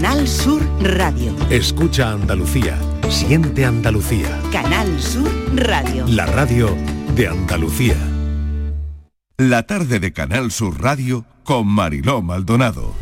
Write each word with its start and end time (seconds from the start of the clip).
Canal 0.00 0.28
Sur 0.28 0.62
Radio. 0.80 1.34
Escucha 1.50 2.12
Andalucía. 2.12 2.78
Siente 3.08 3.64
Andalucía. 3.64 4.40
Canal 4.52 5.02
Sur 5.02 5.28
Radio. 5.56 6.06
La 6.06 6.24
radio 6.24 6.68
de 7.16 7.26
Andalucía. 7.26 7.96
La 9.38 9.64
tarde 9.64 9.98
de 9.98 10.12
Canal 10.12 10.52
Sur 10.52 10.80
Radio 10.80 11.24
con 11.42 11.66
Mariló 11.66 12.22
Maldonado. 12.22 12.94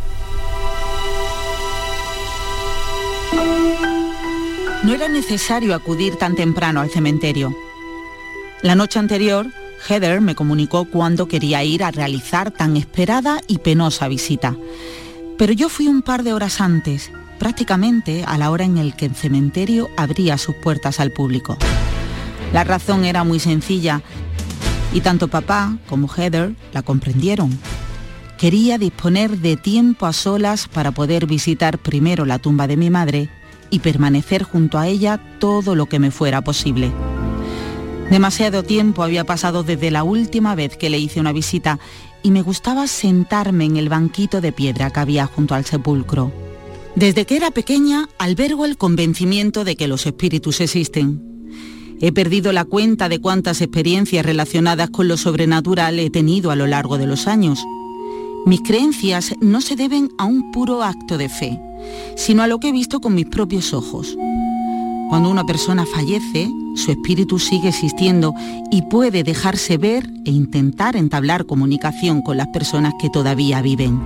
No 4.82 4.94
era 4.94 5.08
necesario 5.08 5.74
acudir 5.74 6.16
tan 6.16 6.34
temprano 6.34 6.80
al 6.80 6.88
cementerio. 6.88 7.54
La 8.62 8.74
noche 8.74 8.98
anterior, 8.98 9.46
Heather 9.86 10.22
me 10.22 10.34
comunicó 10.34 10.86
cuándo 10.86 11.28
quería 11.28 11.62
ir 11.62 11.84
a 11.84 11.90
realizar 11.90 12.52
tan 12.52 12.74
esperada 12.78 13.42
y 13.46 13.58
penosa 13.58 14.08
visita. 14.08 14.56
Pero 15.38 15.52
yo 15.52 15.68
fui 15.68 15.86
un 15.86 16.02
par 16.02 16.22
de 16.22 16.32
horas 16.32 16.60
antes, 16.60 17.12
prácticamente 17.38 18.24
a 18.24 18.38
la 18.38 18.50
hora 18.50 18.64
en 18.64 18.78
el 18.78 18.96
que 18.96 19.06
el 19.06 19.14
cementerio 19.14 19.88
abría 19.96 20.38
sus 20.38 20.54
puertas 20.54 20.98
al 20.98 21.12
público. 21.12 21.58
La 22.52 22.64
razón 22.64 23.04
era 23.04 23.22
muy 23.22 23.38
sencilla 23.38 24.00
y 24.94 25.00
tanto 25.02 25.28
papá 25.28 25.76
como 25.88 26.08
Heather 26.08 26.54
la 26.72 26.82
comprendieron. 26.82 27.50
Quería 28.38 28.78
disponer 28.78 29.38
de 29.38 29.56
tiempo 29.56 30.06
a 30.06 30.12
solas 30.12 30.68
para 30.68 30.92
poder 30.92 31.26
visitar 31.26 31.78
primero 31.78 32.24
la 32.24 32.38
tumba 32.38 32.66
de 32.66 32.76
mi 32.76 32.88
madre 32.88 33.28
y 33.70 33.80
permanecer 33.80 34.42
junto 34.42 34.78
a 34.78 34.86
ella 34.86 35.20
todo 35.38 35.74
lo 35.74 35.86
que 35.86 35.98
me 35.98 36.10
fuera 36.10 36.42
posible. 36.42 36.92
Demasiado 38.10 38.62
tiempo 38.62 39.02
había 39.02 39.24
pasado 39.24 39.64
desde 39.64 39.90
la 39.90 40.04
última 40.04 40.54
vez 40.54 40.76
que 40.76 40.90
le 40.90 40.98
hice 40.98 41.18
una 41.18 41.32
visita 41.32 41.80
y 42.22 42.30
me 42.30 42.42
gustaba 42.42 42.86
sentarme 42.86 43.64
en 43.64 43.76
el 43.76 43.88
banquito 43.88 44.40
de 44.40 44.52
piedra 44.52 44.90
que 44.90 45.00
había 45.00 45.26
junto 45.26 45.54
al 45.54 45.64
sepulcro. 45.64 46.32
Desde 46.94 47.26
que 47.26 47.36
era 47.36 47.50
pequeña 47.50 48.08
albergo 48.18 48.64
el 48.64 48.76
convencimiento 48.76 49.64
de 49.64 49.76
que 49.76 49.86
los 49.86 50.06
espíritus 50.06 50.60
existen. 50.60 51.22
He 52.00 52.12
perdido 52.12 52.52
la 52.52 52.64
cuenta 52.64 53.08
de 53.08 53.20
cuántas 53.20 53.60
experiencias 53.60 54.24
relacionadas 54.24 54.90
con 54.90 55.08
lo 55.08 55.16
sobrenatural 55.16 55.98
he 55.98 56.10
tenido 56.10 56.50
a 56.50 56.56
lo 56.56 56.66
largo 56.66 56.98
de 56.98 57.06
los 57.06 57.26
años. 57.26 57.64
Mis 58.46 58.60
creencias 58.60 59.34
no 59.40 59.60
se 59.60 59.76
deben 59.76 60.10
a 60.18 60.24
un 60.24 60.52
puro 60.52 60.82
acto 60.82 61.18
de 61.18 61.28
fe, 61.28 61.60
sino 62.16 62.42
a 62.42 62.46
lo 62.46 62.60
que 62.60 62.68
he 62.68 62.72
visto 62.72 63.00
con 63.00 63.14
mis 63.14 63.26
propios 63.26 63.72
ojos. 63.74 64.16
Cuando 65.08 65.30
una 65.30 65.44
persona 65.44 65.86
fallece, 65.86 66.50
su 66.74 66.90
espíritu 66.90 67.38
sigue 67.38 67.68
existiendo 67.68 68.34
y 68.72 68.82
puede 68.82 69.22
dejarse 69.22 69.78
ver 69.78 70.10
e 70.24 70.30
intentar 70.30 70.96
entablar 70.96 71.46
comunicación 71.46 72.22
con 72.22 72.36
las 72.36 72.48
personas 72.48 72.92
que 73.00 73.08
todavía 73.08 73.62
viven. 73.62 74.00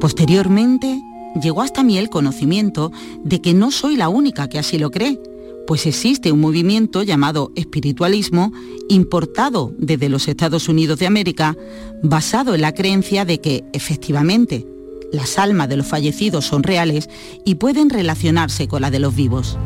Posteriormente, 0.00 1.00
llegó 1.40 1.62
hasta 1.62 1.84
mí 1.84 1.96
el 1.96 2.10
conocimiento 2.10 2.90
de 3.22 3.40
que 3.40 3.54
no 3.54 3.70
soy 3.70 3.96
la 3.96 4.08
única 4.08 4.48
que 4.48 4.58
así 4.58 4.78
lo 4.78 4.90
cree, 4.90 5.20
pues 5.68 5.86
existe 5.86 6.32
un 6.32 6.40
movimiento 6.40 7.02
llamado 7.02 7.52
espiritualismo 7.54 8.52
importado 8.88 9.72
desde 9.78 10.08
los 10.08 10.26
Estados 10.26 10.68
Unidos 10.68 10.98
de 10.98 11.06
América, 11.06 11.56
basado 12.02 12.54
en 12.54 12.62
la 12.62 12.72
creencia 12.72 13.24
de 13.24 13.40
que, 13.40 13.64
efectivamente, 13.72 14.66
las 15.12 15.38
almas 15.38 15.68
de 15.68 15.76
los 15.76 15.86
fallecidos 15.86 16.44
son 16.44 16.62
reales 16.62 17.08
y 17.44 17.56
pueden 17.56 17.90
relacionarse 17.90 18.68
con 18.68 18.82
la 18.82 18.90
de 18.90 18.98
los 18.98 19.14
vivos. 19.14 19.58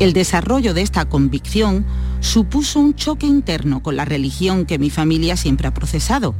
El 0.00 0.12
desarrollo 0.12 0.74
de 0.74 0.82
esta 0.82 1.04
convicción 1.04 1.84
supuso 2.20 2.80
un 2.80 2.94
choque 2.94 3.26
interno 3.26 3.82
con 3.82 3.96
la 3.96 4.04
religión 4.04 4.66
que 4.66 4.78
mi 4.78 4.90
familia 4.90 5.36
siempre 5.36 5.68
ha 5.68 5.74
procesado, 5.74 6.34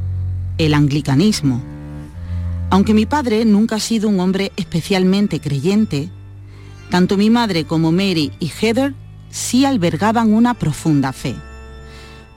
el 0.57 0.73
anglicanismo. 0.73 1.61
Aunque 2.69 2.93
mi 2.93 3.05
padre 3.05 3.45
nunca 3.45 3.75
ha 3.75 3.79
sido 3.79 4.09
un 4.09 4.19
hombre 4.19 4.51
especialmente 4.57 5.39
creyente, 5.39 6.09
tanto 6.89 7.17
mi 7.17 7.29
madre 7.29 7.65
como 7.65 7.91
Mary 7.91 8.31
y 8.39 8.49
Heather 8.49 8.93
sí 9.29 9.65
albergaban 9.65 10.33
una 10.33 10.53
profunda 10.53 11.13
fe. 11.13 11.35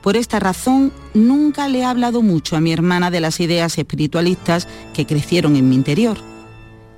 Por 0.01 0.15
esta 0.15 0.39
razón, 0.39 0.93
nunca 1.13 1.67
le 1.67 1.79
he 1.79 1.85
hablado 1.85 2.21
mucho 2.21 2.55
a 2.55 2.61
mi 2.61 2.71
hermana 2.71 3.11
de 3.11 3.19
las 3.19 3.39
ideas 3.39 3.77
espiritualistas 3.77 4.67
que 4.93 5.05
crecieron 5.05 5.55
en 5.57 5.67
mi 5.67 5.75
interior. 5.75 6.17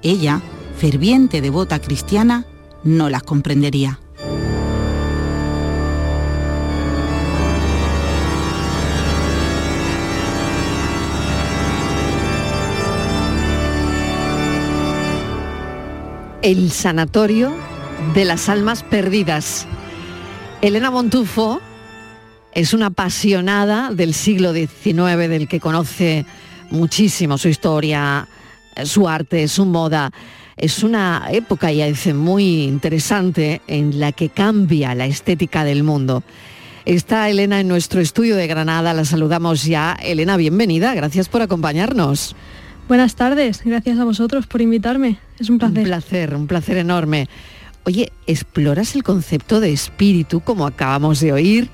Ella, 0.04 0.42
ferviente 0.78 1.42
devota 1.42 1.80
cristiana, 1.80 2.46
no 2.84 3.10
las 3.10 3.24
comprendería. 3.24 4.00
El 16.44 16.72
Sanatorio 16.72 17.52
de 18.16 18.26
las 18.26 18.50
Almas 18.50 18.82
Perdidas. 18.82 19.68
Elena 20.62 20.90
Montufo 20.90 21.62
es 22.54 22.74
una 22.74 22.88
apasionada 22.88 23.92
del 23.92 24.14
siglo 24.14 24.54
XIX, 24.54 25.30
del 25.30 25.48
que 25.48 25.60
conoce 25.60 26.26
muchísimo 26.70 27.38
su 27.38 27.48
historia, 27.48 28.28
su 28.84 29.08
arte, 29.08 29.48
su 29.48 29.66
moda. 29.66 30.12
Es 30.58 30.84
una 30.84 31.28
época, 31.32 31.72
ya 31.72 31.88
dice, 31.88 32.14
muy 32.14 32.64
interesante 32.64 33.62
en 33.68 34.00
la 34.00 34.12
que 34.12 34.30
cambia 34.30 34.96
la 34.96 35.06
estética 35.06 35.64
del 35.64 35.84
mundo. 35.84 36.24
Está 36.86 37.30
Elena 37.30 37.60
en 37.60 37.68
nuestro 37.68 38.02
estudio 38.02 38.36
de 38.36 38.48
Granada, 38.48 38.94
la 38.94 39.06
saludamos 39.06 39.64
ya. 39.64 39.98
Elena, 40.02 40.36
bienvenida, 40.36 40.94
gracias 40.94 41.30
por 41.30 41.42
acompañarnos. 41.42 42.36
Buenas 42.88 43.16
tardes, 43.16 43.62
gracias 43.64 44.00
a 44.00 44.04
vosotros 44.04 44.48
por 44.48 44.62
invitarme. 44.62 45.20
Es 45.40 45.50
un 45.50 45.58
placer. 45.58 45.78
Un 45.78 45.84
placer, 45.86 46.36
un 46.36 46.48
placer 46.48 46.78
enorme. 46.78 47.30
Oye, 47.86 48.12
¿exploras 48.28 48.96
el 48.96 49.04
concepto 49.04 49.60
de 49.60 49.72
espíritu 49.72 50.42
como 50.42 50.68
acabamos 50.68 51.20
de 51.20 51.34
oír 51.34 51.70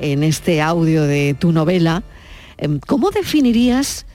en 0.00 0.22
este 0.22 0.60
audio 0.60 1.02
de 1.04 1.34
tu 1.38 1.52
novela? 1.52 2.02
Em, 2.56 2.80
¿Cómo 2.80 3.10
definirías 3.10 4.06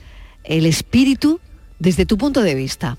el 0.44 0.66
espíritu 0.66 1.40
desde 1.78 2.06
tu 2.06 2.18
punto 2.18 2.42
de 2.42 2.54
vista? 2.54 2.98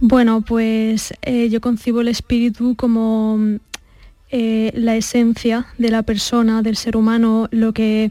Bueno, 0.00 0.42
pues 0.42 1.14
eh, 1.22 1.48
yo 1.48 1.60
concibo 1.60 2.00
el 2.02 2.08
espíritu 2.08 2.76
como 2.76 3.38
eh, 4.30 4.72
la 4.74 4.96
esencia 4.96 5.66
de 5.78 5.90
la 5.90 6.02
persona, 6.02 6.62
del 6.62 6.76
ser 6.76 6.96
humano, 6.96 7.48
lo 7.50 7.72
que 7.72 8.10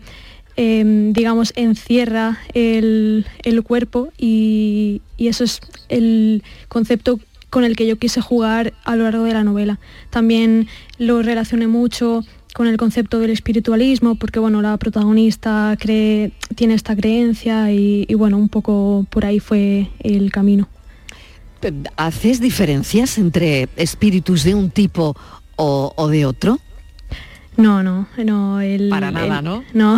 Em, 0.58 1.12
digamos, 1.12 1.52
encierra 1.58 2.40
el, 2.54 3.26
cuerpo 3.66 4.14
y, 4.18 5.02
eso 5.18 5.44
es 5.44 5.60
el 5.90 6.44
concepto 6.70 7.20
con 7.50 7.66
el 7.66 7.76
que 7.76 7.86
yo 7.86 7.98
quise 7.98 8.22
jugar 8.22 8.74
a 8.86 8.96
lo 8.96 9.04
largo 9.04 9.24
de 9.26 9.34
la 9.34 9.44
novela. 9.44 9.80
También 10.12 10.68
lo 10.98 11.22
relacioné 11.22 11.68
mucho 11.68 12.24
con 12.56 12.68
el 12.68 12.78
concepto 12.78 13.20
del 13.20 13.32
espiritualismo, 13.32 14.16
porque 14.16 14.40
bueno, 14.40 14.62
la 14.62 14.78
protagonista 14.78 15.76
cree, 15.78 16.32
tiene 16.56 16.74
esta 16.74 16.96
creencia 16.96 17.70
y, 17.70 18.08
bueno, 18.14 18.38
un 18.38 18.48
poco 18.48 19.06
por 19.10 19.26
ahí 19.26 19.42
fue 19.42 19.90
el 20.00 20.32
camino. 20.32 20.70
¿Haces 21.98 22.40
diferencias 22.40 23.18
entre 23.18 23.68
espíritus 23.76 24.46
de 24.46 24.56
un 24.56 24.70
tipo 24.70 25.18
o, 25.58 26.08
de 26.08 26.26
otro? 26.26 26.60
No, 27.58 27.84
no, 27.84 28.08
no. 28.24 28.62
El, 28.62 28.88
Para 28.88 29.12
nada, 29.12 29.42
¿no? 29.42 29.66
No. 29.74 29.98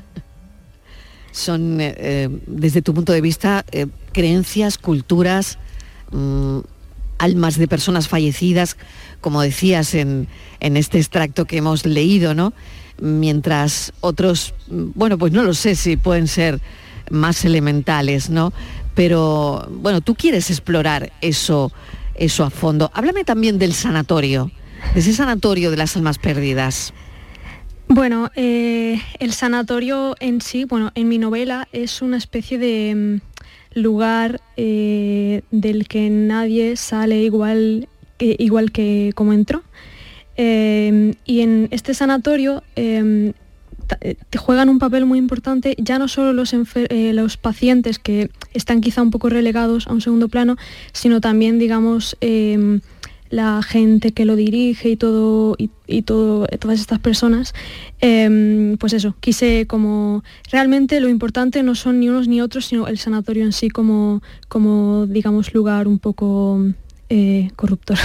Son, 1.32 1.82
eh, 1.82 1.94
eh, 1.98 2.28
desde 2.46 2.80
tu 2.80 2.94
punto 2.94 3.12
de 3.12 3.20
vista, 3.20 3.66
eh, 3.72 3.88
creencias, 4.12 4.78
culturas, 4.78 5.58
mm, 6.12 6.60
almas 7.20 7.58
de 7.58 7.68
personas 7.68 8.08
fallecidas, 8.08 8.78
como 9.20 9.42
decías 9.42 9.94
en, 9.94 10.26
este 10.58 10.98
extracto 10.98 11.44
que 11.44 11.58
hemos 11.58 11.84
leído, 11.84 12.34
¿no? 12.34 12.54
Mientras 12.98 13.92
otros, 14.00 14.54
bueno, 14.68 15.18
pues 15.18 15.32
no 15.32 15.44
lo 15.44 15.54
sé 15.54 15.74
si 15.74 15.96
pueden 15.96 16.26
ser 16.26 16.60
más 17.10 17.44
elementales, 17.44 18.30
¿no? 18.30 18.52
Pero 18.94 19.68
bueno, 19.70 20.00
tú 20.00 20.14
quieres 20.14 20.50
explorar 20.50 21.12
eso, 21.20 21.70
eso 22.14 22.42
a 22.44 22.50
fondo. 22.50 22.90
Háblame 22.94 23.24
también 23.24 23.58
del 23.58 23.74
sanatorio, 23.74 24.50
de 24.94 25.00
ese 25.00 25.12
sanatorio 25.12 25.70
de 25.70 25.76
las 25.76 25.96
almas 25.96 26.18
perdidas. 26.18 26.94
Bueno, 27.86 28.30
eh, 28.34 29.02
el 29.18 29.32
sanatorio 29.32 30.14
en 30.20 30.40
sí, 30.40 30.64
bueno, 30.64 30.90
en 30.94 31.08
mi 31.08 31.18
novela 31.18 31.68
es 31.72 32.00
una 32.00 32.16
especie 32.16 32.56
de 32.56 33.20
lugar 33.74 34.40
eh, 34.56 35.42
del 35.50 35.86
que 35.86 36.10
nadie 36.10 36.76
sale 36.76 37.22
igual 37.22 37.88
que, 38.18 38.36
igual 38.38 38.72
que 38.72 39.12
como 39.14 39.32
entró. 39.32 39.62
Em, 40.36 41.14
y 41.24 41.40
en 41.40 41.68
este 41.70 41.92
sanatorio 41.92 42.62
em, 42.76 43.32
eh, 44.00 44.16
juegan 44.38 44.68
un 44.68 44.78
papel 44.78 45.04
muy 45.04 45.18
importante 45.18 45.74
ya 45.78 45.98
no 45.98 46.08
solo 46.08 46.32
los, 46.32 46.54
los, 46.90 47.36
pacientes 47.36 47.98
que 47.98 48.30
están 48.54 48.80
quizá 48.80 49.02
un 49.02 49.10
poco 49.10 49.28
relegados 49.28 49.86
a 49.86 49.92
un 49.92 50.00
segundo 50.00 50.28
plano, 50.28 50.56
sino 50.92 51.20
también, 51.20 51.58
digamos, 51.58 52.16
em, 52.20 52.80
la 53.30 53.62
gente 53.62 54.12
que 54.12 54.24
lo 54.24 54.36
dirige 54.36 54.90
y 54.90 54.96
todo 54.96 55.56
y, 55.56 56.02
todo 56.02 56.46
todas 56.58 56.80
estas 56.80 56.98
personas 56.98 57.54
em, 58.00 58.76
pues 58.76 58.92
eso 58.92 59.14
quise 59.20 59.66
como 59.66 60.22
realmente 60.50 61.00
lo 61.00 61.08
importante 61.08 61.62
no 61.62 61.74
son 61.74 62.00
ni 62.00 62.08
unos 62.08 62.28
ni 62.28 62.40
otros 62.40 62.66
sino 62.66 62.88
el 62.88 62.98
sanatorio 62.98 63.44
en 63.44 63.52
sí 63.52 63.70
como 63.70 64.20
como 64.48 65.06
digamos 65.06 65.54
lugar 65.54 65.88
un 65.88 65.98
poco 65.98 66.60
eh, 67.08 67.50
corrupto. 67.56 67.94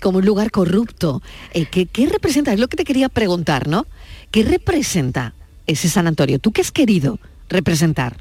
Como 0.00 0.18
un 0.18 0.26
lugar 0.26 0.50
corrupto. 0.50 1.22
Eh, 1.54 1.66
¿qué, 1.66 1.86
¿qué, 1.86 2.06
representa 2.06 2.52
es 2.52 2.58
lo 2.58 2.66
que 2.66 2.76
te 2.76 2.84
quería 2.84 3.08
preguntar 3.08 3.68
no 3.68 3.86
qué 4.32 4.42
representa 4.42 5.34
ese 5.68 5.88
sanatorio 5.88 6.40
tú 6.40 6.50
qué 6.50 6.60
has 6.60 6.72
querido 6.72 7.20
representar 7.48 8.16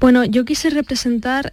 bueno 0.00 0.24
yo 0.24 0.46
quise 0.46 0.70
representar 0.70 1.52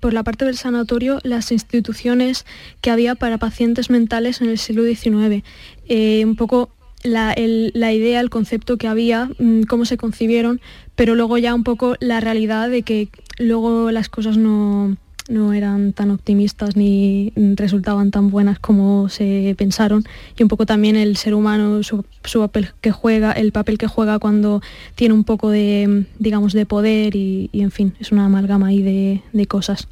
por 0.00 0.12
la 0.14 0.22
parte 0.22 0.44
del 0.44 0.56
sanatorio 0.56 1.18
las 1.22 1.52
instituciones 1.52 2.46
que 2.80 2.90
había 2.90 3.14
para 3.14 3.38
pacientes 3.38 3.90
mentales 3.90 4.40
en 4.40 4.48
el 4.48 4.58
siglo 4.58 4.84
XIX. 4.84 5.44
Eh, 5.88 6.24
un 6.24 6.36
poco 6.36 6.70
la, 7.02 7.34
idea, 7.38 8.20
el 8.20 8.30
concepto 8.30 8.76
que 8.76 8.88
había, 8.88 9.30
mm, 9.38 9.62
cómo 9.62 9.84
se 9.84 9.96
concibieron, 9.96 10.60
pero 10.94 11.14
luego 11.14 11.38
ya 11.38 11.54
un 11.54 11.64
poco 11.64 11.96
la 12.00 12.20
realidad 12.20 12.68
de 12.68 12.82
que 12.82 13.08
luego 13.38 13.90
las 13.90 14.08
cosas 14.08 14.36
no, 14.36 14.96
no 15.28 15.52
eran 15.52 15.92
tan 15.92 16.10
optimistas 16.10 16.74
ni 16.76 17.32
resultaban 17.36 18.10
tan 18.10 18.30
buenas 18.30 18.58
como 18.58 19.08
se 19.08 19.54
pensaron 19.56 20.04
y 20.36 20.42
un 20.42 20.48
poco 20.48 20.66
también 20.66 20.96
el 20.96 21.16
ser 21.16 21.34
humano 21.34 21.82
su, 21.82 22.04
papel 22.40 22.70
que 22.80 22.90
juega 22.90 23.32
el 23.32 23.52
papel 23.52 23.78
que 23.78 23.86
juega 23.86 24.18
cuando 24.18 24.62
tiene 24.94 25.14
un 25.14 25.24
poco 25.24 25.50
de 25.50 26.06
digamos 26.18 26.52
de 26.54 26.66
poder 26.66 27.14
y, 27.14 27.50
en 27.52 27.70
fin 27.70 27.94
es 28.00 28.10
una 28.10 28.24
amalgama 28.24 28.68
ahí 28.68 28.82
de, 28.82 29.22
de, 29.32 29.46
cosas 29.46 29.88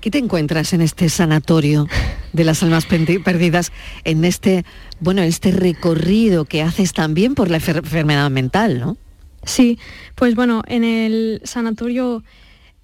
¿Qué 0.00 0.10
te 0.10 0.18
encuentras 0.18 0.72
en 0.72 0.82
este 0.82 1.08
sanatorio 1.08 1.88
de 2.32 2.44
las 2.44 2.62
almas 2.62 2.86
perdidas, 2.86 3.72
en 4.04 4.24
este, 4.24 4.64
bueno, 5.00 5.22
este 5.22 5.50
recorrido 5.50 6.44
que 6.44 6.62
haces 6.62 6.92
también 6.92 7.34
por 7.34 7.50
la 7.50 7.56
enfermedad 7.56 8.30
mental, 8.30 8.78
¿no? 8.78 8.96
Sí, 9.42 9.78
pues 10.14 10.36
bueno, 10.36 10.62
en 10.68 10.84
el 10.84 11.40
sanatorio 11.44 12.22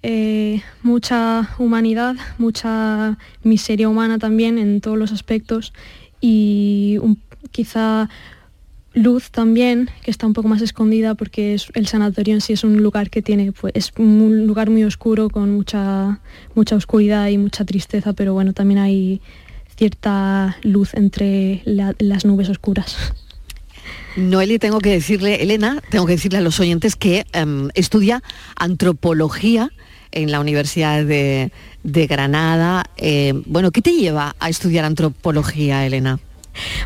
eh, 0.03 0.61
mucha 0.81 1.49
humanidad, 1.57 2.15
mucha 2.37 3.17
miseria 3.41 3.87
humana 3.87 4.19
también 4.19 4.57
en 4.57 4.81
todos 4.81 4.97
los 4.97 5.13
aspectos 5.13 5.73
y 6.19 6.99
quizá 7.51 8.09
luz 8.93 9.31
también, 9.31 9.89
que 10.03 10.11
está 10.11 10.27
un 10.27 10.33
poco 10.33 10.49
más 10.49 10.61
escondida 10.61 11.15
porque 11.15 11.53
es, 11.53 11.67
el 11.73 11.87
sanatorio 11.87 12.33
en 12.33 12.41
sí 12.41 12.53
es 12.53 12.63
un 12.63 12.83
lugar 12.83 13.09
que 13.09 13.21
tiene, 13.21 13.53
pues, 13.53 13.73
es 13.75 13.91
un 13.97 14.45
lugar 14.45 14.69
muy 14.69 14.83
oscuro 14.83 15.29
con 15.29 15.51
mucha, 15.51 16.19
mucha 16.53 16.75
oscuridad 16.75 17.29
y 17.29 17.37
mucha 17.37 17.65
tristeza, 17.65 18.13
pero 18.13 18.33
bueno, 18.33 18.53
también 18.53 18.79
hay 18.79 19.21
cierta 19.75 20.57
luz 20.63 20.93
entre 20.93 21.63
las 21.65 22.25
nubes 22.25 22.49
oscuras. 22.49 22.95
Noeli, 24.15 24.59
tengo 24.59 24.79
que 24.79 24.91
decirle, 24.91 25.41
Elena, 25.41 25.81
tengo 25.89 26.05
que 26.05 26.13
decirle 26.13 26.37
a 26.37 26.41
los 26.41 26.59
oyentes 26.59 26.95
que 26.95 27.25
em, 27.33 27.69
estudia 27.73 28.21
antropología 28.55 29.71
en 30.13 30.31
la 30.31 30.39
Universidad 30.39 31.03
de, 31.05 31.51
Granada. 31.83 32.85
Eh, 32.97 33.33
bueno, 33.45 33.71
¿qué 33.71 33.81
te 33.81 33.91
lleva 33.91 34.35
a 34.39 34.49
estudiar 34.49 34.85
antropología, 34.85 35.85
Elena? 35.85 36.19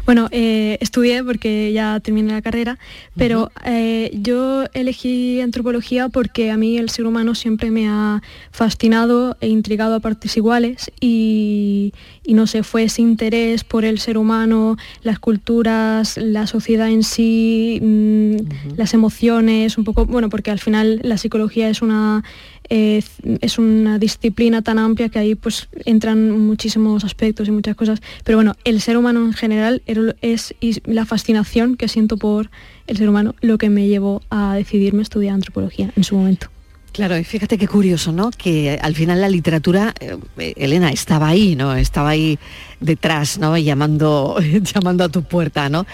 Bueno, 0.06 0.30
eh, 0.32 0.78
estudié 0.80 1.24
porque 1.24 1.74
ya 1.74 2.00
terminé 2.00 2.32
la 2.32 2.42
carrera, 2.42 2.80
pero 3.16 3.52
eh, 3.66 4.12
yo 4.14 4.66
elegí 4.74 5.42
antropología 5.42 6.10
porque 6.10 6.52
a 6.52 6.58
mí 6.58 6.78
el 6.78 6.90
ser 6.90 7.06
humano 7.06 7.36
siempre 7.36 7.72
me 7.72 7.88
ha 7.90 8.22
fascinado 8.52 9.36
e 9.42 9.48
intrigado 9.48 9.96
a 9.96 10.00
partes 10.00 10.38
iguales 10.38 10.92
y, 11.02 11.94
no 12.34 12.48
sé, 12.48 12.64
fue 12.64 12.84
ese 12.84 13.02
interés 13.02 13.64
por 13.64 13.86
el 13.86 14.00
ser 14.00 14.18
humano, 14.18 14.78
las 15.02 15.20
culturas, 15.20 16.18
la 16.18 16.48
sociedad 16.48 16.90
en 16.90 17.04
sí, 17.04 17.80
mm, 17.82 18.76
las 18.78 18.94
emociones, 18.94 19.78
un 19.78 19.84
poco, 19.84 20.06
bueno, 20.06 20.30
porque 20.30 20.52
al 20.52 20.60
final 20.60 21.00
la 21.04 21.18
psicología 21.18 21.70
es 21.70 21.82
una 21.82 22.24
es 22.70 23.58
una 23.58 23.98
disciplina 23.98 24.62
tan 24.62 24.78
amplia 24.78 25.10
que 25.10 25.20
ahí 25.20 25.36
pues 25.36 25.70
entran 25.86 26.32
muchísimos 26.32 27.04
aspectos 27.04 27.48
y 27.48 27.52
muchas 27.52 27.76
cosas. 27.76 28.02
Pero 28.24 28.38
bueno, 28.38 28.56
el 28.66 28.82
ser 28.82 28.98
humano 28.98 29.26
en 29.26 29.34
general 29.34 29.82
es 30.22 30.54
la 30.86 31.06
fascinación 31.06 31.78
que 31.78 31.88
siento 31.88 32.18
por 32.18 32.50
el 32.88 32.98
ser 32.98 33.10
humano 33.10 33.36
lo 33.42 33.58
que 33.58 33.70
me 33.70 33.88
llevó 33.88 34.22
a 34.30 34.56
decidirme 34.56 35.02
estudiar 35.02 35.34
antropología 35.34 35.92
en 35.96 36.04
su 36.04 36.16
momento. 36.16 36.50
Claro, 36.98 37.16
y 37.16 37.24
fíjate 37.24 37.60
qué 37.60 37.68
curioso, 37.68 38.12
¿no? 38.12 38.32
Que 38.32 38.80
al 38.82 38.96
final 38.96 39.22
la 39.22 39.30
literatura, 39.30 39.94
eh, 40.00 40.54
Elena, 40.58 40.90
estaba 40.90 41.28
ahí, 41.28 41.56
¿no? 41.56 41.76
Estaba 41.76 42.10
ahí 42.10 42.40
detrás, 42.80 43.38
¿no? 43.38 43.56
Llamando, 43.56 44.36
llamando 44.74 45.04
a 45.04 45.10
tu 45.10 45.22
puerta, 45.22 45.70
¿no? 45.70 45.86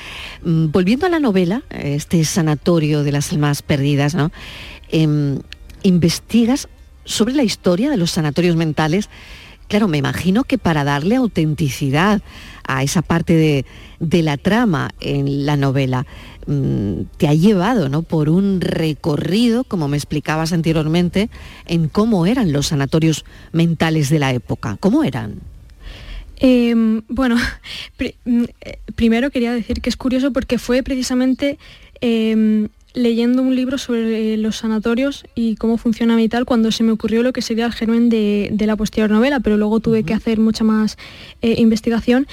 Mm, 0.45 0.67
volviendo 0.71 1.05
a 1.05 1.09
la 1.09 1.19
novela, 1.19 1.63
este 1.71 2.23
sanatorio 2.23 3.03
de 3.03 3.11
las 3.11 3.33
almas 3.33 3.61
perdidas, 3.61 4.15
¿no? 4.15 4.31
Em, 4.93 5.41
investigas 5.81 6.69
sobre 7.03 7.33
la 7.33 7.43
historia 7.43 7.89
de 7.89 7.97
los 7.97 8.11
sanatorios 8.11 8.55
mentales, 8.55 9.09
claro, 9.67 9.89
me 9.89 9.97
imagino 9.97 10.45
que 10.45 10.57
para 10.57 10.85
darle 10.85 11.17
autenticidad 11.17 12.21
a 12.65 12.83
esa 12.83 13.01
parte 13.01 13.65
de, 13.99 14.23
la 14.23 14.37
trama 14.37 14.91
en 14.99 15.45
la 15.45 15.57
novela, 15.57 16.05
mm, 16.47 17.01
te 17.17 17.27
ha 17.27 17.33
llevado 17.33 17.89
¿no? 17.89 18.03
por 18.03 18.29
un 18.29 18.61
recorrido, 18.61 19.63
como 19.63 19.87
me 19.87 19.97
explicabas 19.97 20.53
anteriormente, 20.53 21.29
en 21.65 21.89
cómo 21.89 22.25
eran 22.25 22.51
los 22.51 22.67
sanatorios 22.67 23.25
mentales 23.51 24.09
de 24.09 24.19
la 24.19 24.33
época. 24.33 24.77
¿Cómo 24.79 25.03
eran? 25.03 25.41
Em, 26.37 27.01
bueno, 27.07 27.37
mm, 28.25 28.43
eh, 28.61 28.79
primero 28.95 29.29
quería 29.29 29.53
decir 29.53 29.81
que 29.81 29.89
es 29.89 29.97
curioso 29.97 30.33
porque 30.33 30.57
fue 30.57 30.83
precisamente 30.83 31.57
em, 32.01 32.67
leyendo 32.93 33.41
un 33.41 33.55
libro 33.55 33.77
sobre 33.77 34.37
los 34.37 34.57
sanatorios 34.57 35.25
y 35.35 35.55
cómo 35.55 35.77
funcionan 35.77 36.19
y 36.19 36.29
tal, 36.29 36.45
cuando 36.45 36.71
se 36.71 36.83
me 36.83 36.91
ocurrió 36.91 37.23
lo 37.23 37.33
que 37.33 37.41
sería 37.41 37.65
el 37.65 37.73
germen 37.73 38.09
de, 38.09 38.55
la 38.59 38.75
posterior 38.75 39.09
novela, 39.09 39.39
pero 39.39 39.57
luego 39.57 39.79
tuve 39.79 40.03
que 40.03 40.13
hacer 40.13 40.39
mucha 40.39 40.63
más 40.63 40.97
eh, 41.41 41.55
investigación. 41.57 42.27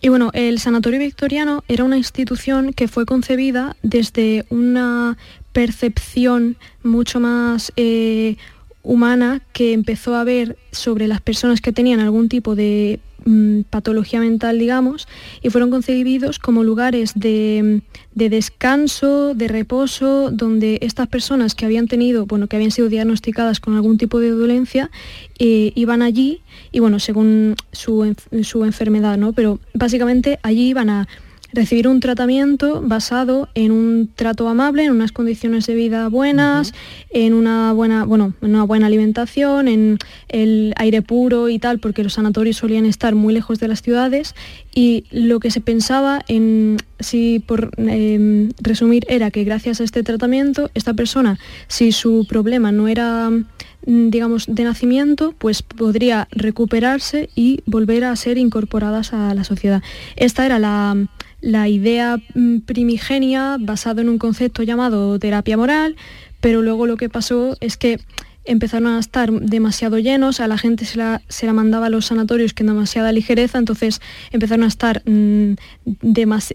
Y 0.00 0.08
bueno, 0.08 0.30
el 0.34 0.58
Sanatorio 0.58 1.00
Victoriano 1.00 1.64
era 1.68 1.84
una 1.84 1.96
institución 1.96 2.72
que 2.72 2.86
fue 2.86 3.06
concebida 3.06 3.76
desde 3.82 4.44
una 4.50 5.16
percepción 5.52 6.56
mucho 6.82 7.18
más 7.18 7.72
eh, 7.76 8.36
humana 8.82 9.40
que 9.52 9.72
empezó 9.72 10.14
a 10.14 10.24
ver 10.24 10.56
sobre 10.70 11.08
las 11.08 11.20
personas 11.20 11.60
que 11.60 11.72
tenían 11.72 11.98
algún 11.98 12.28
tipo 12.28 12.54
de 12.54 13.00
Mm, 13.28 13.62
patología 13.62 14.20
mental, 14.20 14.56
digamos, 14.56 15.08
y 15.42 15.50
fueron 15.50 15.68
concebidos 15.72 16.38
como 16.38 16.62
lugares 16.62 17.10
de, 17.16 17.82
descanso, 18.14 19.34
de 19.34 19.48
reposo, 19.48 20.30
donde 20.30 20.78
estas 20.80 21.08
personas 21.08 21.56
que 21.56 21.64
habían 21.64 21.88
tenido, 21.88 22.26
bueno, 22.26 22.46
que 22.46 22.54
habían 22.54 22.70
sido 22.70 22.88
diagnosticadas 22.88 23.58
con 23.58 23.74
algún 23.74 23.98
tipo 23.98 24.20
de 24.20 24.30
dolencia, 24.30 24.92
eh, 25.40 25.72
iban 25.74 26.02
allí 26.02 26.40
y 26.70 26.78
bueno, 26.78 27.00
según 27.00 27.56
su, 27.72 28.14
su 28.44 28.64
enfermedad, 28.64 29.18
¿no? 29.18 29.32
Pero 29.32 29.58
básicamente 29.74 30.38
allí 30.44 30.68
iban 30.68 30.88
a 30.88 31.08
recibir 31.56 31.88
un 31.88 32.00
tratamiento 32.00 32.82
basado 32.82 33.48
en 33.54 33.72
un 33.72 34.08
trato 34.14 34.46
amable, 34.46 34.84
en 34.84 34.92
unas 34.92 35.10
condiciones 35.10 35.66
de 35.66 35.74
vida 35.74 36.08
buenas, 36.08 36.72
en 37.10 37.34
una 37.34 37.72
buena, 37.72 38.04
bueno, 38.04 38.34
en 38.42 38.50
una 38.50 38.62
buena 38.62 38.86
alimentación, 38.86 39.66
en 39.66 39.98
el 40.28 40.74
aire 40.76 41.02
puro 41.02 41.48
y 41.48 41.58
tal, 41.58 41.80
porque 41.80 42.04
los 42.04 42.12
sanatorios 42.12 42.58
solían 42.58 42.86
estar 42.86 43.14
muy 43.14 43.34
lejos 43.34 43.58
de 43.58 43.68
las 43.68 43.82
ciudades 43.82 44.34
y 44.76 45.04
lo 45.10 45.40
que 45.40 45.50
se 45.50 45.62
pensaba 45.62 46.22
en 46.28 46.76
si 47.00 47.40
por 47.40 47.70
em, 47.78 48.50
resumir 48.60 49.06
era 49.08 49.30
que 49.30 49.42
gracias 49.42 49.80
a 49.80 49.84
este 49.84 50.02
tratamiento 50.02 50.70
esta 50.74 50.92
persona 50.92 51.38
si 51.66 51.92
su 51.92 52.26
problema 52.28 52.72
no 52.72 52.86
era 52.86 53.30
mm, 53.30 54.10
digamos 54.10 54.44
de 54.46 54.64
nacimiento 54.64 55.34
pues 55.38 55.62
podría 55.62 56.28
recuperarse 56.30 57.30
y 57.34 57.62
volver 57.64 58.04
a 58.04 58.14
ser 58.16 58.36
incorporadas 58.36 59.14
a 59.14 59.34
la 59.34 59.44
sociedad. 59.44 59.82
Esta 60.14 60.44
era 60.44 60.58
la 60.58 60.94
la 61.40 61.68
idea 61.68 62.18
mm, 62.34 62.58
primigenia 62.60 63.56
basada 63.58 64.02
en 64.02 64.10
un 64.10 64.18
concepto 64.18 64.62
llamado 64.62 65.18
terapia 65.18 65.56
moral, 65.56 65.96
pero 66.40 66.60
luego 66.60 66.86
lo 66.86 66.98
que 66.98 67.08
pasó 67.08 67.56
es 67.60 67.78
que 67.78 67.98
empezaron 68.46 68.88
a 68.88 68.98
estar 68.98 69.30
demasiado 69.32 69.98
llenos, 69.98 70.40
a 70.40 70.48
la 70.48 70.58
gente 70.58 70.84
se 70.84 70.98
la, 70.98 71.22
se 71.28 71.46
la 71.46 71.52
mandaba 71.52 71.86
a 71.86 71.90
los 71.90 72.06
sanatorios 72.06 72.52
con 72.52 72.66
demasiada 72.66 73.12
ligereza, 73.12 73.58
entonces 73.58 74.00
empezaron 74.32 74.64
a 74.64 74.68
estar 74.68 75.02
mm, 75.06 75.54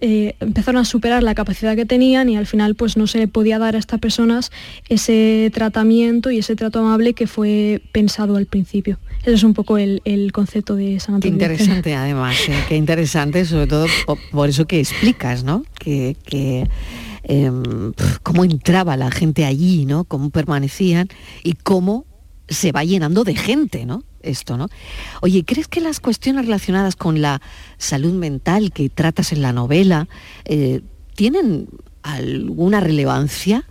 eh, 0.02 0.36
empezaron 0.40 0.82
a 0.82 0.86
superar 0.86 1.24
la 1.24 1.36
capacidad 1.36 1.76
que 1.76 1.86
tenían 1.86 2.30
y 2.30 2.38
al 2.38 2.48
final 2.48 2.76
pues 2.76 2.98
no 2.98 3.08
se 3.08 3.28
podía 3.28 3.60
dar 3.60 3.76
a 3.76 3.80
estas 3.80 4.00
personas 4.00 4.52
ese 4.90 5.52
tratamiento 5.54 6.32
y 6.32 6.40
ese 6.40 6.56
trato 6.56 6.80
amable 6.80 7.14
que 7.14 7.28
fue 7.28 7.82
pensado 7.92 8.36
al 8.36 8.46
principio. 8.46 9.00
Ese 9.22 9.34
es 9.34 9.44
un 9.44 9.54
poco 9.54 9.78
el, 9.78 10.02
concepto 10.34 10.76
de 10.76 11.00
sanatorio. 11.00 11.38
Qué 11.38 11.44
interesante 11.44 11.94
además, 11.94 12.38
¿eh? 12.48 12.56
qué 12.68 12.76
interesante, 12.76 13.46
sobre 13.46 13.68
todo 13.68 13.86
por, 14.32 14.50
eso 14.50 14.66
que 14.66 14.80
explicas, 14.80 15.44
¿no? 15.44 15.64
Que, 15.78 16.16
em, 17.24 17.94
cómo 18.24 18.44
entraba 18.44 18.98
la 18.98 19.12
gente 19.12 19.46
allí, 19.46 19.86
¿no? 19.86 20.04
Cómo 20.06 20.30
permanecían 20.30 21.10
y 21.44 21.54
cómo 21.54 22.06
se 22.48 22.72
va 22.72 22.84
llenando 22.84 23.24
de 23.24 23.36
gente, 23.36 23.86
¿no? 23.86 24.04
esto, 24.24 24.58
¿no? 24.58 24.68
Oye, 25.22 25.44
¿crees 25.44 25.68
que 25.68 25.82
las 25.82 26.00
cuestiones 26.00 26.46
relacionadas 26.46 26.96
con 26.96 27.22
la 27.22 27.42
salud 27.78 28.14
mental 28.14 28.72
que 28.72 28.90
tratas 28.90 29.32
en 29.32 29.42
la 29.42 29.54
novela 29.54 30.08
eh, 30.46 30.82
tienen 31.16 31.68
alguna 32.04 32.80
relevancia 32.80 33.66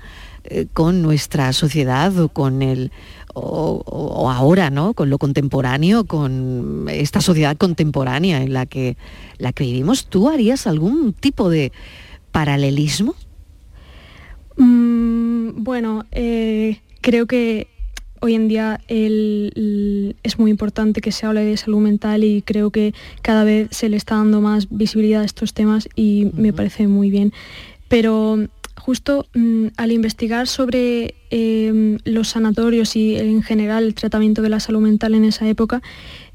eh, 0.44 0.66
con 0.72 1.02
nuestra 1.02 1.52
sociedad 1.52 2.16
o 2.18 2.28
con 2.28 2.62
el 2.62 2.92
o, 3.32 4.28
ahora, 4.28 4.70
¿no? 4.70 4.92
Con 4.94 5.08
lo 5.08 5.18
contemporáneo, 5.18 6.04
con 6.04 6.86
esta 6.90 7.20
sociedad 7.20 7.56
contemporánea 7.56 8.42
en 8.42 8.52
la 8.52 8.66
que 8.66 8.96
la 9.38 9.52
que 9.52 9.64
vivimos. 9.64 10.06
¿Tú 10.06 10.28
harías 10.28 10.66
algún 10.66 11.12
tipo 11.12 11.48
de 11.48 11.70
paralelismo? 12.32 13.14
Mm, 14.60 15.64
bueno, 15.64 16.04
eh, 16.12 16.80
creo 17.00 17.24
que 17.24 17.68
hoy 18.20 18.34
en 18.34 18.46
día 18.46 18.78
es 18.88 20.38
muy 20.38 20.50
importante 20.50 21.00
que 21.00 21.12
se 21.12 21.24
hable 21.24 21.42
de 21.42 21.56
salud 21.56 21.80
mental 21.80 22.24
y 22.24 22.42
creo 22.42 22.70
que 22.70 22.92
cada 23.22 23.44
vez 23.44 23.68
se 23.70 23.88
le 23.88 23.96
está 23.96 24.16
dando 24.16 24.42
más 24.42 24.68
visibilidad 24.68 25.22
a 25.22 25.24
estos 25.24 25.54
temas 25.54 25.88
y 25.96 26.30
me 26.34 26.52
parece 26.52 26.88
muy 26.88 27.08
bien. 27.08 27.32
Pero 27.88 28.36
justo 28.76 29.26
mm, 29.32 29.68
al 29.78 29.92
investigar 29.92 30.46
sobre 30.46 31.14
em, 31.30 31.96
los 32.04 32.28
sanatorios 32.28 32.96
y 32.96 33.16
en 33.16 33.42
general 33.42 33.84
el 33.84 33.94
tratamiento 33.94 34.42
de 34.42 34.50
la 34.50 34.60
salud 34.60 34.82
mental 34.82 35.14
en 35.14 35.24
esa 35.24 35.48
época, 35.48 35.80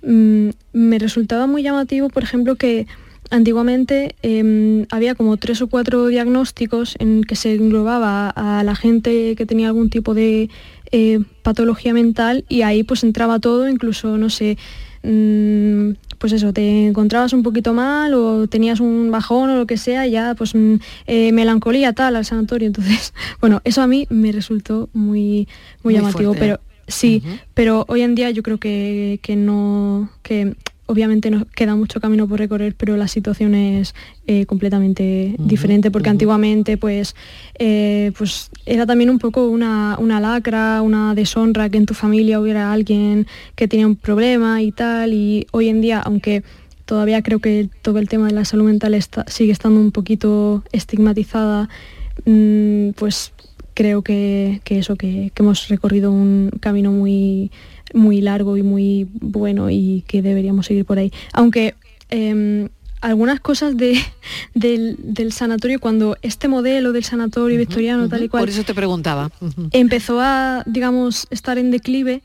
mm, 0.02 0.50
me 0.74 0.98
resultaba 0.98 1.46
muy 1.46 1.62
llamativo, 1.62 2.10
por 2.10 2.24
ejemplo, 2.24 2.56
que 2.56 2.88
antiguamente 3.30 4.16
em, 4.22 4.86
había 4.92 5.16
como 5.16 5.38
tres 5.38 5.62
o 5.62 5.68
cuatro 5.68 6.08
diagnósticos 6.08 6.96
en 7.00 7.24
que 7.24 7.36
se 7.36 7.56
englobaba 7.56 8.30
a 8.30 8.64
la 8.64 8.76
gente 8.76 9.36
que 9.36 9.46
tenía 9.46 9.68
algún 9.68 9.90
tipo 9.90 10.14
de 10.14 10.50
eh, 10.92 11.20
patología 11.42 11.94
mental 11.94 12.46
y 12.48 12.62
ahí 12.62 12.84
pues 12.84 13.04
entraba 13.04 13.40
todo, 13.40 13.68
incluso, 13.68 14.18
no 14.18 14.30
sé, 14.30 14.58
mm, 15.04 15.92
pues 16.18 16.34
eso, 16.34 16.54
te 16.54 16.88
encontrabas 16.88 17.34
un 17.34 17.44
poquito 17.44 17.74
mal 17.74 18.14
o 18.14 18.48
tenías 18.48 18.80
un 18.80 19.12
bajón 19.12 19.50
o 19.50 19.58
lo 19.58 19.68
que 19.68 19.78
sea, 19.78 20.08
ya 20.08 20.36
pues 20.36 20.56
mm, 20.56 20.76
eh, 21.08 21.32
melancolía 21.32 21.94
tal 21.94 22.16
al 22.16 22.26
sanatorio. 22.26 22.68
Entonces, 22.68 23.14
bueno, 23.42 23.62
eso 23.64 23.82
a 23.82 23.88
mí 23.88 24.08
me 24.10 24.32
resultó 24.32 24.90
muy, 24.94 25.48
muy, 25.84 25.94
llamativo, 25.94 26.34
pero 26.34 26.60
sí, 26.88 27.24
pero 27.54 27.86
hoy 27.88 28.02
en 28.02 28.16
día 28.16 28.30
yo 28.32 28.44
creo 28.44 28.60
que, 28.60 29.20
que 29.22 29.36
no, 29.36 30.10
que 30.24 30.56
obviamente 30.88 31.32
nos 31.32 31.46
queda 31.46 31.76
mucho 31.76 32.00
camino 32.00 32.28
por 32.28 32.40
recorrer, 32.40 32.76
pero 32.76 32.96
la 32.98 33.08
situación 33.08 33.56
es 33.56 33.96
eh, 34.28 34.46
completamente 34.46 35.36
diferente, 35.40 35.92
porque 35.92 36.10
antiguamente 36.10 36.78
pues, 36.78 37.16
eh, 37.58 38.12
pues 38.18 38.50
era 38.66 38.86
también 38.86 39.10
un 39.10 39.20
poco 39.20 39.48
una, 39.48 39.98
lacra, 40.20 40.82
una 40.82 41.16
deshonra 41.16 41.70
que 41.70 41.78
en 41.78 41.86
tu 41.86 41.94
familia 41.94 42.40
hubiera 42.40 42.72
alguien 42.72 43.28
que 43.56 43.68
tenía 43.68 43.88
un 43.88 43.96
problema 43.96 44.62
y 44.62 44.72
tal, 44.72 45.14
y 45.14 45.48
hoy 45.52 45.70
en 45.70 45.82
día, 45.82 46.00
aunque 46.00 46.44
todavía 46.86 47.24
creo 47.24 47.40
que 47.40 47.70
todo 47.82 47.98
el 47.98 48.08
tema 48.08 48.28
de 48.28 48.34
la 48.34 48.46
salud 48.46 48.66
mental 48.66 48.94
está, 48.94 49.26
sigue 49.28 49.52
estando 49.52 49.80
un 49.80 49.92
poquito 49.92 50.64
estigmatizada, 50.72 51.68
mm, 52.26 52.92
pues 52.92 53.34
creo 53.74 54.04
que, 54.04 54.62
eso, 54.66 54.96
que 54.96 55.32
hemos 55.36 55.68
recorrido 55.68 56.12
un 56.12 56.52
camino 56.62 56.92
muy 56.92 57.52
muy 57.96 58.22
largo 58.22 58.58
y 58.58 58.64
muy 58.64 59.08
bueno 59.14 59.70
y 59.72 60.04
que 60.08 60.22
deberíamos 60.22 60.68
seguir 60.68 60.86
por 60.86 61.00
ahí. 61.00 61.12
Aunque 61.34 61.74
em, 62.10 62.70
algunas 63.02 63.40
cosas 63.40 63.78
de, 63.78 63.98
del, 64.54 65.32
sanatorio, 65.32 65.80
cuando 65.80 66.18
este 66.22 66.48
modelo 66.48 66.92
del 66.92 67.04
sanatorio 67.04 67.58
victoriano 67.58 68.08
tal 68.10 68.24
y 68.24 68.30
cual... 68.30 68.42
Por 68.42 68.50
eso 68.50 68.64
te 68.64 68.74
preguntaba. 68.74 69.32
Empezó 69.72 70.20
a, 70.22 70.64
digamos, 70.66 71.28
estar 71.30 71.58
en 71.58 71.72
declive. 71.72 72.22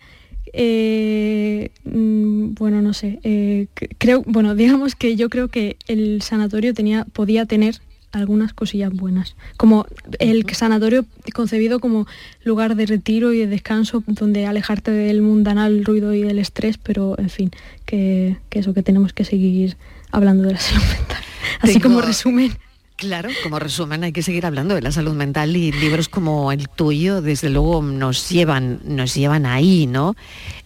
Eh, 0.53 1.71
mm, 1.85 2.55
bueno, 2.55 2.83
no 2.83 2.93
sé, 2.93 3.21
eh, 3.23 3.69
creo, 3.99 4.25
bueno, 4.27 4.55
digamos 4.57 4.97
que 4.97 5.15
yo 5.15 5.29
creo 5.29 5.47
que 5.47 5.77
el 5.87 6.23
sanatorio 6.23 6.75
tenía, 6.75 7.05
podía 7.05 7.47
tener 7.47 7.81
algunas 8.13 8.53
cosillas 8.53 8.93
buenas, 8.93 9.37
como 9.57 9.87
el 10.19 10.45
sanatorio 10.53 11.05
concebido 11.33 11.81
como 11.81 12.07
lugar 12.45 12.75
de 12.75 12.87
retiro 12.87 13.33
y 13.33 13.39
de 13.39 13.47
descanso, 13.47 14.03
donde 14.07 14.47
alejarte 14.47 14.91
del 14.91 15.23
mundanal 15.23 15.85
ruido 15.85 16.13
y 16.15 16.23
del 16.23 16.39
estrés, 16.39 16.79
pero 16.79 17.19
en 17.19 17.31
fin, 17.31 17.51
que, 17.87 18.37
eso, 18.51 18.75
que 18.75 18.83
tenemos 18.83 19.13
que 19.13 19.25
seguir 19.25 19.77
hablando 20.11 20.45
de 20.45 20.55
la 20.55 20.61
salud 20.61 20.83
mental. 20.99 21.23
Así 21.61 21.81
como 21.81 22.01
resumen. 22.01 22.53
Claro, 23.01 23.31
como 23.43 23.59
resumen 23.59 24.05
hay 24.05 24.13
que 24.13 24.23
seguir 24.23 24.45
hablando 24.45 24.75
de 24.75 24.83
la 24.83 24.93
salud 24.93 25.15
mental 25.15 25.57
y 25.57 25.73
libros 25.73 26.11
como 26.11 26.53
el 26.53 26.69
tuyo, 26.69 27.23
desde 27.23 27.49
luego, 27.49 27.81
nos 27.81 28.29
llevan, 28.29 28.81
nos 28.85 29.15
llevan 29.15 29.47
ahí, 29.47 29.87
¿no? 29.87 30.17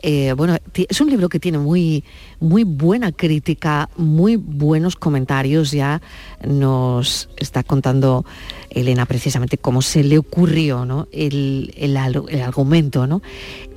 Eh, 0.02 0.32
bueno, 0.36 0.58
es 0.74 1.00
un 1.00 1.10
libro 1.10 1.28
que 1.28 1.38
tiene 1.38 1.58
muy, 1.58 2.02
muy 2.40 2.64
buena 2.64 3.12
crítica, 3.12 3.88
muy 3.96 4.36
buenos 4.36 4.96
comentarios. 4.96 5.70
Ya 5.70 6.02
nos 6.46 7.30
está 7.38 7.62
contando 7.62 8.26
Elena 8.68 9.06
precisamente 9.06 9.56
cómo 9.56 9.80
se 9.80 10.04
le 10.04 10.18
ocurrió 10.18 10.84
¿no? 10.84 11.08
el, 11.10 11.72
el, 11.76 11.96
argumento. 11.96 13.06
¿no? 13.06 13.22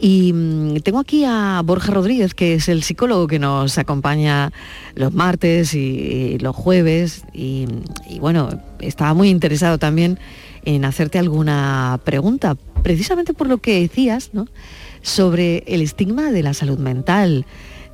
Y 0.02 0.34
mm, 0.34 0.80
tengo 0.82 1.00
aquí 1.00 1.24
a 1.26 1.62
Borja 1.64 1.94
Rodríguez, 1.94 2.34
que 2.34 2.56
es 2.56 2.68
el 2.68 2.84
psicólogo 2.84 3.28
que 3.28 3.40
nos 3.40 3.78
acompaña 3.78 4.52
los 4.96 5.14
martes 5.14 5.74
y, 5.74 6.38
los 6.40 6.56
jueves. 6.56 7.24
Y, 7.34 7.68
bueno, 8.20 8.47
estaba 8.80 9.14
muy 9.14 9.30
interesado 9.30 9.78
también 9.78 10.20
en 10.66 10.86
hacerte 10.86 11.20
alguna 11.20 12.00
pregunta, 12.04 12.56
precisamente 12.84 13.34
por 13.34 13.48
lo 13.48 13.60
que 13.60 13.82
decías, 13.82 14.32
¿no? 14.34 14.48
sobre 15.02 15.64
el 15.68 15.82
estigma 15.82 16.32
de 16.32 16.44
la 16.44 16.54
salud 16.54 16.78
mental. 16.78 17.46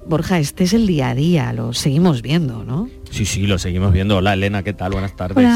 Borja, 0.05 0.39
este 0.39 0.65
es 0.65 0.73
el 0.73 0.87
día 0.87 1.09
a 1.09 1.15
día, 1.15 1.53
lo 1.53 1.73
seguimos 1.73 2.21
viendo, 2.21 2.65
¿no? 2.65 2.89
Sí, 3.09 3.25
sí, 3.25 3.47
lo 3.47 3.57
seguimos 3.57 3.93
viendo. 3.93 4.17
Hola 4.17 4.33
Elena, 4.33 4.63
¿qué 4.63 4.73
tal? 4.73 4.91
Buenas 4.91 5.15
tardes. 5.15 5.47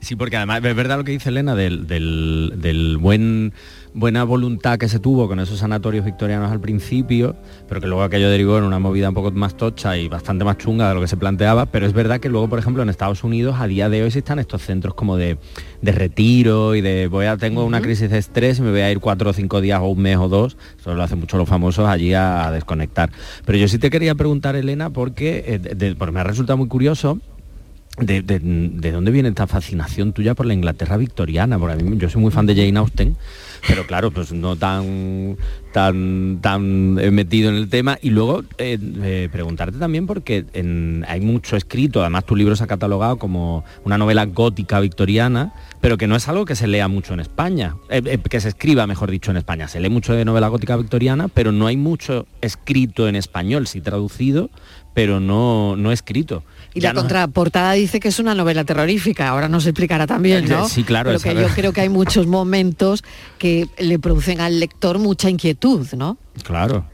Sí, 0.00 0.16
porque 0.16 0.36
además 0.36 0.62
es 0.64 0.76
verdad 0.76 0.98
lo 0.98 1.04
que 1.04 1.12
dice 1.12 1.30
Elena 1.30 1.54
del, 1.54 2.98
buen 3.00 3.52
buena 3.96 4.24
voluntad 4.24 4.78
que 4.78 4.88
se 4.88 4.98
tuvo 4.98 5.26
con 5.26 5.40
esos 5.40 5.58
sanatorios 5.58 6.04
victorianos 6.04 6.52
al 6.52 6.60
principio, 6.60 7.34
pero 7.66 7.80
que 7.80 7.86
luego 7.86 8.02
aquello 8.02 8.28
derivó 8.28 8.58
en 8.58 8.64
una 8.64 8.78
movida 8.78 9.08
un 9.08 9.14
poco 9.14 9.30
más 9.32 9.56
tocha 9.56 9.96
y 9.96 10.06
bastante 10.06 10.44
más 10.44 10.58
chunga 10.58 10.90
de 10.90 10.94
lo 10.94 11.00
que 11.00 11.08
se 11.08 11.16
planteaba, 11.16 11.64
pero 11.64 11.86
es 11.86 11.94
verdad 11.94 12.20
que 12.20 12.28
luego, 12.28 12.46
por 12.46 12.58
ejemplo, 12.58 12.82
en 12.82 12.90
Estados 12.90 13.24
Unidos 13.24 13.56
a 13.58 13.66
día 13.66 13.88
de 13.88 14.02
hoy 14.02 14.08
están 14.14 14.38
estos 14.38 14.62
centros 14.62 14.94
como 14.94 15.16
de, 15.16 15.38
retiro 15.82 16.74
y 16.74 16.82
de 16.82 17.06
voy 17.06 17.26
a 17.26 17.38
tengo 17.38 17.64
una 17.64 17.80
crisis 17.80 18.10
de 18.10 18.18
estrés 18.18 18.58
y 18.58 18.62
me 18.62 18.70
voy 18.70 18.80
a 18.80 18.90
ir 18.90 19.00
cuatro 19.00 19.30
o 19.30 19.32
cinco 19.32 19.62
días 19.62 19.80
o 19.80 19.86
un 19.86 20.00
mes 20.00 20.18
o 20.18 20.28
dos, 20.28 20.58
eso 20.78 20.94
lo 20.94 21.02
hacen 21.02 21.18
mucho 21.18 21.38
los 21.38 21.48
famosos 21.48 21.88
allí 21.88 22.12
a, 22.12 22.50
desconectar. 22.50 23.10
Pero 23.46 23.56
yo 23.56 23.66
sí 23.66 23.78
te 23.78 23.88
quería 23.88 24.14
preguntar, 24.14 24.56
Elena, 24.56 24.90
porque, 24.90 25.42
eh, 25.46 25.94
porque 25.96 26.12
me 26.12 26.20
ha 26.20 26.24
resultado 26.24 26.58
muy 26.58 26.68
curioso 26.68 27.18
de, 27.98 28.90
dónde 28.92 29.10
viene 29.10 29.30
esta 29.30 29.46
fascinación 29.46 30.12
tuya 30.12 30.34
por 30.34 30.46
la 30.46 30.54
Inglaterra 30.54 30.96
victoriana? 30.96 31.58
Porque 31.58 31.74
a 31.74 31.84
mí, 31.84 31.96
yo 31.98 32.10
soy 32.10 32.20
muy 32.20 32.30
fan 32.30 32.46
de 32.46 32.54
Jane 32.54 32.78
Austen, 32.78 33.16
pero 33.66 33.86
claro, 33.86 34.10
pues 34.10 34.32
no 34.32 34.56
tan 34.56 35.36
tan 35.72 36.38
tan 36.40 36.94
metido 36.94 37.50
en 37.50 37.56
el 37.56 37.68
tema. 37.68 37.98
Y 38.00 38.10
luego 38.10 38.42
eh, 38.58 38.78
eh, 38.80 39.28
preguntarte 39.30 39.78
también 39.78 40.06
porque 40.06 40.46
hay 41.06 41.20
mucho 41.20 41.56
escrito, 41.56 42.00
además 42.00 42.24
tu 42.24 42.36
libro 42.36 42.56
se 42.56 42.64
ha 42.64 42.66
catalogado 42.66 43.18
como 43.18 43.64
una 43.84 43.98
novela 43.98 44.24
gótica 44.26 44.80
victoriana, 44.80 45.52
pero 45.80 45.98
que 45.98 46.06
no 46.06 46.16
es 46.16 46.28
algo 46.28 46.44
que 46.44 46.56
se 46.56 46.66
lea 46.66 46.88
mucho 46.88 47.14
en 47.14 47.20
España, 47.20 47.76
eh, 47.90 48.18
que 48.18 48.40
se 48.40 48.48
escriba, 48.48 48.86
mejor 48.86 49.10
dicho, 49.10 49.30
en 49.30 49.36
España. 49.36 49.68
Se 49.68 49.80
lee 49.80 49.90
mucho 49.90 50.14
de 50.14 50.24
novela 50.24 50.48
gótica 50.48 50.76
victoriana, 50.76 51.28
pero 51.28 51.52
no 51.52 51.66
hay 51.66 51.76
mucho 51.76 52.26
escrito 52.40 53.08
en 53.08 53.16
español, 53.16 53.66
sí 53.66 53.80
traducido, 53.80 54.50
pero 54.94 55.20
no, 55.20 55.76
no 55.76 55.92
escrito. 55.92 56.42
Y 56.76 56.80
la 56.80 56.92
contraportada 56.92 57.72
dice 57.72 58.00
que 58.00 58.08
es 58.08 58.18
una 58.18 58.34
novela 58.34 58.64
terrorífica, 58.64 59.28
ahora 59.28 59.48
nos 59.48 59.66
explicará 59.66 60.06
también, 60.06 60.46
¿no? 60.46 60.68
Sí, 60.68 60.84
claro. 60.84 61.10
Pero 61.10 61.20
que 61.20 61.40
yo 61.40 61.48
creo 61.54 61.72
que 61.72 61.80
hay 61.80 61.88
muchos 61.88 62.26
momentos 62.26 63.02
que 63.38 63.66
le 63.78 63.98
producen 63.98 64.42
al 64.42 64.60
lector 64.60 64.98
mucha 64.98 65.30
inquietud, 65.30 65.86
¿no? 65.94 66.18
Claro. 66.42 66.84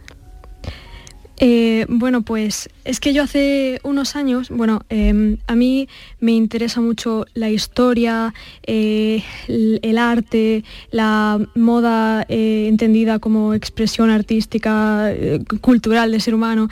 Eh, 1.45 1.87
bueno, 1.89 2.23
pues 2.23 2.69
es 2.85 3.01
que 3.01 3.12
yo 3.12 3.25
hace 3.25 3.81
unos 3.83 4.15
años, 4.15 4.49
bueno, 4.49 4.83
em, 4.89 5.39
a 5.49 5.57
mí 5.57 5.89
me 6.21 6.31
interesa 6.31 6.81
mucho 6.81 7.27
la 7.35 7.51
historia, 7.51 8.33
eh, 8.65 9.25
el, 9.49 9.99
arte, 9.99 10.62
la 10.93 11.41
moda 11.57 12.25
eh, 12.29 12.67
entendida 12.69 13.19
como 13.19 13.55
expresión 13.55 14.11
artística, 14.11 15.12
cultural 15.61 16.12
del 16.12 16.21
ser 16.21 16.37
humano. 16.37 16.69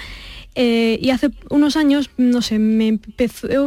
Eh, 0.62 0.98
y 1.00 1.08
hace 1.08 1.30
unos 1.48 1.78
años, 1.78 2.10
no 2.18 2.42
sé, 2.42 2.58
me, 2.58 2.98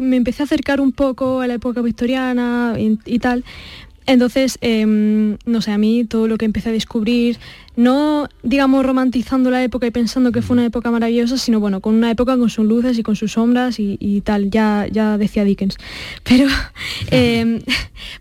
me 0.02 0.16
empecé 0.16 0.44
a 0.44 0.46
acercar 0.46 0.80
un 0.80 0.92
poco 0.92 1.42
a 1.42 1.48
la 1.48 1.56
época 1.56 1.82
victoriana 1.82 2.76
y, 2.78 3.18
tal. 3.18 3.44
Entonces, 4.05 4.57
em, 4.62 5.38
no 5.45 5.62
sé, 5.62 5.72
a 5.72 5.77
mí 5.77 6.03
todo 6.03 6.27
lo 6.27 6.38
que 6.38 6.45
empecé 6.45 6.69
a 6.69 6.72
descubrir, 6.72 7.38
no 7.75 8.27
digamos 8.43 8.86
romantizando 8.86 9.50
la 9.50 9.63
época 9.63 9.88
y 9.88 9.91
pensando 9.91 10.31
que 10.31 10.41
fue 10.41 10.55
una 10.55 10.65
época 10.65 10.91
maravillosa, 10.91 11.38
sino 11.38 11.60
bueno, 11.60 11.79
con 11.79 11.95
una 11.95 12.12
época 12.12 12.38
con 12.38 12.50
sus 12.50 12.65
luces 12.65 12.98
y 13.00 13.03
con 13.03 13.15
sus 13.15 13.33
sombras 13.33 13.79
y, 13.79 14.22
tal, 14.22 14.50
ya, 14.50 14.88
ya 14.91 15.17
decía 15.17 15.43
Dickens. 15.43 15.77
Pero, 16.24 16.48
em, 17.12 17.62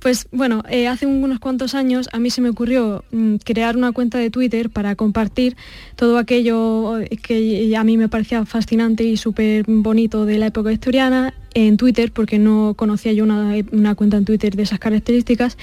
pues 0.00 0.28
bueno, 0.32 0.62
eh, 0.68 0.88
hace 0.88 1.06
unos 1.06 1.38
cuantos 1.38 1.74
años 1.74 2.08
a 2.12 2.18
mí 2.18 2.30
se 2.30 2.40
me 2.40 2.48
ocurrió 2.48 3.04
mm, 3.10 3.36
crear 3.44 3.76
una 3.76 3.92
cuenta 3.92 4.18
de 4.18 4.30
Twitter 4.30 4.70
para 4.70 4.94
compartir 4.94 5.56
todo 5.96 6.18
aquello 6.18 7.00
que 7.22 7.74
a 7.76 7.84
mí 7.84 7.96
me 7.96 8.08
parecía 8.08 8.44
fascinante 8.46 9.04
y 9.04 9.16
súper 9.16 9.64
bonito 9.66 10.24
de 10.24 10.38
la 10.38 10.46
época 10.46 10.70
victoriana 10.70 11.34
en 11.54 11.76
Twitter, 11.76 12.12
porque 12.12 12.38
no 12.38 12.74
conocía 12.76 13.12
yo 13.12 13.24
una, 13.24 13.54
una 13.72 13.94
cuenta 13.94 14.16
en 14.16 14.24
Twitter 14.24 14.56
de 14.56 14.62
esas 14.62 14.78
características. 14.78 15.56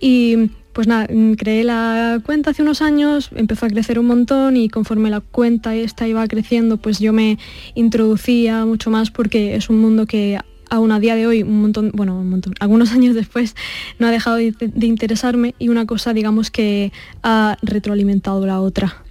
Y 0.00 0.50
pues 0.76 0.86
nada, 0.86 1.08
mm, 1.10 1.36
creé 1.36 1.64
la 1.64 2.20
cuenta 2.22 2.50
hace 2.50 2.60
unos 2.60 2.82
años, 2.82 3.30
empezó 3.34 3.64
a 3.64 3.70
crecer 3.70 3.98
un 3.98 4.04
montón 4.04 4.58
y 4.58 4.68
conforme 4.68 5.08
la 5.08 5.20
cuenta 5.20 5.74
esta 5.74 6.06
iba 6.06 6.28
creciendo, 6.28 6.76
pues 6.76 6.98
yo 6.98 7.14
me 7.14 7.38
introducía 7.74 8.66
mucho 8.66 8.90
más 8.90 9.10
porque 9.10 9.56
es 9.56 9.70
un 9.70 9.80
mundo 9.80 10.04
que 10.04 10.38
aún 10.68 10.92
a 10.92 11.00
día 11.00 11.16
de 11.16 11.26
hoy, 11.26 11.42
un 11.42 11.62
montón, 11.62 11.92
bueno, 11.94 12.18
un 12.18 12.28
montón, 12.28 12.52
algunos 12.60 12.92
años 12.92 13.14
después, 13.14 13.56
no 13.98 14.06
ha 14.06 14.10
dejado 14.10 14.36
de, 14.36 14.52
interesarme 14.82 15.54
y 15.58 15.70
una 15.70 15.86
cosa, 15.86 16.12
digamos, 16.12 16.50
que 16.50 16.92
ha 17.22 17.56
retroalimentado 17.62 18.44
la 18.44 18.60
otra. 18.60 19.02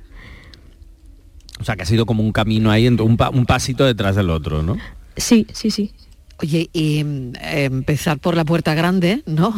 O 1.59 1.63
sea, 1.63 1.75
que 1.75 1.81
ha 1.81 1.87
sido 1.87 2.05
como 2.05 2.21
un 2.21 2.31
camino 2.31 2.69
ahí, 2.69 2.87
un, 2.87 2.99
un 2.99 3.45
pasito 3.47 3.85
detrás 3.85 4.15
del 4.15 4.29
otro, 4.29 4.61
¿no? 4.61 4.77
Sí, 5.17 5.47
sí, 5.51 5.71
sí. 5.71 5.93
Oye, 6.37 6.69
y 6.73 7.03
mm, 7.03 7.33
empezar 7.41 8.19
por 8.19 8.35
la 8.35 8.43
puerta 8.43 8.73
grande, 8.73 9.23
¿no? 9.25 9.55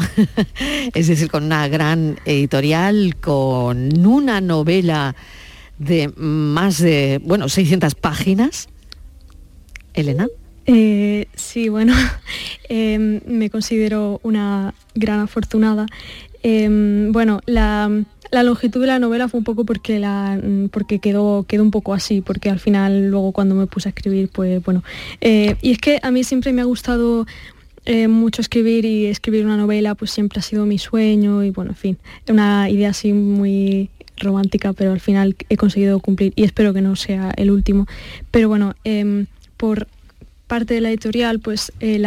es 0.94 1.08
decir, 1.08 1.30
con 1.30 1.46
una 1.46 1.68
gran 1.68 2.20
editorial, 2.26 3.16
con 3.20 4.06
una 4.06 4.42
novela 4.42 5.16
de 5.80 6.10
más 6.16 6.80
de, 6.80 7.20
bueno, 7.24 7.50
600 7.50 7.96
páginas. 7.96 8.68
Elena. 9.94 10.28
Eh, 10.68 11.28
sí, 11.34 11.70
bueno, 11.70 11.94
em, 12.70 13.22
me 13.26 13.50
considero 13.50 14.20
una 14.24 14.74
gran 14.94 15.22
afortunada. 15.22 15.88
Em, 16.44 17.12
bueno, 17.12 17.42
la, 17.46 17.90
la 18.32 18.44
longitud 18.44 18.82
de 18.82 18.88
la 18.88 19.00
novela 19.00 19.28
fue 19.28 19.40
un 19.40 19.44
poco 19.44 19.66
porque, 19.66 20.00
la, 20.00 20.40
mm, 20.42 20.70
porque 20.70 21.00
quedó, 21.00 21.46
quedó 21.48 21.64
un 21.64 21.72
poco 21.72 21.94
así, 21.94 22.22
porque 22.22 22.50
al 22.50 22.60
final 22.60 23.10
luego 23.10 23.32
cuando 23.32 23.56
me 23.56 23.68
puse 23.68 23.90
a 23.90 23.92
escribir, 23.92 24.30
pues 24.30 24.64
bueno. 24.64 24.84
Eh, 25.22 25.56
y 25.62 25.72
es 25.72 25.80
que 25.80 26.00
a 26.02 26.12
mí 26.12 26.24
siempre 26.24 26.54
me 26.54 26.62
ha 26.62 26.66
gustado 26.66 27.26
eh, 27.86 28.08
mucho 28.08 28.42
escribir 28.42 28.84
y 28.84 29.06
escribir 29.06 29.46
una 29.46 29.56
novela 29.56 29.96
pues 29.96 30.12
siempre 30.12 30.40
ha 30.40 30.42
sido 30.42 30.66
mi 30.66 30.78
sueño 30.78 31.44
y 31.44 31.52
bueno, 31.52 31.72
en 31.72 31.78
fin, 31.78 31.98
una 32.28 32.70
idea 32.70 32.90
así 32.90 33.14
muy 33.14 33.90
romántica, 34.18 34.74
pero 34.74 34.92
al 34.92 35.00
final 35.00 35.36
he 35.48 35.58
conseguido 35.58 36.00
cumplir 36.00 36.34
y 36.36 36.44
espero 36.44 36.74
que 36.74 36.82
no 36.82 36.96
sea 36.96 37.32
el 37.38 37.52
último. 37.52 37.88
Pero 38.32 38.50
bueno, 38.50 38.76
em, 38.84 39.28
por 39.56 39.88
parte 40.48 40.74
de 40.74 40.82
la 40.82 40.90
editorial, 40.90 41.40
pues 41.40 41.72
eh, 41.80 42.02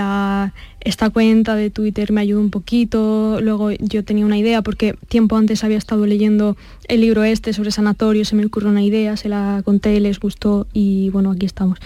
esta 0.81 1.11
cuenta 1.11 1.55
de 1.55 1.71
Twitter 1.71 2.11
me 2.11 2.23
ayudó 2.23 2.41
un 2.41 2.51
poquito, 2.51 3.39
luego 3.41 3.71
yo 3.71 4.03
tenía 4.03 4.25
una 4.25 4.39
idea 4.39 4.63
porque 4.63 4.97
tiempo 5.09 5.37
antes 5.37 5.63
había 5.63 5.79
estado 5.79 6.07
leyendo 6.07 6.57
el 6.89 7.03
libro 7.03 7.23
este 7.23 7.53
sobre 7.53 7.71
sanatorio, 7.71 8.25
se 8.25 8.35
me 8.35 8.45
ocurrió 8.45 8.71
una 8.71 8.83
idea, 8.83 9.17
se 9.17 9.29
la 9.29 9.63
conté, 9.65 10.01
les 10.01 10.19
gustó 10.19 10.67
y 10.73 11.11
bueno, 11.11 11.31
aquí 11.31 11.47
estamos. 11.47 11.79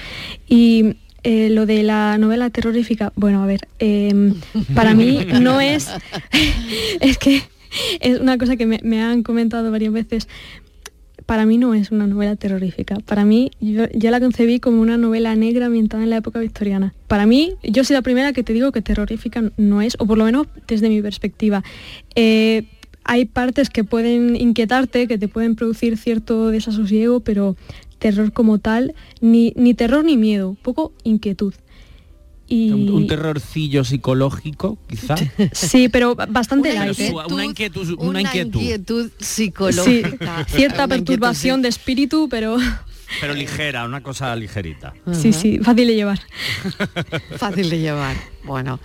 Y 0.48 0.96
eh, 1.24 1.50
lo 1.50 1.66
de 1.66 1.82
la 1.82 2.18
novela 2.18 2.50
terrorífica, 2.50 3.12
bueno, 3.16 3.42
a 3.42 3.46
ver, 3.46 3.66
em, 3.78 4.34
para 4.74 4.94
mí 4.94 5.26
no 5.40 5.60
es, 5.60 5.90
es 7.00 7.18
que 7.18 7.42
es 8.00 8.20
una 8.20 8.38
cosa 8.38 8.56
que 8.56 8.66
me 8.66 9.02
han 9.02 9.24
comentado 9.24 9.70
varias 9.72 9.92
veces, 9.92 10.28
para 11.26 11.46
mí 11.46 11.58
no 11.58 11.74
es 11.74 11.90
una 11.90 12.06
novela 12.06 12.36
terrorífica. 12.36 12.96
Para 13.04 13.24
mí, 13.24 13.50
yo, 13.60 13.86
la 13.94 14.20
concebí 14.20 14.60
como 14.60 14.80
una 14.80 14.96
novela 14.96 15.34
negra 15.34 15.66
ambientada 15.66 16.02
en 16.02 16.10
la 16.10 16.18
época 16.18 16.38
victoriana. 16.38 16.94
Para 17.08 17.26
mí, 17.26 17.54
yo 17.62 17.84
soy 17.84 17.94
la 17.94 18.02
primera 18.02 18.32
que 18.32 18.42
te 18.42 18.52
digo 18.52 18.72
que 18.72 18.82
terrorífica 18.82 19.50
no 19.56 19.80
es, 19.80 19.96
o 19.98 20.06
por 20.06 20.18
lo 20.18 20.24
menos 20.24 20.46
desde 20.66 20.88
mi 20.88 21.00
perspectiva. 21.00 21.62
Eh, 22.14 22.64
hay 23.04 23.24
partes 23.26 23.70
que 23.70 23.84
pueden 23.84 24.36
inquietarte, 24.36 25.06
que 25.06 25.18
te 25.18 25.28
pueden 25.28 25.56
producir 25.56 25.96
cierto 25.96 26.48
desasosiego, 26.48 27.20
pero 27.20 27.56
terror 27.98 28.32
como 28.32 28.58
tal, 28.58 28.94
ni, 29.20 29.52
ni 29.56 29.72
terror 29.74 30.04
ni 30.04 30.16
miedo, 30.16 30.56
poco 30.62 30.92
inquietud. 31.04 31.54
Un, 32.50 33.06
terrorcillo 33.06 33.84
psicológico, 33.84 34.76
quizá. 34.86 35.14
Sí, 35.52 35.88
pero 35.88 36.14
bastante 36.14 36.72
una 36.72 36.92
Una 37.30 37.44
inquietud, 37.44 37.94
una, 37.98 38.20
inquietud. 38.20 39.10
psicológica. 39.18 40.44
cierta 40.48 40.86
perturbación 40.86 41.62
de 41.62 41.68
espíritu, 41.68 42.28
pero... 42.30 42.58
Pero 43.20 43.34
ligera, 43.34 43.84
una 43.84 44.02
cosa 44.02 44.34
ligerita. 44.36 44.92
Sí, 45.12 45.32
sí, 45.32 45.58
fácil 45.58 45.86
de 45.86 45.94
llevar. 45.94 46.20
fácil 47.38 47.70
de 47.70 47.78
llevar. 47.78 48.16
Bueno, 48.44 48.78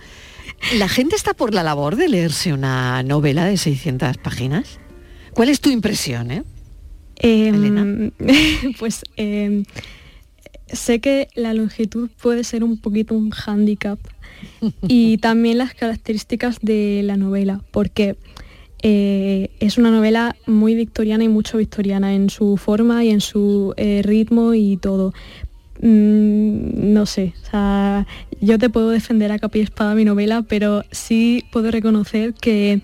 ¿la 0.76 0.88
gente 0.88 1.16
está 1.16 1.34
por 1.34 1.52
la 1.52 1.62
labor 1.62 1.96
de 1.96 2.08
leerse 2.08 2.52
una 2.52 3.02
novela 3.02 3.44
de 3.44 3.56
600 3.56 4.18
páginas? 4.18 4.78
¿Cuál 5.34 5.48
es 5.48 5.60
tu 5.60 5.70
impresión, 5.70 6.30
eh? 6.30 6.44
Em, 7.16 8.10
pues... 8.78 9.02
Em, 9.16 9.64
sé 10.72 11.00
que 11.00 11.28
la 11.34 11.54
longitud 11.54 12.10
puede 12.22 12.44
ser 12.44 12.64
un 12.64 12.78
poquito 12.78 13.14
un 13.14 13.30
hándicap 13.30 13.98
y 14.82 15.18
también 15.18 15.58
las 15.58 15.74
características 15.74 16.58
de 16.60 17.02
la 17.04 17.16
novela, 17.16 17.62
porque 17.70 18.16
eh, 18.82 19.50
es 19.60 19.78
una 19.78 19.90
novela 19.90 20.36
muy 20.46 20.74
victoriana 20.74 21.24
y 21.24 21.28
mucho 21.28 21.58
victoriana 21.58 22.14
en 22.14 22.30
su 22.30 22.56
forma 22.56 23.04
y 23.04 23.10
en 23.10 23.20
su 23.20 23.74
eh, 23.76 24.02
ritmo 24.02 24.54
y 24.54 24.76
todo. 24.76 25.12
Mm, 25.82 26.92
no 26.92 27.06
sé, 27.06 27.32
yo 28.40 28.58
te 28.58 28.70
puedo 28.70 28.90
defender 28.90 29.32
a 29.32 29.38
capa 29.38 29.58
y 29.58 29.62
espada 29.62 29.94
mi 29.94 30.04
novela, 30.04 30.42
pero 30.42 30.84
sí 30.90 31.44
puedo 31.52 31.70
reconocer 31.70 32.34
que 32.34 32.80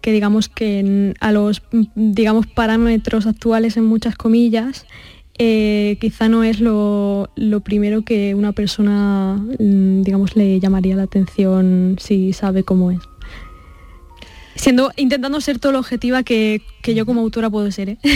que 0.00 0.12
digamos 0.12 0.48
que 0.48 1.14
a 1.18 1.32
los 1.32 1.62
digamos 1.96 2.46
parámetros 2.46 3.26
actuales 3.26 3.76
en 3.76 3.84
muchas 3.84 4.14
comillas 4.14 4.86
eh, 5.38 5.98
quizá 6.00 6.28
no 6.28 6.42
es 6.42 6.60
lo, 6.60 7.30
primero 7.62 8.02
que 8.02 8.34
una 8.34 8.52
persona, 8.52 9.36
mm, 9.36 10.02
digamos, 10.02 10.34
le 10.34 10.58
llamaría 10.58 10.96
la 10.96 11.04
atención 11.04 11.96
si 12.00 12.32
sabe 12.32 12.64
cómo 12.64 12.90
es. 12.90 12.98
Siendo, 14.56 14.90
intentando 14.96 15.40
ser 15.40 15.60
todo 15.60 15.72
lo 15.72 15.78
objetiva 15.78 16.24
que, 16.24 16.62
yo 16.84 17.06
como 17.06 17.20
autora 17.20 17.48
puedo 17.48 17.70
ser. 17.70 17.90
¿eh? 17.90 17.98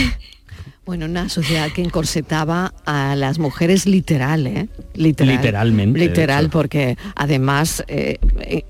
Bueno, 0.85 1.05
una 1.05 1.29
sociedad 1.29 1.71
que 1.71 1.81
encorsetaba 1.81 2.73
a 2.85 3.15
las 3.15 3.39
mujeres 3.39 3.85
literal, 3.85 4.45
¿eh? 4.45 4.67
Literalmente. 4.95 5.97
Literal, 5.97 6.49
porque 6.49 6.97
además 7.15 7.85
eh, 7.87 8.17